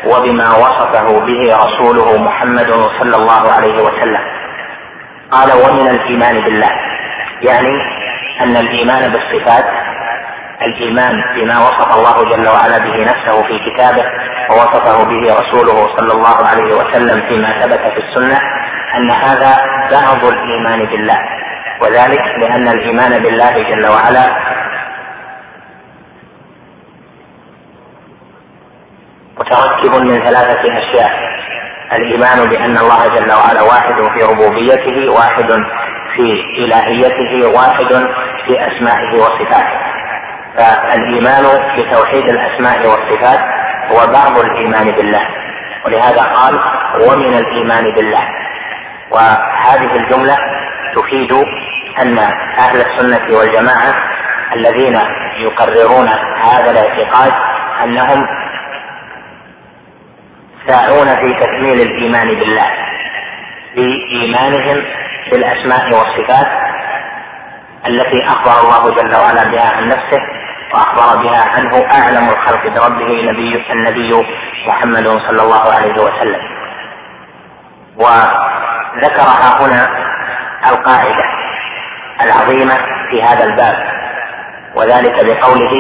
[0.07, 4.21] وبما وصفه به رسوله محمد صلى الله عليه وسلم.
[5.31, 6.71] قال ومن الإيمان بالله.
[7.43, 8.05] يعني
[8.41, 9.65] أن الإيمان بالصفات
[10.63, 14.05] الإيمان بما وصف الله جل وعلا به نفسه في كتابه
[14.51, 18.39] ووصفه به رسوله صلى الله عليه وسلم فيما ثبت في السنة
[18.97, 19.57] أن هذا
[19.93, 21.19] بعض الإيمان بالله.
[21.83, 24.54] وذلك لأن الإيمان بالله جل وعلا
[30.03, 31.11] من ثلاثة أشياء.
[31.93, 35.51] الإيمان بأن الله جل وعلا واحد في ربوبيته واحد
[36.17, 38.07] في إلهيته واحد
[38.47, 39.79] في أسمائه وصفاته.
[40.59, 41.45] فالإيمان
[41.77, 43.41] بتوحيد الأسماء والصفات
[43.91, 45.27] هو بعض الإيمان بالله.
[45.87, 46.61] ولهذا قال
[47.09, 48.29] ومن الإيمان بالله.
[49.11, 50.37] وهذه الجملة
[50.95, 51.33] تفيد
[52.03, 52.19] أن
[52.59, 53.95] أهل السنة والجماعة
[54.57, 55.01] الذين
[55.39, 56.09] يقررون
[56.43, 57.33] هذا الاعتقاد
[57.85, 58.27] أنهم
[60.69, 62.67] ساعون في تكميل الإيمان بالله
[63.75, 64.85] بايمانهم
[65.31, 66.47] بالأسماء والصفات
[67.87, 70.21] التي أخبر الله جل وعلا بها عن نفسه
[70.75, 74.27] وأخبر بها عنه أعلم الخلق بربه نبي النبي
[74.67, 76.41] محمد صلى الله عليه وسلم.
[77.97, 79.89] وذكرها هنا
[80.71, 81.25] القاعدة
[82.21, 82.75] العظيمة
[83.11, 83.77] في هذا الباب
[84.77, 85.73] وذلك بقوله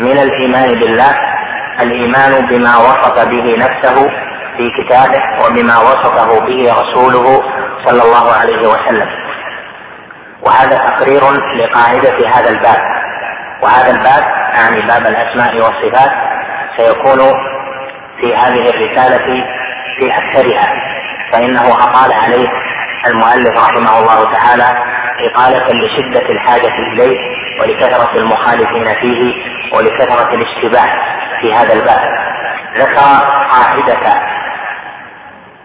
[0.00, 1.37] من الإيمان بالله
[1.80, 4.10] الإيمان بما وصف به نفسه
[4.56, 7.42] في كتابه وبما وصفه به رسوله
[7.84, 9.08] صلى الله عليه وسلم.
[10.42, 11.20] وهذا تقرير
[11.56, 12.80] لقاعدة هذا الباب.
[13.62, 14.24] وهذا الباب
[14.58, 16.10] يعني باب الأسماء والصفات
[16.76, 17.18] سيكون
[18.20, 19.44] في هذه الرسالة
[19.98, 20.74] في أكثرها.
[21.32, 22.48] فإنه أطال عليه
[23.06, 24.64] المؤلف رحمه الله تعالى
[25.20, 27.18] إطالة لشدة الحاجة إليه
[27.60, 29.34] ولكثرة المخالفين فيه
[29.76, 30.92] ولكثرة الاشتباه
[31.40, 32.00] في هذا الباب.
[32.76, 34.22] ذكر قاعدة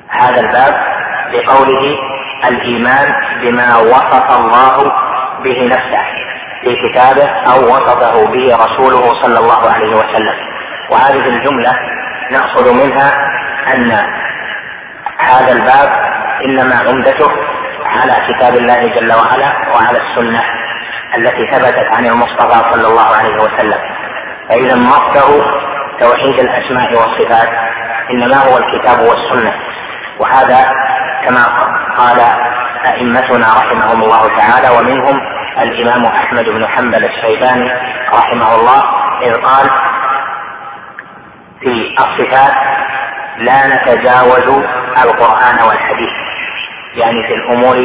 [0.10, 0.74] هذا الباب
[1.32, 1.98] بقوله
[2.50, 4.92] الإيمان بما وصف الله
[5.44, 6.04] به نفسه
[6.62, 10.36] في كتابه أو وصفه به رسوله صلى الله عليه وسلم.
[10.92, 11.74] وهذه الجملة
[12.32, 13.12] نأخذ منها
[13.74, 13.92] أن
[15.18, 16.13] هذا الباب
[16.46, 17.32] إنما عمدته
[17.86, 20.42] على كتاب الله جل وعلا وعلى السنة
[21.18, 23.80] التي ثبتت عن المصطفى صلى الله عليه وسلم.
[24.50, 25.46] فإذا مصدر
[26.00, 27.50] توحيد الأسماء والصفات
[28.12, 29.54] إنما هو الكتاب والسنة.
[30.20, 30.72] وهذا
[31.26, 31.44] كما
[31.98, 32.20] قال
[32.86, 35.20] أئمتنا رحمهم الله تعالى ومنهم
[35.60, 37.72] الإمام أحمد بن حنبل الشيباني
[38.14, 38.84] رحمه الله
[39.22, 39.70] إذ قال
[41.60, 42.54] في الصفات
[43.38, 44.64] لا نتجاوز
[45.06, 46.33] القرآن والحديث.
[46.96, 47.76] يعني في الأمور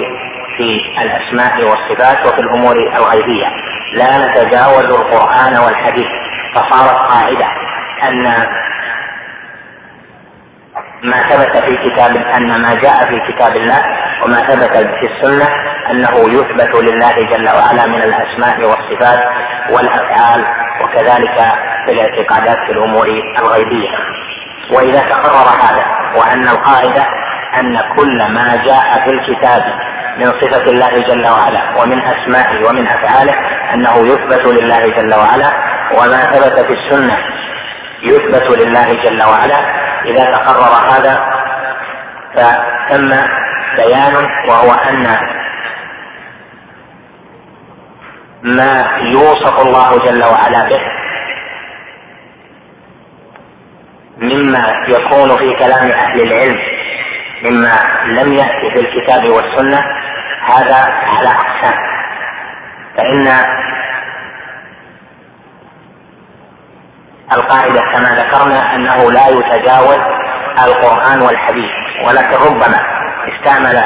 [0.56, 3.46] في الأسماء والصفات وفي الأمور الغيبية.
[3.92, 6.06] لا نتجاوز القرآن والحديث.
[6.54, 7.46] فصارت قاعدة
[8.08, 8.22] أن
[11.02, 13.84] ما ثبت في كتاب أن ما جاء في كتاب الله
[14.24, 15.48] وما ثبت في السنة
[15.90, 19.20] أنه يثبت لله جل وعلا من الأسماء والصفات
[19.70, 20.44] والأفعال
[20.82, 21.36] وكذلك
[21.86, 23.06] في الاعتقادات في الأمور
[23.38, 23.88] الغيبية.
[24.70, 25.84] وإذا تقرر هذا
[26.18, 27.04] وأن القاعدة
[27.56, 29.62] أن كل ما جاء في الكتاب
[30.18, 33.34] من صفة الله جل وعلا ومن أسمائه ومن أفعاله
[33.74, 35.52] أنه يثبت لله جل وعلا
[35.92, 37.16] وما ثبت في السنة
[38.02, 39.88] يثبت لله جل وعلا.
[40.04, 41.20] إذا تقرر هذا
[42.34, 43.10] فتم
[43.76, 44.14] بيان
[44.48, 45.18] وهو أن
[48.42, 50.80] ما يوصف الله جل وعلا به
[54.18, 56.58] مما يكون في كلام أهل العلم
[57.42, 57.72] مما
[58.06, 59.78] لم يأتي في الكتاب والسنة
[60.42, 61.74] هذا على أقسام.
[62.96, 63.28] فإن
[67.32, 70.00] القاعدة كما ذكرنا أنه لا يتجاوز
[70.66, 71.70] القرآن والحديث
[72.06, 72.78] ولكن ربما
[73.28, 73.84] استعمل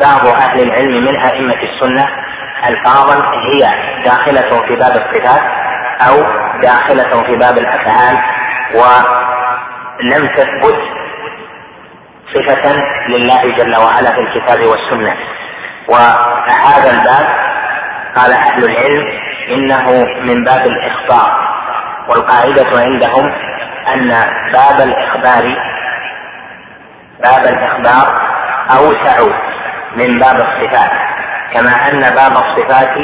[0.00, 2.08] بعض أهل العلم من أئمة السنة
[2.68, 3.14] ألفاظا
[3.54, 3.60] هي
[4.04, 5.42] داخلة في باب الصفات
[6.08, 6.16] أو
[6.62, 8.18] داخلة في باب الأفعال
[8.74, 11.01] ولم تثبت
[12.34, 12.72] صفة
[13.08, 15.16] لله جل وعلا في الكتاب والسنة.
[15.88, 17.26] وهذا الباب
[18.16, 19.06] قال أهل العلم
[19.48, 21.52] إنه من باب الإخبار.
[22.08, 23.32] والقاعدة عندهم
[23.94, 24.08] أن
[24.52, 25.56] باب الإخبار
[27.22, 28.06] باب الإخبار
[28.70, 29.34] أوسع
[29.96, 30.90] من باب الصفات
[31.54, 32.96] كما أن باب الصفات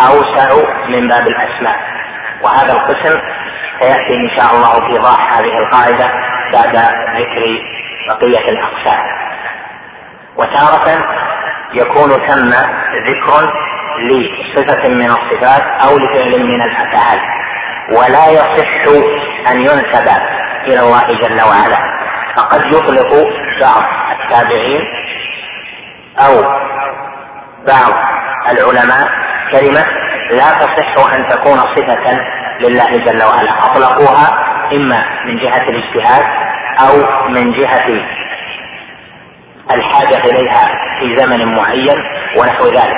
[0.00, 0.48] أوسع
[0.88, 1.76] من باب الأسماء.
[2.44, 3.20] وهذا القسم
[3.80, 6.10] سيأتي إن شاء الله في إيضاح هذه القاعدة
[6.52, 6.76] بعد
[7.16, 7.60] ذكر
[8.08, 9.04] بقية الأقسام.
[10.36, 11.04] وتارة
[11.72, 12.50] يكون ثم
[13.06, 13.52] ذكر
[13.98, 17.20] لصفة من الصفات أو لفعل من الأفعال.
[17.90, 18.86] ولا يصح
[19.50, 20.08] أن ينسب
[20.66, 21.94] إلى الله جل وعلا.
[22.36, 23.10] فقد يطلق
[23.60, 23.82] بعض
[24.20, 24.82] التابعين
[26.18, 26.42] أو
[27.66, 27.92] بعض
[28.50, 29.08] العلماء
[29.52, 29.84] كلمة
[30.30, 32.20] لا تصح أن تكون صفة
[32.60, 33.50] لله جل وعلا.
[33.64, 36.24] أطلقوها إما من جهة الاجتهاد
[36.80, 38.04] أو من جهة
[39.70, 42.02] الحاجة إليها في زمن معين
[42.38, 42.96] ونحو ذلك.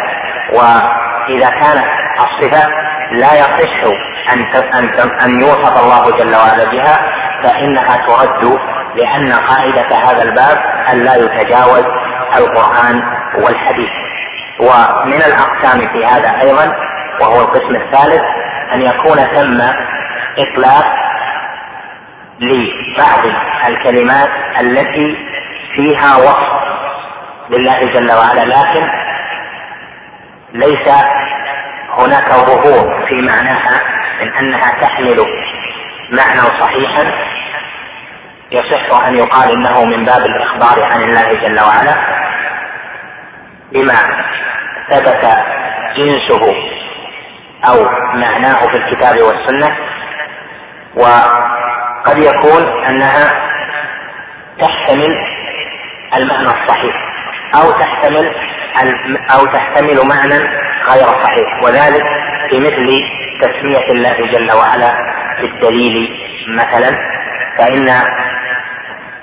[0.52, 1.84] وإذا كانت
[2.18, 2.68] الصفة
[3.12, 3.84] لا يصح
[4.32, 4.42] أن
[4.74, 6.98] أن أن يوصف الله جل وعلا بها
[7.42, 8.58] فإنها ترد
[8.94, 10.58] لأن قاعدة هذا الباب
[10.92, 11.84] أن لا يتجاوز
[12.36, 13.02] القرآن
[13.44, 13.90] والحديث.
[14.60, 16.76] ومن الأقسام في هذا أيضا
[17.20, 18.22] وهو القسم الثالث
[18.72, 19.60] أن يكون ثم
[20.38, 20.86] إطلاق
[22.40, 23.20] لبعض
[23.68, 24.30] الكلمات
[24.60, 25.16] التي
[25.76, 26.48] فيها وصف
[27.50, 28.88] لله جل وعلا لكن
[30.52, 30.88] ليس
[31.98, 33.80] هناك ظهور في معناها
[34.20, 35.16] من أنها تحمل
[36.10, 37.12] معنى صحيحا
[38.52, 41.96] يصح أن يقال إنه من باب الإخبار عن الله جل وعلا
[43.72, 43.94] بما
[44.90, 45.26] ثبت
[45.96, 46.52] جنسه
[47.68, 49.76] أو معناه في الكتاب والسنة
[52.06, 53.32] وقد يكون أنها
[54.60, 55.16] تحتمل
[56.16, 56.94] المعنى الصحيح
[57.54, 58.34] أو تحتمل
[59.34, 60.34] أو تحتمل معنى
[60.90, 62.04] غير صحيح وذلك
[62.50, 62.88] في مثل
[63.40, 64.92] تسمية الله جل وعلا
[65.40, 66.98] بالدليل مثلا
[67.58, 67.86] فإن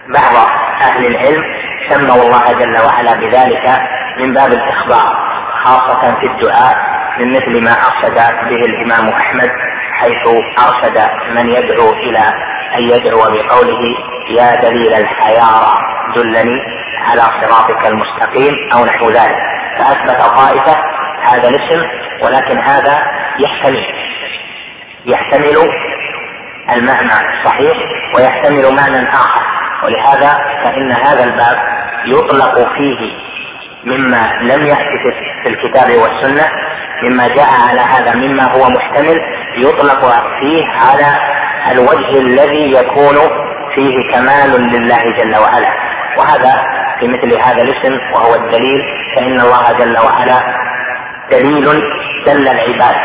[0.07, 0.47] بعض
[0.81, 1.43] أهل العلم
[1.89, 3.81] سموا الله جل وعلا بذلك
[4.17, 5.17] من باب الإخبار
[5.63, 6.75] خاصة في الدعاء
[7.19, 8.15] من مثل ما أرشد
[8.49, 9.51] به الإمام أحمد
[9.99, 10.27] حيث
[10.59, 10.97] أرشد
[11.35, 12.23] من يدعو إلى
[12.75, 13.81] أن يدعو بقوله
[14.29, 15.73] يا دليل الحيارى
[16.15, 16.61] دلني
[17.09, 19.37] على صراطك المستقيم أو نحو ذلك.
[19.77, 20.75] فأثبت طائفة
[21.21, 21.81] هذا الاسم
[22.23, 22.99] ولكن هذا
[23.39, 23.85] يحتمل
[25.05, 25.57] يحتمل
[26.75, 27.77] المعنى الصحيح
[28.15, 29.43] ويحتمل معنى آخر.
[29.83, 30.33] ولهذا
[30.65, 31.57] فإن هذا الباب
[32.05, 33.32] يطلق فيه
[33.85, 34.97] مما لم يأتي
[35.43, 36.45] في الكتاب والسنة
[37.03, 39.21] مما جاء على هذا مما هو محتمل
[39.57, 40.01] يطلق
[40.39, 41.17] فيه على
[41.71, 43.15] الوجه الذي يكون
[43.75, 45.69] فيه كمال لله جل وعلا.
[46.17, 46.53] وهذا
[46.99, 48.81] في مثل هذا الاسم وهو الدليل
[49.15, 50.39] فإن الله جل وعلا
[51.31, 51.65] دليل
[52.27, 52.95] دل العباد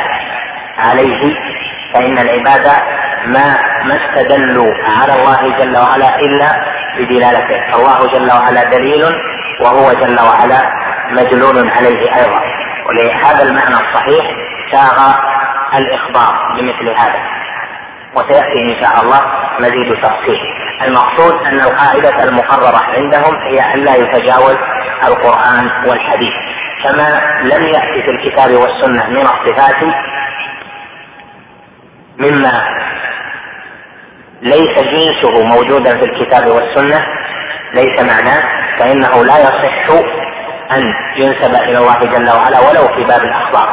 [0.78, 1.34] عليه
[1.94, 2.66] فإن العباد
[3.26, 3.46] ما
[3.84, 6.46] ما استدلوا على الله جل وعلا إلا
[6.98, 7.76] بدلالته.
[7.76, 9.04] الله جل وعلا دليل
[9.60, 10.62] وهو جل وعلا
[11.10, 12.42] مدلول عليه أيضا.
[12.88, 14.26] ولهذا المعنى الصحيح
[14.72, 15.14] ساغ
[15.74, 17.22] الإخبار بمثل هذا.
[18.16, 19.20] وسيأتي إن شاء الله
[19.60, 20.40] مزيد تفصيل.
[20.86, 24.56] المقصود أن القاعدة المقررة عندهم هي ألا يتجاوز
[25.04, 26.34] القرآن والحديث.
[26.84, 29.84] كما لم يأتي في الكتاب والسنة من الصفات
[32.18, 32.64] مما
[34.42, 37.06] ليس جنسه موجودا في الكتاب والسنة
[37.74, 38.67] ليس معناه.
[38.78, 39.88] فإنه لا يصح
[40.72, 40.80] أن
[41.16, 43.68] ينسب إلى الله جل وعلا ولو في باب الأخبار.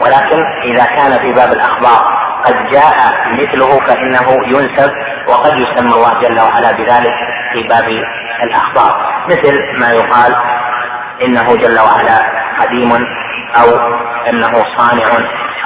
[0.00, 2.94] ولكن إذا كان في باب الأخبار قد جاء
[3.32, 4.92] مثله فإنه ينسب
[5.28, 7.14] وقد يسمى الله جل وعلا بذلك
[7.52, 7.88] في باب
[8.42, 9.24] الأخبار.
[9.28, 10.34] مثل ما يقال
[11.22, 12.18] إنه جل وعلا
[12.60, 12.92] قديم
[13.56, 13.78] أو
[14.30, 15.06] إنه صانع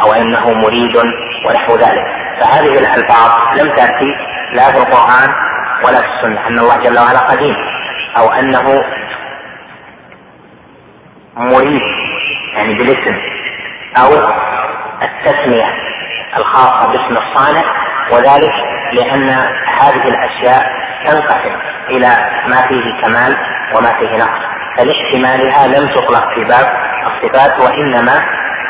[0.05, 0.97] أو إنه مريد
[1.47, 2.05] ونحو ذلك.
[2.41, 3.30] فهذه الألفاظ
[3.61, 4.16] لم تأتي
[4.53, 5.35] لا في القرآن
[5.85, 6.49] ولا في السنة.
[6.49, 7.55] أن الله جل وعلا قديم.
[8.18, 8.84] أو أنه
[11.36, 11.82] مريد
[12.55, 13.16] يعني بالاسم
[13.97, 14.09] أو
[15.03, 15.74] التسمية
[16.36, 17.64] الخاصة باسم الصانع
[18.12, 18.53] وذلك
[18.93, 19.28] لأن
[19.80, 21.57] هذه الأشياء تنقسم
[21.88, 22.09] إلى
[22.47, 23.36] ما فيه كمال
[23.76, 24.43] وما فيه نقص.
[24.76, 26.72] فلاحتمالها لم تطلق في باب
[27.07, 28.24] الصفات وإنما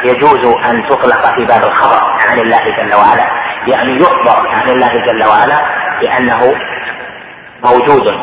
[0.04, 3.26] يجوز أن تطلق في باب الخبر عن الله جل وعلا.
[3.66, 5.56] يعني يخبر عن الله جل وعلا
[6.00, 6.54] بأنه
[7.64, 8.14] موجود.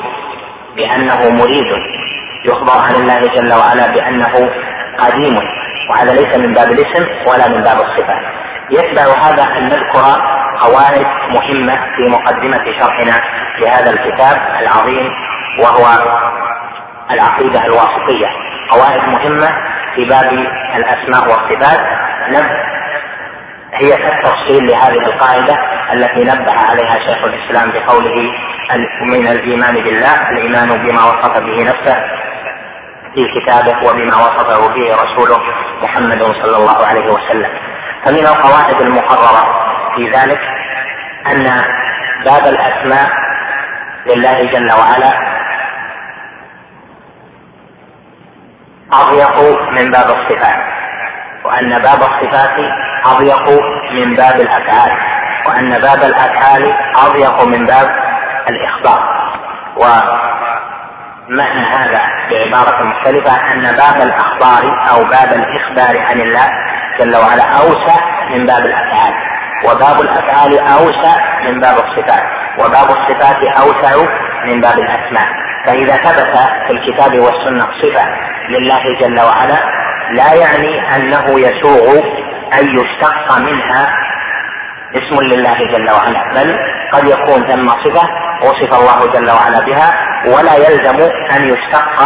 [0.76, 1.99] بأنه مريد.
[2.45, 4.34] يخبر عن الله جل وعلا بأنه
[4.97, 5.38] قديم.
[5.89, 8.24] وهذا ليس من باب الاسم ولا من باب الصفات.
[8.72, 10.03] يتبع هذا أن نذكر
[10.61, 13.22] قواعد مهمة في مقدمة شرحنا
[13.59, 15.11] لهذا الكتاب العظيم
[15.59, 15.86] وهو
[17.11, 18.28] العقيدة الواسطية.
[18.72, 19.47] قواعد مهمة
[19.95, 20.32] في باب
[20.76, 21.80] الأسماء والصفات.
[23.74, 25.55] هي كالتفصيل لهذه القاعدة
[25.93, 28.32] التي نبه عليها شيخ الإسلام بقوله
[29.01, 31.95] من الإيمان بالله الإيمان بما وصف به نفسه
[33.15, 35.43] في كتابه وبما وصفه به رسوله
[35.84, 37.49] محمد صلى الله عليه وسلم.
[38.05, 39.43] فمن القواعد المقررة
[39.95, 40.39] في ذلك
[41.32, 41.63] أن
[42.26, 43.09] باب الأسماء
[44.05, 45.39] لله جل وعلا
[48.93, 50.78] أضيق من باب الصفات.
[51.50, 52.56] وأن باب الصفات
[53.06, 53.50] أضيق
[53.91, 54.91] من باب الأفعال
[55.47, 56.74] وأن باب الأفعال
[57.06, 57.89] أضيق من باب
[58.50, 59.20] الإخبار.
[61.30, 66.47] ومعنى هذا بعبارة مختلفة أن باب الأخبار أو باب الإخبار عن الله
[67.00, 67.97] جل وعلا أوسع
[68.30, 69.14] من باب الأفعال
[69.66, 72.24] وباب الأفعال أوسع من باب الصفات
[72.60, 73.91] وباب الصفات أوسع
[74.45, 75.28] من باب الأسماء.
[75.66, 76.38] فإذا ثبت
[76.68, 78.06] في الكتاب والسنة صفة
[78.50, 79.56] لله جل وعلا
[80.12, 82.03] لا يعني أنه يسوغ
[82.60, 83.93] أن يشتق منها
[84.95, 86.57] اسم لله جل وعلا بل
[86.93, 88.10] قد يكون ثم صفة
[88.41, 89.89] وصف الله جل وعلا بها
[90.26, 90.99] ولا يلزم
[91.36, 92.01] أن يشتق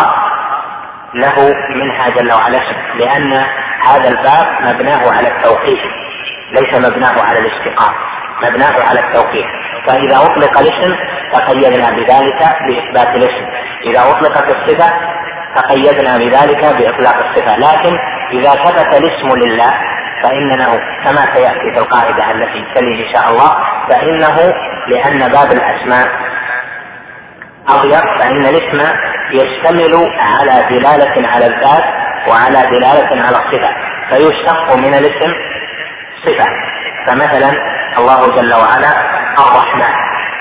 [1.14, 3.46] له منها جل وعلا اسم لأن
[3.88, 5.80] هذا الباب مبناه على التوقيف
[6.52, 7.94] ليس مبناه على الاشتقاق
[8.44, 9.46] مبناه على التوقيف
[9.88, 10.96] فإذا أطلق الاسم
[11.34, 13.46] تقيدنا بذلك بإثبات الاسم.
[13.86, 14.94] إذا أطلقت الصفة
[15.56, 17.56] تقيدنا بذلك بإطلاق الصفة.
[17.58, 17.98] لكن
[18.32, 19.74] إذا ثبت الاسم لله
[20.24, 23.50] فإنه كما سيأتي في القاعدة التي تلي إن شاء الله
[23.90, 24.54] فإنه
[24.88, 26.08] لأن باب الأسماء
[27.70, 28.94] أضيق فإن الاسم
[29.32, 31.84] يشتمل على دلالة على الذات
[32.28, 33.70] وعلى دلالة على الصفة.
[34.10, 35.34] فيشتق من الاسم
[36.26, 36.46] صفة.
[37.08, 37.52] فمثلا
[38.00, 38.92] الله جل وعلا
[39.40, 39.94] الرحمن.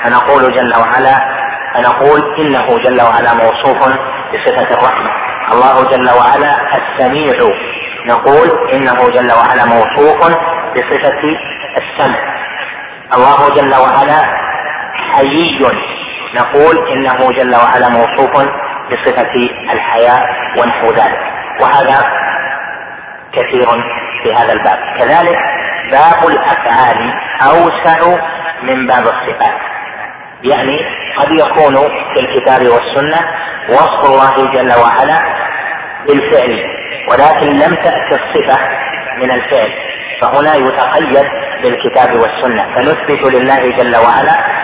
[0.03, 1.42] فنقول جل وعلا
[1.75, 3.79] فنقول إنه جل وعلا موصوف
[4.33, 5.11] بصفة الرحمة.
[5.53, 7.35] الله جل وعلا السميع.
[8.07, 10.19] نقول إنه جل وعلا موصوف
[10.77, 11.23] بصفة
[11.77, 12.19] السمع.
[13.15, 14.23] الله جل وعلا
[15.13, 15.59] حيي.
[16.35, 18.47] نقول إنه جل وعلا موصوف
[18.91, 19.35] بصفة
[19.73, 20.21] الحياة
[20.59, 21.21] ونحو ذلك.
[21.63, 21.99] وهذا
[23.33, 23.67] كثير
[24.23, 24.79] في هذا الباب.
[24.99, 25.39] كذلك
[25.91, 27.13] باب الأفعال
[27.43, 28.23] أوسع
[28.63, 29.61] من باب الصفات.
[30.45, 30.79] يعني
[31.17, 31.75] قد يكون
[32.15, 33.21] في الكتاب والسنة
[33.69, 35.19] وصف الله جل وعلا
[36.07, 38.59] بالفعل ولكن لم تأت الصفة
[39.17, 39.73] من الفعل
[40.21, 41.27] فهنا يتقيد
[41.63, 42.75] بالكتاب والسنة.
[42.75, 44.63] فنثبت لله جل وعلا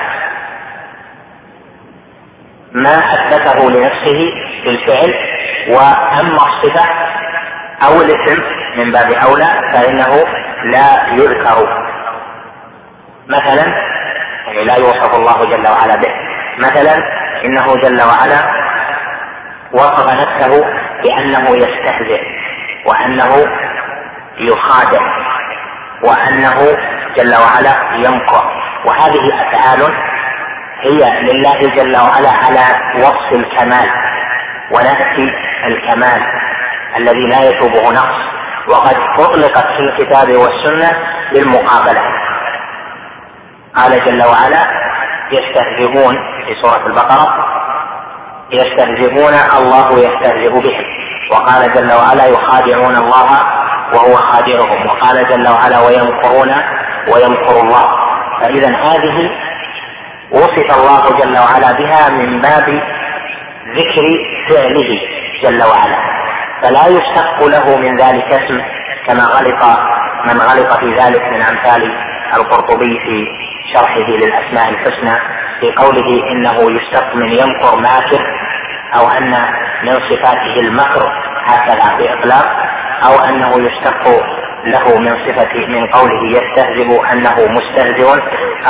[2.72, 4.32] ما أثبته لنفسه
[4.64, 5.14] بالفعل
[5.68, 6.88] وأما الصفة
[7.86, 8.42] أو الاسم
[8.76, 10.24] من باب أولى فإنه
[10.64, 11.88] لا يذكر.
[13.28, 13.74] مثلا
[14.48, 16.12] يعني لا يوصف الله جل وعلا به.
[16.58, 16.94] مثلا
[17.44, 18.68] إنه جل وعلا
[19.72, 20.64] وصف نفسه
[21.02, 22.22] بأنه يستهزئ
[22.86, 23.46] وأنه
[24.38, 25.00] يخادع
[26.02, 26.72] وأنه
[27.16, 28.44] جل وعلا يمكر
[28.84, 29.94] وهذه أفعال
[30.80, 32.64] هي لله جل وعلا على
[32.96, 33.90] وصف الكمال
[34.70, 35.32] ونأتي
[35.66, 36.20] الكمال
[36.96, 38.28] الذي لا يشوبه نقص.
[38.68, 40.96] وقد أطلقت في الكتاب والسنة
[41.32, 42.02] للمقابلة.
[43.78, 44.62] قال جل وعلا
[45.32, 46.14] يستهزئون
[46.46, 47.28] في سورة البقرة
[48.52, 50.84] يستهزئون الله يستهزئ بهم.
[51.32, 53.28] وقال جل وعلا يخادعون الله
[53.94, 54.86] وهو خادعهم.
[54.86, 56.54] وقال جل وعلا ويمكرون
[57.14, 57.84] ويمكر الله.
[58.40, 59.30] فإذا هذه
[60.30, 62.82] وصف الله جل وعلا بها من باب
[63.76, 64.04] ذكر
[64.48, 65.00] فعله
[65.42, 65.98] جل وعلا.
[66.62, 68.60] فلا يشتق له من ذلك اسم
[69.06, 69.78] كما غلط
[70.24, 71.82] من غلط في ذلك من أمثال
[72.36, 73.26] القرطبي في
[73.72, 75.18] شرحه للأسماء الحسنى
[75.60, 78.22] في قوله إنه يشتق من يمكر ماكر
[79.00, 79.30] أو أن
[79.82, 81.12] من صفاته المكر
[81.44, 82.46] هكذا بإطلاق
[83.06, 84.08] أو أنه يشتق
[84.64, 88.10] له من صفة من قوله يستهزئ أنه مستهزئ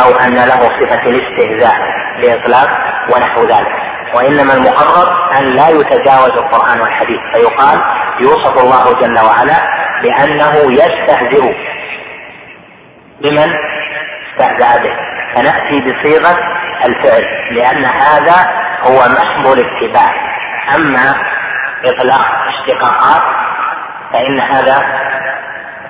[0.04, 1.74] أو أن له صفة الاستهزاء
[2.20, 2.68] بإطلاق
[3.14, 3.72] ونحو ذلك.
[4.14, 7.82] وإنما المقرر أن لا يتجاوز القرآن والحديث فيقال
[8.20, 9.58] يوصف الله جل وعلا
[10.02, 11.54] بأنه يستهزئ.
[13.20, 13.54] بمن؟
[14.38, 14.92] استهزأ به
[15.34, 16.38] فنأتي بصيغة
[16.84, 18.50] الفعل لأن هذا
[18.82, 20.14] هو محض الاتباع.
[20.76, 21.14] أما
[21.84, 23.22] إطلاق اشتقاقات
[24.12, 24.74] فإن هذا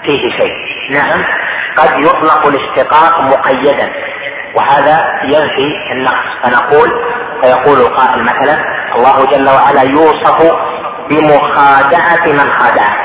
[0.04, 0.54] فيه شيء.
[0.90, 1.24] نعم
[1.76, 3.92] قد يطلق الاشتقاق مقيدا
[4.54, 6.28] وهذا ينفي النقص.
[6.42, 6.90] فنقول
[7.42, 8.64] فيقول القائل مثلا
[8.96, 10.52] الله جل وعلا يوصف
[11.10, 12.96] بمخادعة من خادعه.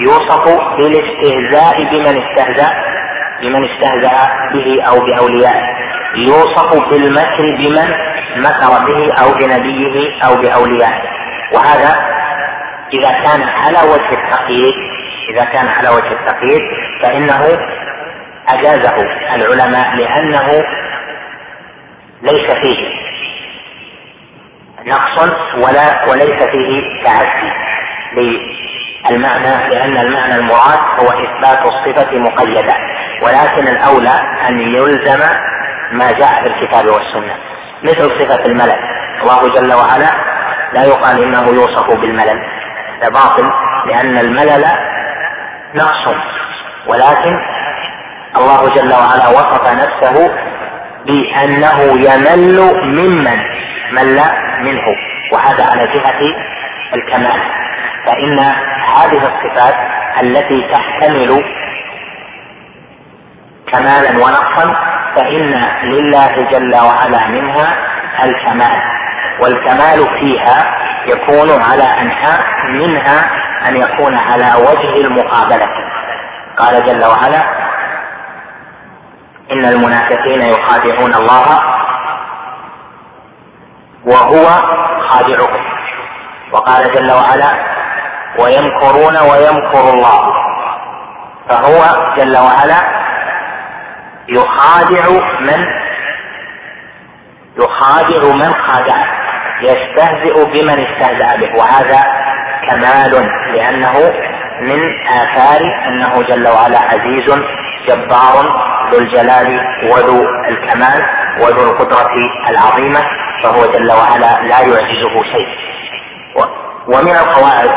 [0.00, 0.44] يوصف
[0.76, 2.99] بالاستهزاء بمن استهزأ.
[3.40, 5.80] بمن استهزأ به أو بأوليائه
[6.16, 7.94] يوصف بالمكر بمن
[8.36, 11.02] مكر به أو بنبيه أو بأوليائه
[11.54, 12.10] وهذا
[12.92, 14.74] إذا كان على وجه التقييد
[15.30, 16.60] إذا كان على وجه التقييد
[17.02, 17.42] فإنه
[18.48, 18.96] أجازه
[19.34, 20.64] العلماء لأنه
[22.22, 23.10] ليس فيه
[24.86, 27.52] نقص ولا وليس فيه تعدي
[28.16, 32.74] للمعنى لأن المعنى المراد هو إثبات الصفة مقيدة.
[33.22, 35.20] ولكن الأولى أن يلزم
[35.92, 37.34] ما جاء في الكتاب والسنة
[37.82, 38.78] مثل صفة الملل.
[39.22, 40.10] الله جل وعلا
[40.72, 42.40] لا يقال إنه يوصف بالملل
[43.02, 43.50] هذا باطل
[43.86, 44.64] لأن الملل
[45.74, 46.16] نقص.
[46.86, 47.36] ولكن
[48.36, 50.30] الله جل وعلا وصف نفسه
[51.06, 53.38] بأنه يمل ممن
[53.92, 54.20] مل
[54.62, 54.84] منه
[55.32, 56.20] وهذا على جهة
[56.94, 57.40] الكمال.
[58.06, 58.38] فإن
[58.96, 59.74] هذه الصفات
[60.22, 61.44] التي تحتمل
[63.72, 64.74] كمالا ونقصا
[65.16, 65.54] فإن
[65.84, 67.76] لله جل وعلا منها
[68.24, 68.82] الكمال.
[69.40, 73.30] والكمال فيها يكون على أنحاء منها
[73.68, 75.66] أن يكون على وجه المقابلة.
[76.58, 77.42] قال جل وعلا
[79.52, 81.60] إن المنافقين يخادعون الله
[84.06, 84.46] وهو
[85.08, 85.64] خادعهم
[86.52, 87.50] وقال جل وعلا
[88.38, 90.32] ويمكرون ويمكر الله.
[91.48, 93.00] فهو جل وعلا
[94.30, 95.04] يخادع
[95.40, 95.66] من؟
[97.58, 99.06] يخادع من خادعه
[99.62, 101.56] يستهزئ بمن استهزأ به.
[101.58, 102.02] وهذا
[102.66, 103.94] كمال لأنه
[104.60, 107.34] من آثار أنه جل وعلا عزيز
[107.88, 108.34] جبار
[108.92, 109.60] ذو الجلال
[109.92, 111.06] وذو الكمال
[111.42, 112.14] وذو القدرة
[112.48, 113.00] العظيمة
[113.42, 115.70] فهو جل وعلا لا يعجزه شيء.
[116.86, 117.70] ومن القواعد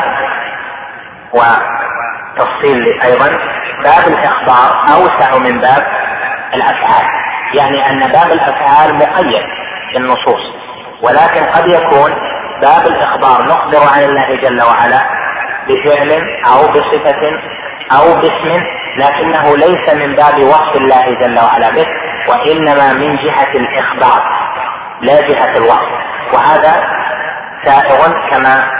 [1.34, 3.28] وتفصيل أيضا
[3.84, 6.03] باب الإخبار أوسع من باب
[6.54, 7.04] الأفعال
[7.54, 9.42] يعني أن باب الأفعال مقيد
[9.94, 10.42] بالنصوص
[11.02, 12.14] ولكن قد يكون
[12.62, 15.04] باب الإخبار نخبر عن الله جل وعلا
[15.68, 16.12] بفعل
[16.46, 17.22] أو بصفة
[17.92, 18.64] أو باسم
[18.96, 21.86] لكنه ليس من باب وصف الله جل وعلا به
[22.28, 24.22] وإنما من جهة الإخبار
[25.00, 26.04] لا جهة الوصف.
[26.34, 26.86] وهذا
[27.64, 28.70] سائغ كما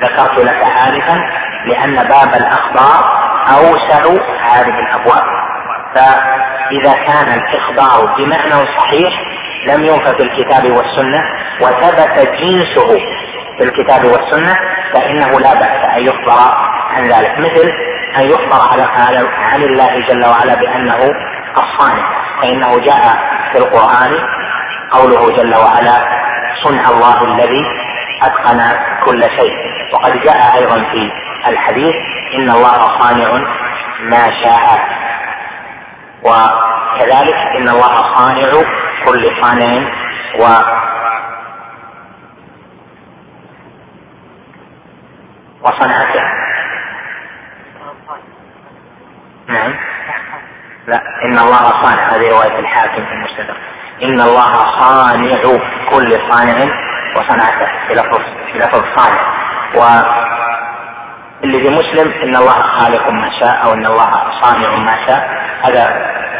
[0.00, 1.20] ذكرت لك آنفا
[1.66, 5.22] لأن باب الأخبار أوسع هذه الأبواب.
[5.94, 9.10] فإذا كان الإخبار بمعنى صحيح
[9.66, 11.22] لم ينفى في الكتاب والسنة
[11.62, 12.88] وثبت جنسه
[13.58, 14.56] في الكتاب والسنة
[14.94, 16.56] فإنه لا بأس أن يخبر
[16.90, 17.38] عن ذلك.
[17.38, 17.72] مثل
[18.16, 18.82] أن يخبر على
[19.52, 20.98] عن الله جل وعلا بأنه
[21.56, 23.18] الصانع فإنه جاء
[23.52, 24.12] في القرآن
[24.92, 26.22] قوله جل وعلا
[26.64, 27.64] صنع الله الذي
[28.22, 28.60] أتقن
[29.04, 29.52] كل شيء
[29.94, 31.12] وقد جاء أيضا في
[31.48, 31.94] الحديث
[32.34, 33.30] إن الله صانع
[34.00, 34.80] ما شاء.
[36.22, 38.50] وكذلك إن الله صانع
[39.06, 39.88] كل صانع
[40.38, 40.42] و
[45.62, 46.22] وصنعته.
[49.46, 49.74] نعم.
[50.86, 52.02] لا إن الله صانع.
[52.02, 53.56] هذه رواية الحاكم في المستدرك.
[54.02, 55.42] إن الله صانع
[55.90, 56.58] كل صانع
[57.16, 57.68] وصنعته.
[57.86, 58.20] في لفظ
[58.52, 59.32] في لفظ صانع.
[59.74, 59.82] و
[61.44, 64.10] اللي في مسلم إن الله خالق ما شاء أو إن الله
[64.42, 65.20] صانع ما شاء.
[65.64, 65.88] هذا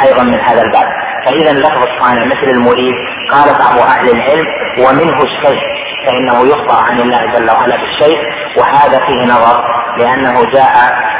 [0.02, 0.86] أيضا من هذا الباب.
[1.26, 2.94] فإذا لفظ الصانع مثل المريد.
[3.30, 4.46] قال بعض أهل العلم
[4.78, 5.62] ومنه الشيء
[6.06, 8.18] فإنه يخبر عن الله جل وعلا بالشيء
[8.58, 9.64] وهذا فيه نظر
[9.96, 10.72] لأنه جاء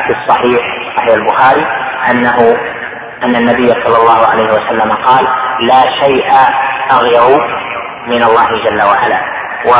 [0.06, 0.60] في الصحيح
[0.96, 1.66] صحيح البخاري
[2.10, 2.56] أنه
[3.22, 5.26] أن النبي صلى الله عليه وسلم قال
[5.60, 6.30] لا شيء
[6.92, 7.40] أغير
[8.06, 9.20] من الله جل وعلا.
[9.66, 9.70] و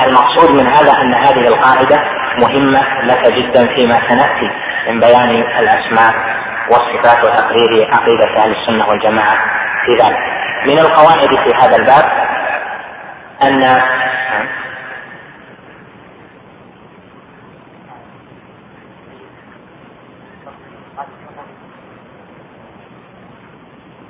[0.00, 2.00] المقصود من هذا أن هذه القاعدة
[2.38, 4.50] مهمة لك جدا فيما سنأتي
[4.88, 6.14] من بيان الأسماء
[6.70, 9.36] والصفات وتقرير عقيدة أهل السنة والجماعة
[9.86, 10.38] في ذلك.
[10.66, 12.04] من القواعد في هذا الباب
[13.42, 13.62] أن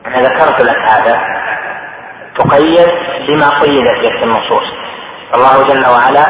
[0.07, 1.21] أنا ذكرت لك هذا
[2.37, 2.89] تقيد
[3.29, 4.88] بما قيدت به النصوص
[5.35, 6.27] الله جل وعلا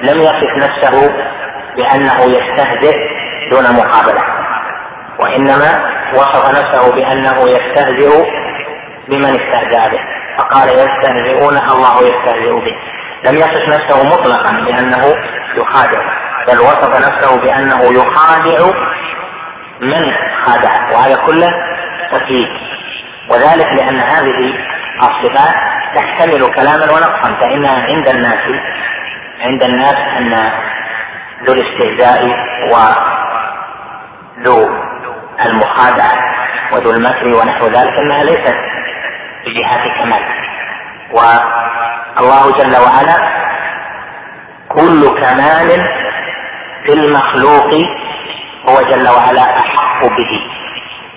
[0.00, 1.12] لم يصف نفسه
[1.76, 2.96] بأنه يستهزئ
[3.50, 4.20] دون مقابلة
[5.18, 8.24] وإنما وصف نفسه بأنه يستهزئ
[9.08, 10.00] بمن استهزأ به
[10.38, 12.76] فقال يستهزئون الله يستهزئ به.
[13.24, 15.14] لم يصف نفسه مطلقا بأنه
[15.56, 16.00] يخادع
[16.48, 18.70] بل وصف نفسه بأنه يخادع
[19.80, 20.10] من
[20.44, 21.52] خادعه وهذا كله
[22.12, 22.48] تكليف
[23.30, 24.54] وذلك لأن هذه
[25.08, 25.54] الصفات
[25.94, 28.60] تحتمل كلاما ونقصا فإنها عند الناس
[29.40, 30.34] عند الناس أن
[31.44, 32.22] ذو الاستهزاء
[34.38, 34.58] وذو
[35.46, 36.18] المخادعة
[36.72, 38.56] وذو المكر ونحو ذلك أنها ليست
[39.46, 40.24] بجهات كمال
[41.12, 43.40] والله جل وعلا
[44.68, 45.68] كل كمال
[46.86, 47.70] في المخلوق
[48.68, 50.32] هو جل وعلا أحق به.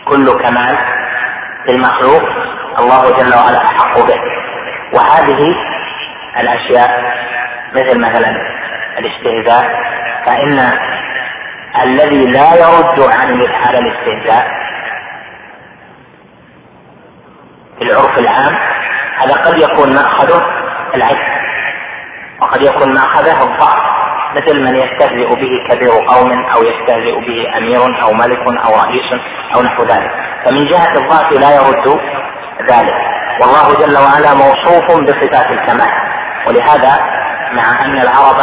[0.05, 0.77] كل كمال
[1.65, 2.23] في المخلوق
[2.79, 4.19] الله جل وعلا أحق به.
[4.93, 5.55] وهذه
[6.39, 7.13] الأشياء
[7.75, 8.35] مثل مثلا
[8.97, 9.83] الاستهزاء
[10.25, 10.77] فإن
[11.83, 14.47] الذي لا يرد عن مثال الاستهزاء
[17.77, 18.57] في العرف العام
[19.17, 20.45] هذا قد يكون مأخذه
[20.95, 21.33] العجز
[22.41, 23.93] وقد يكون مأخذه الضعف.
[24.35, 29.21] مثل من يستهزئ به كبير قوم أو يستهزئ به أمير أو ملك أو رئيس
[29.55, 30.32] أو نحو ذلك.
[30.45, 31.99] فمن جهة الضعف لا يرد
[32.71, 32.93] ذلك.
[33.41, 35.91] والله جل وعلا موصوف بصفات الكمال.
[36.47, 36.99] ولهذا
[37.53, 38.39] مع أن العرب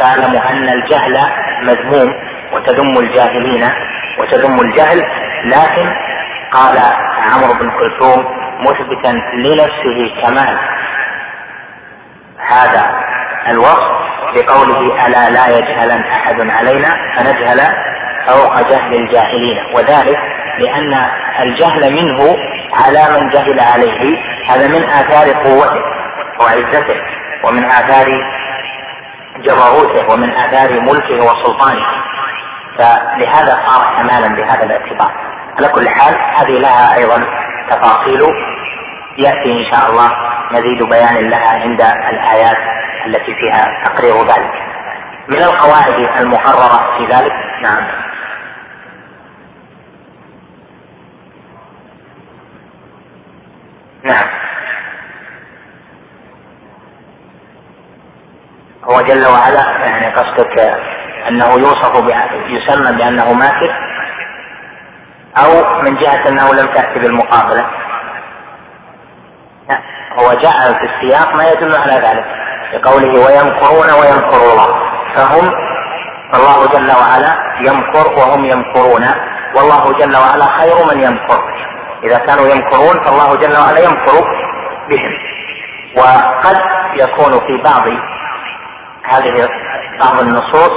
[0.00, 1.20] تعلم أن الجهل
[1.62, 2.12] مذموم
[2.52, 3.64] وتذم الجاهلين
[4.18, 5.06] وتذم الجهل
[5.44, 5.92] لكن
[6.52, 6.78] قال
[7.32, 8.24] عمرو بن كلثوم
[8.60, 10.58] مثبتا لنفسه كمال.
[12.38, 12.94] هذا
[13.48, 13.86] الوصف
[14.34, 17.60] بقوله ألا لا يجهلن أحد علينا فنجهل
[18.26, 19.58] فوق جهل الجاهلين.
[19.74, 20.18] وذلك
[20.58, 20.94] لأن
[21.40, 22.36] الجهل منه
[22.74, 24.18] على من جهل عليه.
[24.48, 25.82] هذا من آثار قوته
[26.40, 27.00] وعزته
[27.44, 28.06] ومن آثار
[29.38, 31.86] جبروته ومن آثار ملكه وسلطانه.
[32.78, 35.12] فلهذا صار كمالا بهذا الاعتبار.
[35.58, 37.26] على كل حال هذه لها أيضا
[37.70, 38.22] تفاصيل.
[39.18, 40.12] يأتي إن شاء الله
[40.50, 42.56] مزيد بيان لها عند الآيات
[43.06, 44.52] التي فيها تقرير ذلك.
[45.28, 47.32] من القواعد المقررة في ذلك؟
[47.62, 48.11] نعم.
[54.04, 54.28] نعم.
[58.84, 60.58] هو جل وعلا يعني قصدك
[61.28, 62.04] أنه يوصف
[62.48, 63.92] يسمى بأنه ماكر
[65.38, 67.66] أو من جهة أنه لم تأتي بالمقابلة؟
[69.68, 69.78] لا
[70.18, 72.24] هو جعل في السياق ما يدل على ذلك
[72.72, 74.68] بقوله ويمكرون ويمكر الله.
[75.14, 75.50] فهم
[76.34, 79.04] الله جل وعلا يمكر وهم يمكرون
[79.56, 81.52] والله جل وعلا خير من يمكر.
[82.04, 84.12] إذا كانوا يمكرون فالله جل وعلا يمكر
[84.88, 85.12] بهم.
[85.96, 86.56] وقد
[86.94, 87.88] يكون في بعض
[89.04, 89.48] هذه
[90.00, 90.70] بعض النصوص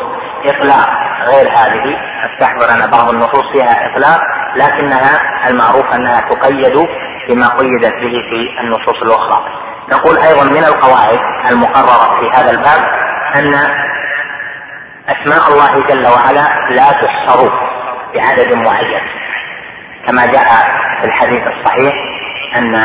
[0.45, 0.89] إطلاق
[1.25, 1.97] غير هذه.
[2.25, 4.21] أستحضر أن بعض النصوص فيها إطلاق
[4.55, 5.19] لكنها
[5.49, 6.87] المعروف أنها تقيد
[7.29, 9.43] بما قيدت به في النصوص الأخرى.
[9.91, 11.19] نقول أيضا من القواعد
[11.51, 12.81] المقررة في هذا الباب
[13.35, 13.53] أن
[15.09, 17.49] أسماء الله جل وعلا لا تحصر
[18.15, 19.01] بعدد معين.
[20.07, 20.49] كما جاء
[20.99, 21.93] في الحديث الصحيح
[22.57, 22.75] أن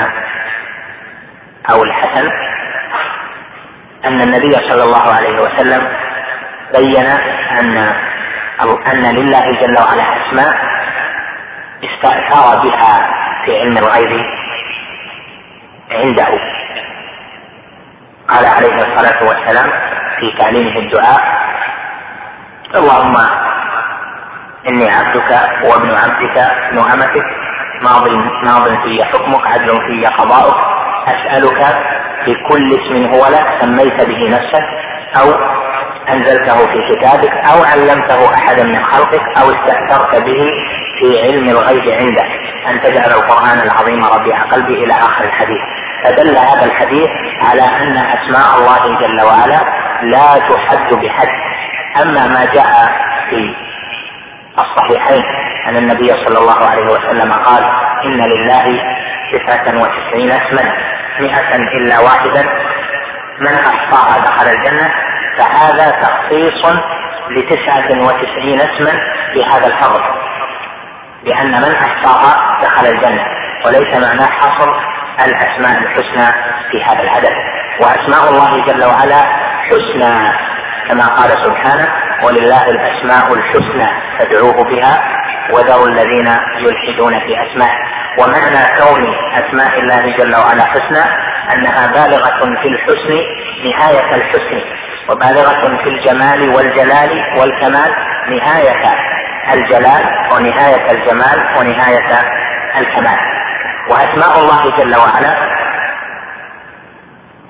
[1.70, 2.30] أو الحسن
[4.04, 5.88] أن النبي صلى الله عليه وسلم
[6.76, 7.06] بين
[7.60, 7.78] أن
[8.62, 10.56] أن لله جل وعلا أسماء
[11.84, 13.10] استأثر بها
[13.44, 14.26] في علم الغيب
[15.90, 16.28] عنده.
[18.28, 19.70] قال عليه الصلاة والسلام
[20.20, 21.20] في تعليمه الدعاء
[22.76, 23.16] اللهم
[24.68, 25.30] إني عبدك
[25.64, 27.24] وابن عبدك ابن أمتك
[27.82, 28.08] ماض
[28.44, 30.56] ماض في حكمك عدل في قضاؤك
[31.08, 31.76] أسألك
[32.26, 34.64] بكل اسم هو لك سميت به نفسك
[35.20, 35.28] أو
[36.08, 40.40] أنزلته في كتابك أو علمته أحدا من خلقك أو استأثرت به
[40.98, 42.30] في علم الغيب عندك.
[42.66, 45.60] أن تجعل القرآن العظيم ربيع قلبي إلى آخر الحديث.
[46.04, 47.08] فدل هذا الحديث
[47.50, 49.60] على أن أسماء الله جل وعلا
[50.02, 51.28] لا تحد بحد.
[52.02, 52.72] أما ما جاء
[53.30, 53.54] في
[54.60, 55.24] الصحيحين
[55.68, 57.64] أن النبي صلى الله عليه وسلم قال
[58.04, 58.82] إن لله
[59.32, 60.72] تسعة وتسعين اسما
[61.20, 62.42] مئة إلا واحدا
[63.40, 64.90] من احصاها دخل الجنة
[65.38, 66.74] فهذا تخصيص
[67.30, 68.92] لتسعة وتسعين اسما
[69.32, 70.02] في هذا الفضل
[71.24, 73.24] لأن من أحصاها دخل الجنة
[73.66, 74.74] وليس معناه حصر
[75.26, 76.26] الأسماء الحسنى
[76.70, 77.34] في هذا العدد
[77.80, 79.22] وأسماء الله جل وعلا
[79.68, 80.32] حسنى
[80.88, 81.88] كما قال سبحانه
[82.24, 83.88] ولله الأسماء الحسنى
[84.18, 84.94] فادعوه بها
[85.52, 86.28] وذروا الذين
[86.58, 87.78] يلحدون في أسمائه.
[88.18, 91.04] ومعنى كون أسماء الله جل وعلا حسنى
[91.54, 93.12] أنها بالغة في الحسن
[93.64, 94.60] نهاية الحسن
[95.08, 97.90] وبالغة في الجمال والجلال والكمال
[98.28, 98.84] نهاية
[99.52, 100.02] الجلال
[100.32, 102.18] ونهاية الجمال ونهاية
[102.78, 103.18] الكمال.
[103.90, 105.60] وأسماء الله جل وعلا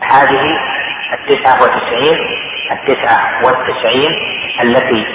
[0.01, 0.59] هذه
[1.12, 2.19] التسعة وتسعين
[2.73, 4.11] التسعة والتسعين
[4.62, 5.07] التي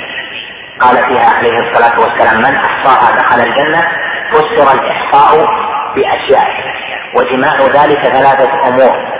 [0.79, 3.81] قال فيها عليه الصلاة والسلام من أحصاها دخل الجنة
[4.31, 5.45] فسر الإحصاء
[5.95, 6.75] بأشياء
[7.15, 9.15] وجماع ذلك ثلاثة أمور.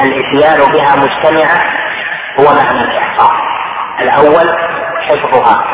[0.00, 1.60] الإتيان بها مجتمعة
[2.40, 3.34] هو معنى الإحصاء.
[4.02, 4.56] الأول
[5.00, 5.64] حفظها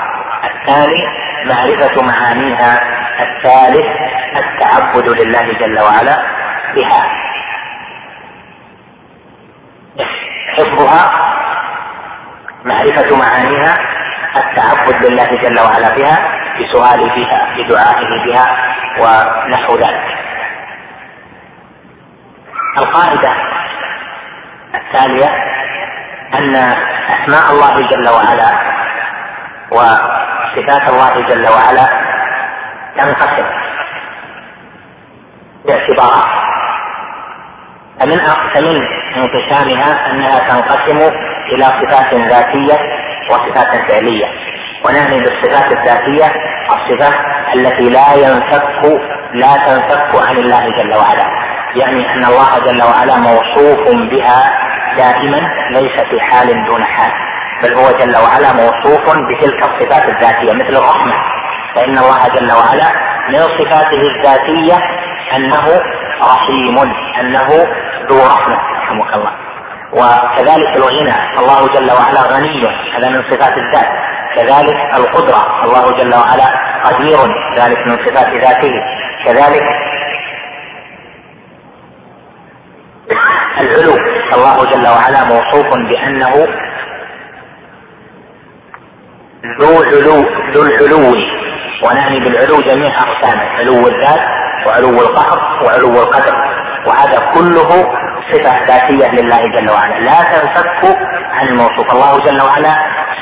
[0.45, 1.05] الثاني
[1.47, 2.81] معرفة معانيها
[3.21, 3.87] الثالث
[4.37, 6.40] التعبد لله جل وعلا.
[6.75, 7.03] بها.
[10.57, 11.03] حفظها
[12.65, 13.75] معرفة معانيها
[14.37, 16.19] التعبد لله جل وعلا بها
[16.61, 18.47] بسؤاله بها بدعائه بها
[19.01, 20.19] ونحو ذلك.
[22.79, 23.33] القاعدة
[24.75, 25.29] الثانية
[26.39, 26.55] أن
[27.11, 28.51] أسماء الله جل وعلا
[29.71, 31.89] وصفات الله جل وعلا
[32.99, 33.47] تنقسم
[35.65, 36.50] باعتبارات.
[38.01, 38.19] فمن
[38.55, 38.81] فمن
[39.17, 40.99] انقسامها أنها تنقسم
[41.53, 42.77] إلى صفات ذاتية
[43.31, 44.27] وصفات فعلية.
[44.85, 46.33] ونعني بالصفات الذاتية
[46.71, 47.15] الصفات
[47.55, 49.01] التي لا ينفك
[49.33, 51.27] لا تنفك عن الله جل وعلا.
[51.75, 54.43] يعني أن الله جل وعلا موصوف بها
[54.97, 55.41] دائما
[55.71, 57.13] ليس في حال دون حال.
[57.63, 61.15] بل هو جل وعلا موصوف بتلك الصفات الذاتية مثل الرحمة.
[61.75, 62.91] فإن الله جل وعلا
[63.29, 64.77] من صفاته الذاتية
[65.37, 65.65] أنه
[66.23, 66.79] رحيم
[67.21, 67.67] أنه
[68.11, 69.33] ذو رحمه رحمك الله.
[69.93, 71.39] وكذلك الغنى.
[71.39, 72.63] الله جل وعلا غني.
[72.95, 73.89] هذا من صفات الذات.
[74.37, 75.65] كذلك القدرة.
[75.65, 76.49] الله جل وعلا
[76.85, 77.19] قدير.
[77.57, 78.75] ذلك من صفات ذاته.
[79.25, 79.67] كذلك
[83.61, 83.95] العلو.
[84.35, 86.35] الله جل وعلا موصوف بأنه
[89.61, 90.17] ذو علو
[90.55, 91.17] ذو العلو.
[91.85, 93.43] ونعني بالعلو جميع أقسامه.
[93.43, 94.21] علو الذات
[94.67, 96.50] وعلو القهر وعلو القدر.
[96.87, 97.71] وهذا كله
[98.33, 99.99] صفة ذاتية لله جل وعلا.
[99.99, 100.99] لا تنفك
[101.33, 101.93] عن الموصوف.
[101.93, 102.75] الله جل وعلا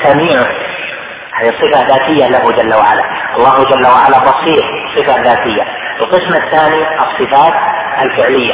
[0.03, 0.39] سميع.
[1.33, 3.03] هذه صفة ذاتية له جل وعلا.
[3.37, 4.63] الله جل وعلا بصير.
[4.95, 5.63] صفة ذاتية.
[6.01, 7.53] القسم الثاني الصفات
[8.01, 8.53] الفعلية.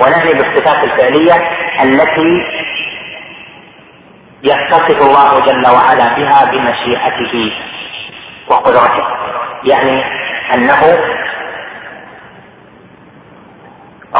[0.00, 1.34] ونعني بالصفات الفعلية
[1.82, 2.30] التي
[4.42, 7.52] يتصف الله جل وعلا بها بمشيئته
[8.48, 9.06] وقدرته.
[9.64, 10.04] يعني
[10.54, 10.98] أنه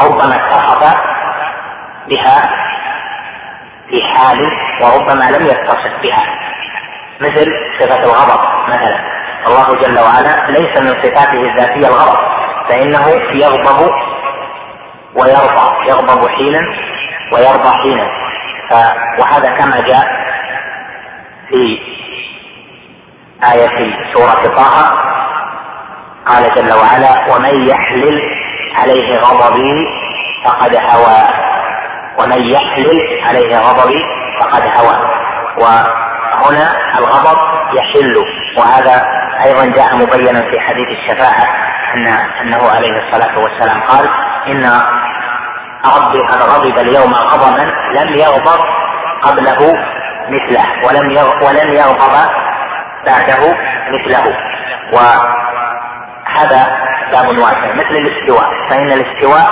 [0.05, 0.95] ربما اتصف
[2.09, 2.41] بها
[3.89, 4.39] في حال
[4.81, 6.25] وربما لم يتصف بها.
[7.21, 8.99] مثل صفة الغضب مثلا.
[9.47, 12.19] الله جل وعلا ليس من صفاته الذاتية الغضب
[12.69, 13.89] فإنه يغضب
[15.15, 16.61] ويرضى يغضب حينا
[17.33, 18.07] ويرضى حينا.
[19.19, 20.27] وهذا كما جاء
[21.49, 21.79] في
[23.53, 24.91] آية سورة طه
[26.27, 28.46] قال جل وعلا ومن يحلل
[28.81, 29.87] عليه غضبي
[30.45, 31.47] فقد هوى.
[32.19, 32.99] ومن يحلل
[33.29, 34.05] عليه غضبي
[34.41, 34.97] فقد هوى.
[35.57, 36.67] وهنا
[36.99, 37.37] الغضب
[37.77, 38.15] يحل.
[38.57, 39.07] وهذا
[39.45, 41.45] أيضا جاء مبينا في حديث الشفاعة
[41.97, 42.07] أن
[42.41, 44.09] أنه عليه الصلاة والسلام قال
[44.47, 44.63] إن
[45.85, 47.63] ربي قد غضب اليوم غضبا
[47.99, 48.61] لم يغضب
[49.21, 49.77] قبله
[50.29, 51.17] مثله ولم
[51.47, 52.13] ولن يغضب
[53.05, 53.57] بعده
[53.91, 54.37] مثله.
[54.93, 56.61] وهذا
[57.11, 58.49] باب واسع مثل الاستواء.
[58.69, 59.47] فإن الاستواء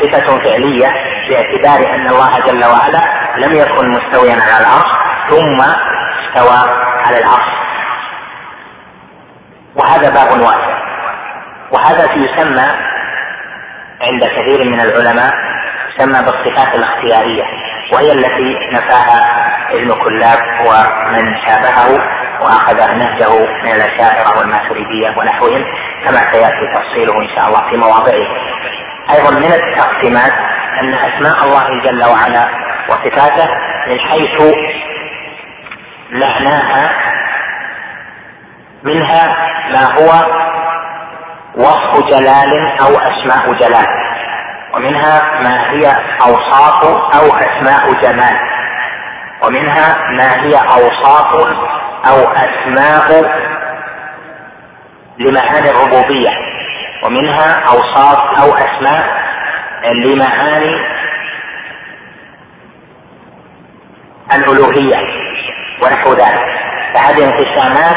[0.00, 0.86] صفة فعلية
[1.28, 3.00] باعتبار أن الله جل وعلا
[3.36, 4.90] لم يكن مستويا على العرش
[5.30, 6.72] ثم استوى
[7.06, 7.58] على العرش.
[9.76, 10.78] وهذا باب واسع
[11.72, 12.68] وهذا يسمى
[14.00, 15.32] عند كثير من العلماء
[15.96, 17.44] تسمى بالصفات الاختيارية
[17.92, 21.98] وهي التي نفاها ابن كلاب ومن شابهه
[22.40, 25.64] وأخذ نهجه من الأشاعرة والماتريدية ونحوهم
[26.04, 28.26] كما سيأتي تفصيله إن شاء الله في مواضعه.
[29.14, 30.32] أيضا من التقسيمات
[30.80, 32.48] أن أسماء الله جل وعلا
[32.88, 33.48] وصفاته
[33.88, 34.42] من حيث
[36.10, 36.90] معناها
[38.82, 39.26] منها
[39.72, 40.38] ما هو
[41.56, 43.86] وصف جلال أو أسماء جلال
[44.74, 45.86] ومنها ما هي
[46.26, 46.84] أوصاف
[47.14, 48.36] أو أسماء جمال
[49.46, 51.58] ومنها ما هي أوصاف
[52.10, 53.24] أو أسماء
[55.18, 56.30] لمعاني الربوبية
[57.04, 59.18] ومنها أوصاف أو أسماء
[59.92, 60.74] لمعاني
[64.34, 64.96] الألوهية
[65.82, 66.58] ونحو ذلك.
[66.94, 67.96] فهذه انقسامات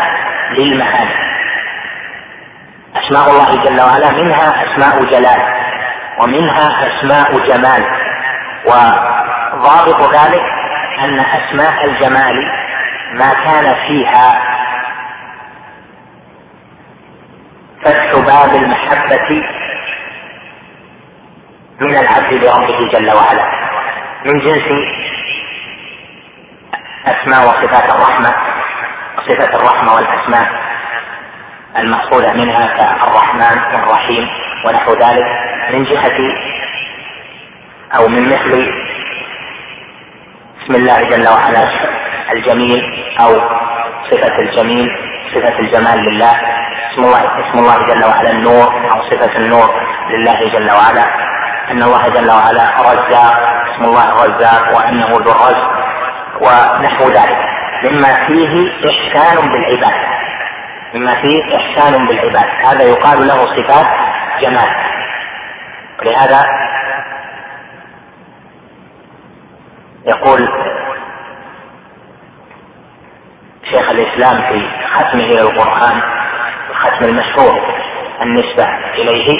[0.58, 1.32] للمعاني
[2.96, 5.42] أسماء الله جل وعلا منها أسماء جلال
[6.20, 7.86] ومنها أسماء جمال.
[8.66, 10.44] وضابط ذلك
[11.00, 12.61] أن أسماء الجمال
[13.12, 14.52] ما كان فيها
[17.82, 19.44] فتح باب المحبة
[21.80, 23.52] من العبد لربه جل وعلا.
[24.26, 24.66] من جنس
[27.06, 28.36] أسماء وصفات الرحمة
[29.18, 30.62] وصفة الرحمة والأسماء
[31.78, 34.28] المأخوذة منها كالرحمن والرحيم
[34.66, 35.26] ونحو ذلك.
[35.74, 36.18] من جهة
[37.96, 38.72] أو من مثل
[40.64, 42.01] اسم الله جل وعلا.
[42.34, 42.82] الجميل
[43.22, 43.32] أو
[44.12, 44.88] صفة الجميل
[45.36, 46.32] صفة الجمال لله.
[46.91, 49.70] اسم الله اسم الله جل وعلا النور أو صفة النور
[50.10, 51.06] لله جل وعلا.
[51.72, 53.36] إن الله جل وعلا رزاق
[53.72, 55.72] اسم الله الرزاق وأنه ذو الرزق
[56.41, 57.38] ونحو ذلك.
[57.84, 59.99] مما فيه إحسان بالعباد.
[60.94, 62.49] مما فيه إحسان بالعباد.
[62.66, 63.88] هذا يقال له صفات
[64.41, 64.70] جمال.
[65.99, 66.45] ولهذا
[70.06, 70.49] يقول
[73.64, 76.02] شيخ الإسلام في ختمه إلى القرآن
[76.70, 77.62] الختم المشهور
[78.22, 79.38] النسبة إليه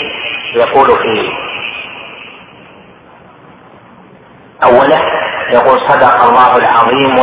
[0.56, 1.32] يقول في
[4.64, 5.02] أوله
[5.54, 7.16] يقول صدق الله العظيم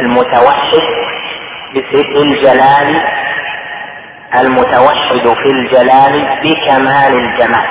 [0.00, 0.82] المتوحد
[1.72, 3.02] في الجلال
[4.40, 7.66] المتوحد في الجلال بكمال الجمال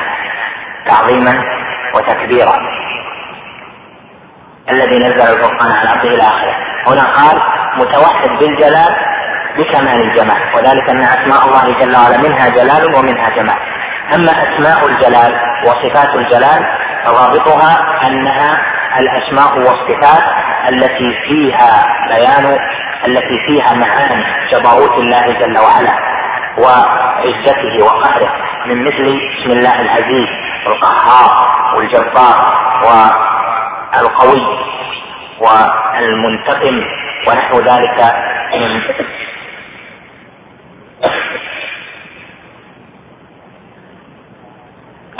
[0.88, 1.44] تعظيما
[1.96, 2.84] وتكبيرا.
[4.72, 6.56] الذي نزل الفرقان على عبده الآخرة.
[6.88, 7.42] هنا قال
[7.78, 8.95] متوحد بالجلال
[9.58, 13.58] بكمال الجمال وذلك أن أسماء الله جل وعلا منها جلال ومنها جمال.
[14.16, 15.34] أما أسماء الجلال
[15.64, 16.66] وصفات الجلال
[17.06, 17.72] فرابطها
[18.08, 18.58] أنها
[19.00, 20.24] الأسماء والصفات
[20.72, 22.58] التي فيها بيان
[23.08, 25.94] التي فيها معاني جبروت الله جل وعلا
[26.58, 28.32] وعزته وقهره
[28.66, 30.28] من مثل اسم الله العزيز
[30.68, 31.32] والقهار
[31.76, 32.38] والجبار
[33.94, 34.45] والقوي
[35.41, 36.82] والمنتقم
[37.28, 38.16] ونحو ذلك
[38.54, 38.82] من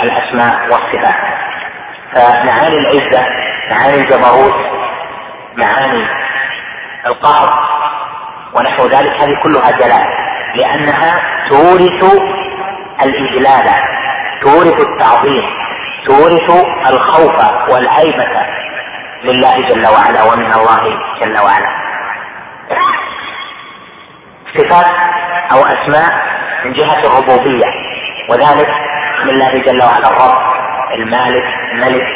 [0.00, 1.34] الأسماء والصفات.
[2.14, 3.26] فمعاني العزة
[3.70, 4.54] معاني الجبروت
[5.56, 6.06] معاني
[7.06, 7.48] القهر
[8.54, 10.06] ونحو ذلك هذه كلها جلال
[10.54, 12.22] لأنها تورث
[13.02, 13.70] الإجلال
[14.42, 15.44] تورث التعظيم
[16.06, 18.46] تورث الخوف والهيبة
[19.24, 20.82] لله جل وعلا ومن الله
[21.20, 21.83] جل وعلا.
[24.56, 24.86] صفات
[25.52, 26.08] أو أسماء
[26.64, 27.66] من جهة الربوبية
[28.28, 28.68] وذلك
[29.24, 30.38] من الله جل وعلا الرب
[30.94, 32.06] المالك الملك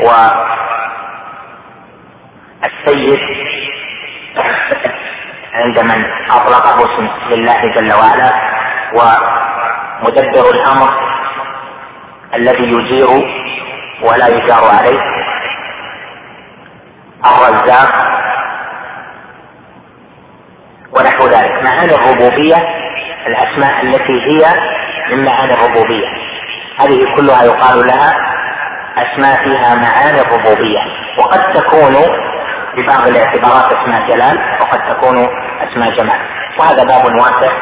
[0.00, 0.10] و
[2.64, 3.18] السيد.
[5.54, 8.30] عند من أطلقه اسم لله جل وعلا
[8.94, 10.90] ومدبر الأمر
[12.34, 13.06] الذي يجير
[14.02, 15.00] ولا يجار عليه
[17.26, 18.13] الرزاق
[20.96, 21.64] ونحو ذلك.
[21.64, 22.56] معاني الربوبية؟
[23.26, 24.60] الأسماء التي هي
[25.10, 26.08] من معاني الربوبية.
[26.80, 28.14] هذه كلها يقال لها
[28.96, 30.80] أسماء فيها معاني الربوبية.
[31.18, 31.94] وقد تكون
[32.76, 35.18] ببعض الاعتبارات أسماء جلال وقد تكون
[35.60, 36.20] أسماء جمال.
[36.58, 37.54] وهذا باب واسع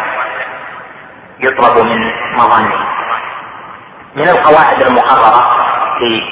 [1.40, 1.98] يطلب من
[2.36, 2.74] مظانه.
[4.16, 5.42] من القواعد المقررة
[5.98, 6.22] في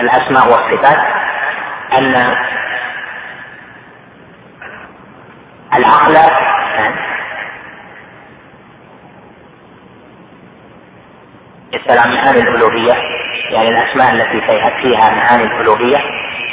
[0.00, 0.98] الأسماء والصفات
[1.98, 2.36] أن
[5.74, 6.16] العقل.
[11.72, 12.94] يسأل معاني الألوهية.
[13.50, 14.46] يعني الأسماء التي
[14.82, 15.98] فيها معاني الألوهية.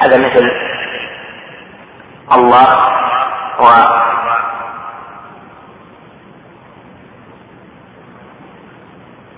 [0.01, 0.51] هذا مثل
[2.31, 2.93] الله
[3.59, 3.65] و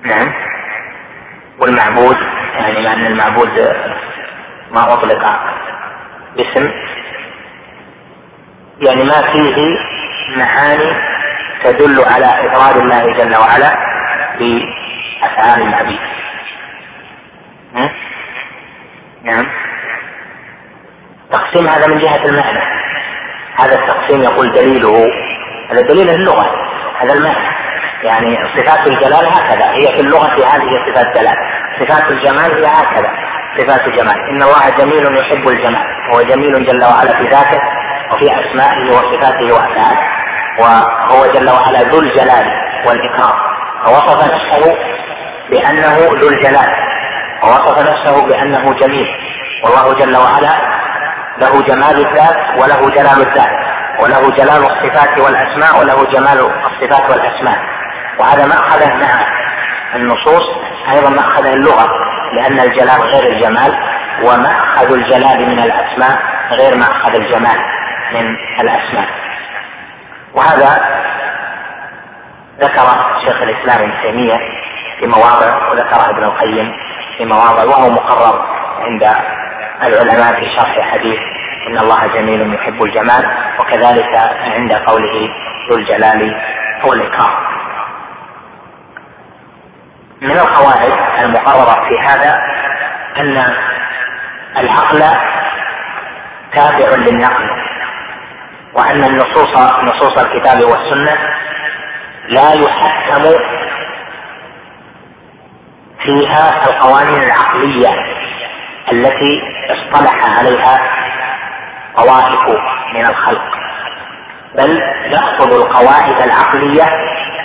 [0.03, 0.33] نعم.
[1.59, 2.17] والمعبود
[2.55, 3.49] يعني مع ان المعبود
[4.71, 5.39] ما أطلق
[6.35, 6.71] باسم.
[8.81, 9.77] يعني ما فيه
[10.37, 11.15] معاني
[11.63, 13.77] تدل على إفراد الله جل وعلا
[14.39, 15.99] بأفعال العبيد.
[19.23, 19.45] نعم.
[21.31, 22.59] تقسيم هذا من جهة المعنى.
[23.59, 25.09] هذا التقسيم يقول دليله
[25.71, 26.45] هذا دليل اللغة.
[26.99, 27.55] هذا المعنى.
[28.03, 29.71] يعني صفات الجلال هكذا.
[29.71, 31.37] هي في اللغة هذه صفات جلال
[31.79, 33.09] صفات الجمال هي هكذا.
[33.57, 36.09] صفات جمال إن الله جميل يحب الجمال.
[36.13, 37.61] هو جميل جل وعلا في ذاته.
[38.11, 39.99] وفي أسمائه وصفاته وأفعاله
[40.59, 42.45] وهو جل وعلا ذو الجلال
[42.87, 43.35] والإكرام.
[43.83, 44.77] فوصف نفسه
[45.49, 46.69] بأنه ذو الجلال
[47.43, 49.07] ووصف نفسه بأنه جميل
[49.63, 50.75] والله جل وعلا
[51.37, 53.55] له جمال الذات وله جلال الذات
[53.99, 57.59] وله جلال الصفات والأسماء وله جمال الصفات والأسماء.
[58.19, 59.25] وهذا مأخذ مع
[59.95, 60.43] النصوص
[60.95, 61.87] أيضا مأخذ اللغة
[62.33, 63.77] لأن الجلال غير الجمال
[64.23, 66.19] ومأخذ الجلال من الأسماء
[66.51, 67.57] غير مأخذ الجمال.
[68.13, 69.09] من الأسماء.
[70.33, 70.81] وهذا
[72.59, 72.85] ذكر
[73.25, 74.35] شيخ الإسلام ابن تيمية
[74.99, 76.73] في مواضع وذكره ابن القيم
[77.17, 78.45] في مواضع وهو مقرر
[78.79, 79.03] عند
[79.83, 81.19] العلماء في شرح حديث
[81.67, 85.29] إن الله جميل يحب الجمال وكذلك عند قوله
[85.69, 86.41] ذو الجلال
[86.83, 87.31] والإكرام.
[90.21, 92.39] من القواعد المقررة في هذا
[93.17, 93.45] أن
[94.57, 94.99] العقل
[96.53, 97.49] تابع للنقل.
[98.75, 99.49] وأن النصوص
[99.83, 101.17] نصوص الكتاب والسنة
[102.29, 103.23] لا يحكم
[106.03, 107.89] فيها القوانين العقلية
[108.91, 110.79] التي اصطلح عليها
[111.97, 112.59] طوائف
[112.93, 113.55] من الخلق
[114.55, 114.79] بل
[115.11, 116.85] نأخذ القواعد العقلية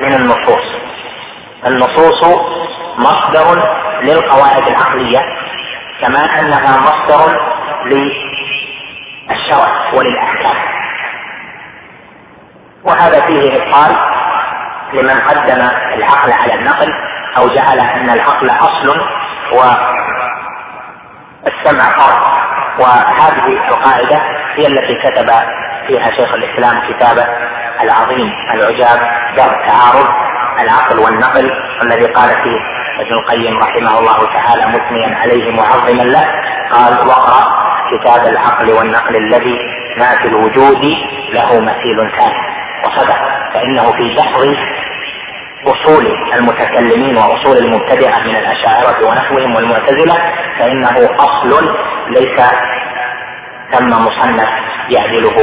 [0.00, 0.64] من النصوص.
[1.66, 2.20] النصوص
[2.98, 3.62] مصدر
[4.02, 5.18] للقواعد العقلية
[6.02, 7.40] كما أنها مصدر
[7.86, 10.56] للشرع وللأحكام.
[12.84, 13.96] وهذا فيه إبطال
[14.92, 15.60] لمن قدم
[15.94, 16.92] العقل على النقل
[17.38, 19.00] أو جعل أن العقل أصل
[19.52, 19.60] و
[21.46, 22.40] السمع فرع.
[22.78, 24.20] وهذه القاعدة
[24.56, 25.30] هي التي كتب
[25.86, 27.26] فيها شيخ الإسلام كتابه
[27.82, 29.00] العظيم العجاب
[29.36, 30.06] درء تعارض
[30.60, 31.50] العقل والنقل
[31.82, 32.60] الذي قال فيه
[33.00, 36.26] ابن القيم رحمه الله تعالى مثنيا عليه معظما له
[36.70, 37.46] قال واقرأ
[37.90, 39.58] كتاب العقل والنقل الذي
[39.98, 40.84] ما في الوجود
[41.32, 42.60] له مثيل ثاني.
[42.84, 43.18] وصدق
[43.54, 44.54] فإنه في دحض
[45.66, 50.14] أصول المتكلمين وأصول المبتدعة من الأشاعرة ونحوهم والمعتزلة
[50.58, 51.74] فإنه أصل
[52.08, 52.40] ليس
[53.72, 54.48] ثم مصنف
[54.88, 55.36] يعدله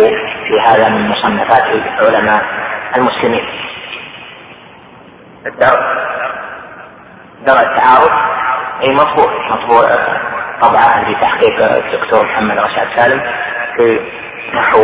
[0.48, 1.64] في هذا من مصنفات
[2.02, 2.46] علماء
[2.96, 3.46] المسلمين.
[5.46, 5.80] الدرء
[7.48, 8.12] درء التعارض
[8.84, 9.90] أي مطبوع مطبوع
[10.62, 13.22] طبعه في تحقيق الدكتور محمد رشاد سالم
[13.76, 14.00] في
[14.54, 14.80] نحو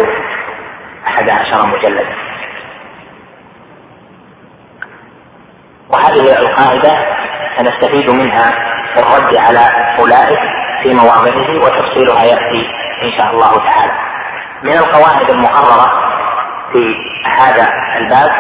[1.08, 2.16] 11 مجلدا.
[5.94, 7.06] وهذه القاعدة
[7.58, 8.52] سنستفيد منها
[8.94, 10.40] في الرد على أولئك
[10.84, 12.70] في مواضعه وتفصيلها يأتي
[13.04, 13.94] إن شاء الله تعالى.
[14.64, 15.92] من القواعد المقررة
[16.74, 16.96] في
[17.40, 17.68] هذا
[17.98, 18.32] الباب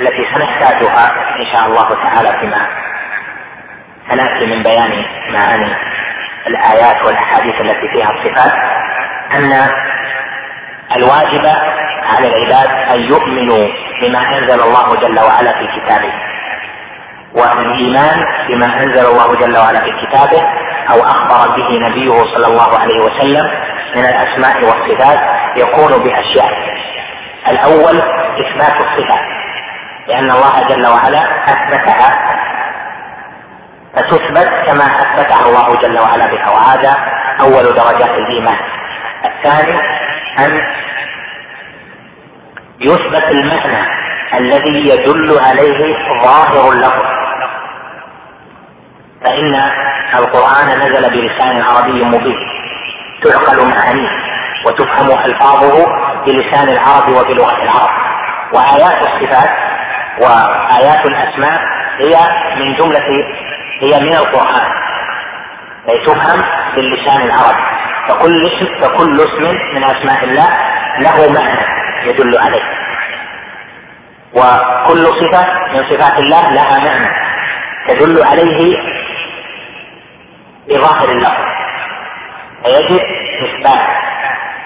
[0.00, 1.10] التي سنحتاجها
[1.40, 2.66] إن شاء الله تعالى فيما
[4.10, 5.76] سنأتي من بيان معاني
[6.46, 8.52] الآيات والأحاديث التي فيها الصفات
[9.36, 9.68] أن
[10.96, 11.46] الواجب
[12.02, 13.62] على العباد أن يؤمنوا
[14.02, 16.12] بما أنزل الله جل وعلا في كتابه
[17.34, 20.42] والإيمان بما أنزل الله جل وعلا في كتابه
[20.90, 23.50] أو أخبر به نبيه صلى الله عليه وسلم
[23.96, 25.18] من الأسماء والصفات
[25.56, 26.52] يكون بأشياء.
[27.48, 28.02] الأول
[28.40, 29.24] إثبات الصفات
[30.08, 32.10] لأن الله جل وعلا أثبتها
[33.96, 36.96] فتثبت كما أثبتها الله جل وعلا بها وهذا
[37.40, 38.56] أول درجات الإيمان.
[39.24, 39.80] الثاني
[40.38, 40.60] أن
[42.84, 43.86] يثبت المعنى
[44.34, 47.04] الذي يدل عليه ظاهر اللفظ.
[49.24, 49.54] فإن
[50.14, 52.38] القرآن نزل بلسان عربي مبين
[53.24, 54.10] تعقل معانيه
[54.66, 55.86] وتفهم ألفاظه
[56.26, 57.90] بلسان العرب وبلغة العرب.
[58.54, 59.50] وآيات الصفات
[60.22, 61.60] وآيات الأسماء
[61.98, 62.16] هي
[62.56, 63.00] من جملة
[63.80, 64.66] هي من القرآن.
[65.88, 66.40] أي تفهم
[66.76, 67.62] باللسان العربي.
[68.08, 70.48] فكل اسم فكل اسم من أسماء الله
[70.98, 71.81] له معنى.
[72.06, 72.62] يدل عليه.
[74.34, 77.14] وكل صفة من صفات الله لها معنى.
[77.88, 78.76] تدل عليه
[80.68, 81.44] بظاهر اللفظ
[82.64, 83.00] فيجب
[83.44, 83.88] إثبات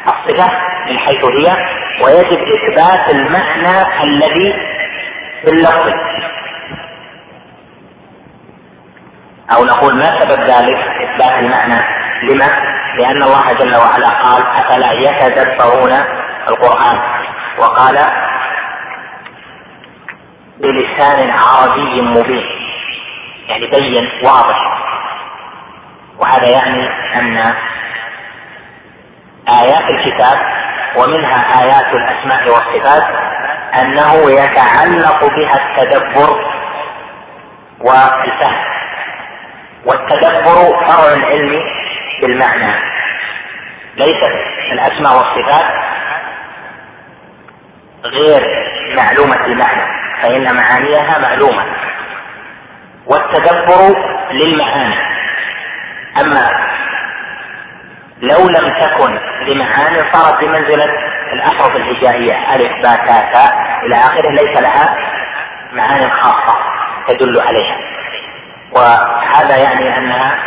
[0.07, 0.53] الصفة
[0.87, 1.53] من حيث هي
[2.05, 4.53] ويجب إثبات المعنى الذي
[5.43, 5.93] في اللفظ.
[9.57, 11.81] أو نقول ما سبب ذلك إثبات المعنى؟
[12.23, 12.47] لما؟
[12.99, 15.93] لأن الله جل وعلا قال أفلا يتدبرون
[16.49, 17.01] القرآن
[17.59, 17.99] وقال
[20.59, 22.47] بلسان عربي مبين
[23.49, 24.77] يعني بين واضح.
[26.19, 27.55] وهذا يعني أن
[29.63, 30.39] آيات الكتاب
[30.97, 33.05] ومنها آيات الأسماء والصفات
[33.81, 36.45] أنه يتعلق بها التدبر
[37.81, 38.65] والفهم.
[39.85, 41.63] والتدبر فرع العلم
[42.21, 42.75] بالمعنى.
[43.97, 44.33] ليست
[44.73, 45.87] الأسماء والصفات
[48.05, 48.43] غير
[48.97, 49.83] معلومة المعنى
[50.23, 51.65] فإن معانيها معلومة.
[53.07, 53.97] والتدبر
[54.31, 54.97] للمعاني.
[56.21, 56.51] أما
[58.23, 60.85] لو لم تكن لمعاني صارت بمنزلة
[61.33, 64.97] الأحرف الهجائية ألف باء تاء تاء إلى آخره ليس لها
[65.73, 66.59] معاني خاصة
[67.09, 67.77] تدل عليها.
[68.73, 70.39] وهذا يعني أنها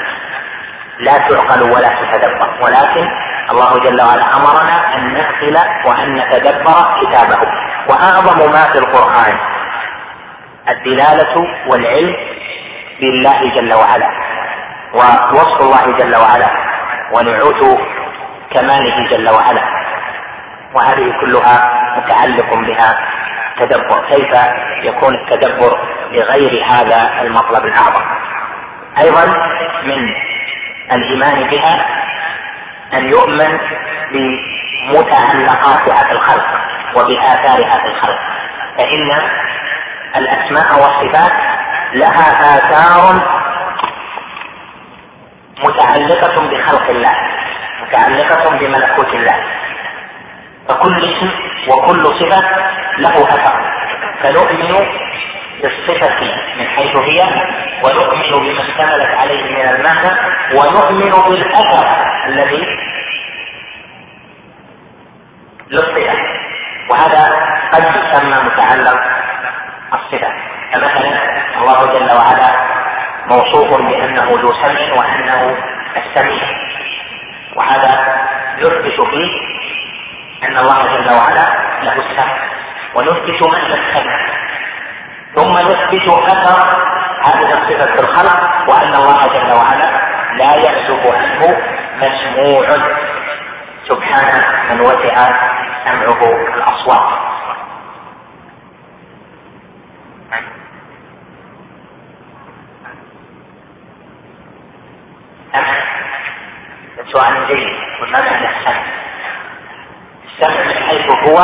[0.99, 2.49] لا تعقل ولا تتدبر.
[2.61, 3.07] ولكن
[3.51, 7.41] الله جل وعلا أمرنا أن نغفل وأن نتدبر كتابه.
[7.89, 9.37] وأعظم ما في القرآن
[10.69, 11.35] الدلالة
[11.71, 12.15] والعلم
[13.01, 14.09] بالله جل وعلا
[14.93, 16.49] ووصف الله جل وعلا
[17.13, 17.79] ونعوت
[18.53, 19.61] كماله جل وعلا.
[20.73, 21.55] وهذه كلها
[21.97, 22.99] متعلق بها
[23.59, 24.05] تدبر.
[24.11, 24.33] كيف
[24.83, 25.79] يكون التدبر
[26.11, 28.05] لغير هذا المطلب الأعظم؟
[29.03, 29.25] أيضا
[29.83, 30.13] من
[30.91, 31.85] الإيمان بها
[32.93, 33.59] أن يؤمن
[34.11, 36.45] بمتعلقاتها في الخلق
[36.95, 38.19] وباثارها في الخلق
[38.77, 39.11] فإن
[40.15, 41.31] الأسماء والصفات
[41.93, 43.39] لها آثار
[45.63, 47.15] متعلقة بخلق الله
[47.81, 49.43] متعلقة بملكوت الله
[50.67, 51.29] فكل اسم
[51.67, 52.41] وكل صفة
[52.97, 53.55] له أثر
[54.23, 54.75] فنؤمن
[55.61, 56.21] بالصفة
[56.57, 57.19] من حيث هي
[57.83, 60.11] ونؤمن بما اشتملت عليه من المعنى
[60.55, 61.87] ونؤمن بالأثر
[62.27, 62.79] الذي
[65.69, 66.13] للصفة
[66.89, 67.23] وهذا
[67.73, 68.99] قد يسمى متعلق
[69.93, 70.33] الصفة
[70.73, 71.19] فمثلا
[71.57, 72.69] الله جل وعلا
[73.27, 75.57] موصوف بأنه ذو سمع وأنه
[75.97, 76.43] السميع.
[77.55, 78.19] وهذا
[78.57, 79.31] يثبت فيه
[80.43, 81.45] أن الله جل وعلا
[81.83, 82.37] له السمع
[82.95, 84.48] ونثبت معنى السمع.
[85.35, 86.89] ثم نثبت أثر
[87.25, 89.89] هذه الصفة في الخلق وأن الله جل وعلا
[90.37, 91.57] لا يعزب عنه
[91.95, 92.65] مسموع.
[93.89, 95.15] سبحان من وسع
[95.85, 96.21] سمعه
[96.55, 97.29] الأصوات.
[107.13, 107.75] سؤال جيد.
[108.01, 108.83] وما معنى السمع؟
[110.25, 111.37] السمع من حيث هو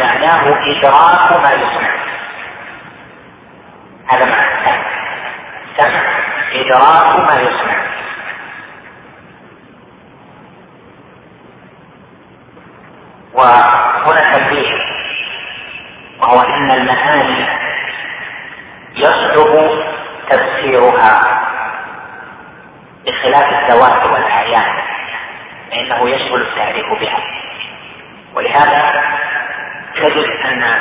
[0.00, 1.90] معناه إدراك ما يسمع.
[4.08, 4.82] هذا معنى.
[5.78, 6.02] السمع
[6.52, 7.76] إدراك ما يسمع.
[13.34, 14.96] وهنا تنبيه
[16.20, 17.46] وهو أن المعاني
[18.96, 19.68] يصعب
[20.30, 21.42] تفسيرها
[23.06, 24.74] بخلاف الذوات والأعيان
[25.70, 27.22] فإنه يشغل التعريف بها.
[28.34, 29.04] ولهذا
[29.94, 30.80] تجد أن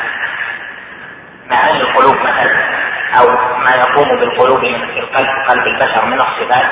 [1.49, 2.84] معاني القلوب مثلا
[3.19, 3.27] أو
[3.57, 6.65] ما يقوم بالقلوب من القلب قلب البشر من الصفات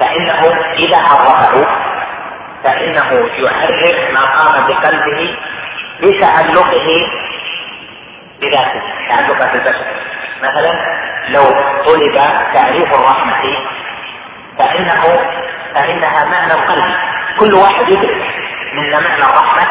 [0.00, 0.42] فإنه
[0.72, 1.66] إذا عرفه
[2.64, 5.36] فإنه يعرف ما قام بقلبه
[6.02, 7.06] بتعلقه
[8.40, 9.86] بذاته تعلقه بالبشر
[10.42, 10.72] مثلا
[11.28, 11.44] لو
[11.86, 12.14] طلب
[12.54, 13.42] تعريف الرحمة
[14.58, 15.02] فإنه
[15.74, 16.94] فإنها معنى القلب.
[17.40, 18.24] كل واحد يدرك
[18.72, 19.68] من معنى الرحمة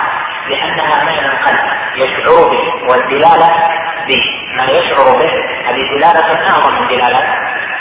[0.49, 1.59] لأنها معنى القلب
[1.95, 3.49] يشعر به والدلالة
[4.07, 5.31] بما يشعر به؟
[5.69, 7.23] هذه دلالة أعظم من دلالة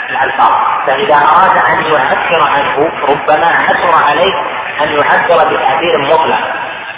[0.09, 0.51] الألفاظ.
[0.87, 2.77] فإذا أراد أن يعبر عنه
[3.09, 4.33] ربما عثر عليه
[4.81, 6.39] أن يعبر بتعبير مطلق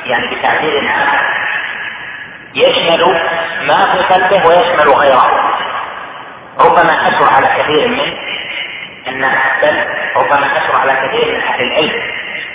[0.05, 1.25] يعني بتعبير عام
[2.55, 3.03] يشمل
[3.67, 5.29] ما في قلبه ويشمل غيره.
[6.59, 8.13] ربما أثر على كثير من
[9.07, 12.01] الناس بل ربما أثر على كثير من أهل العلم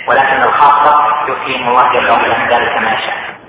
[0.07, 3.40] ولكن الخاصة يؤتيهم الله جل وعلا ذلك ما يشاء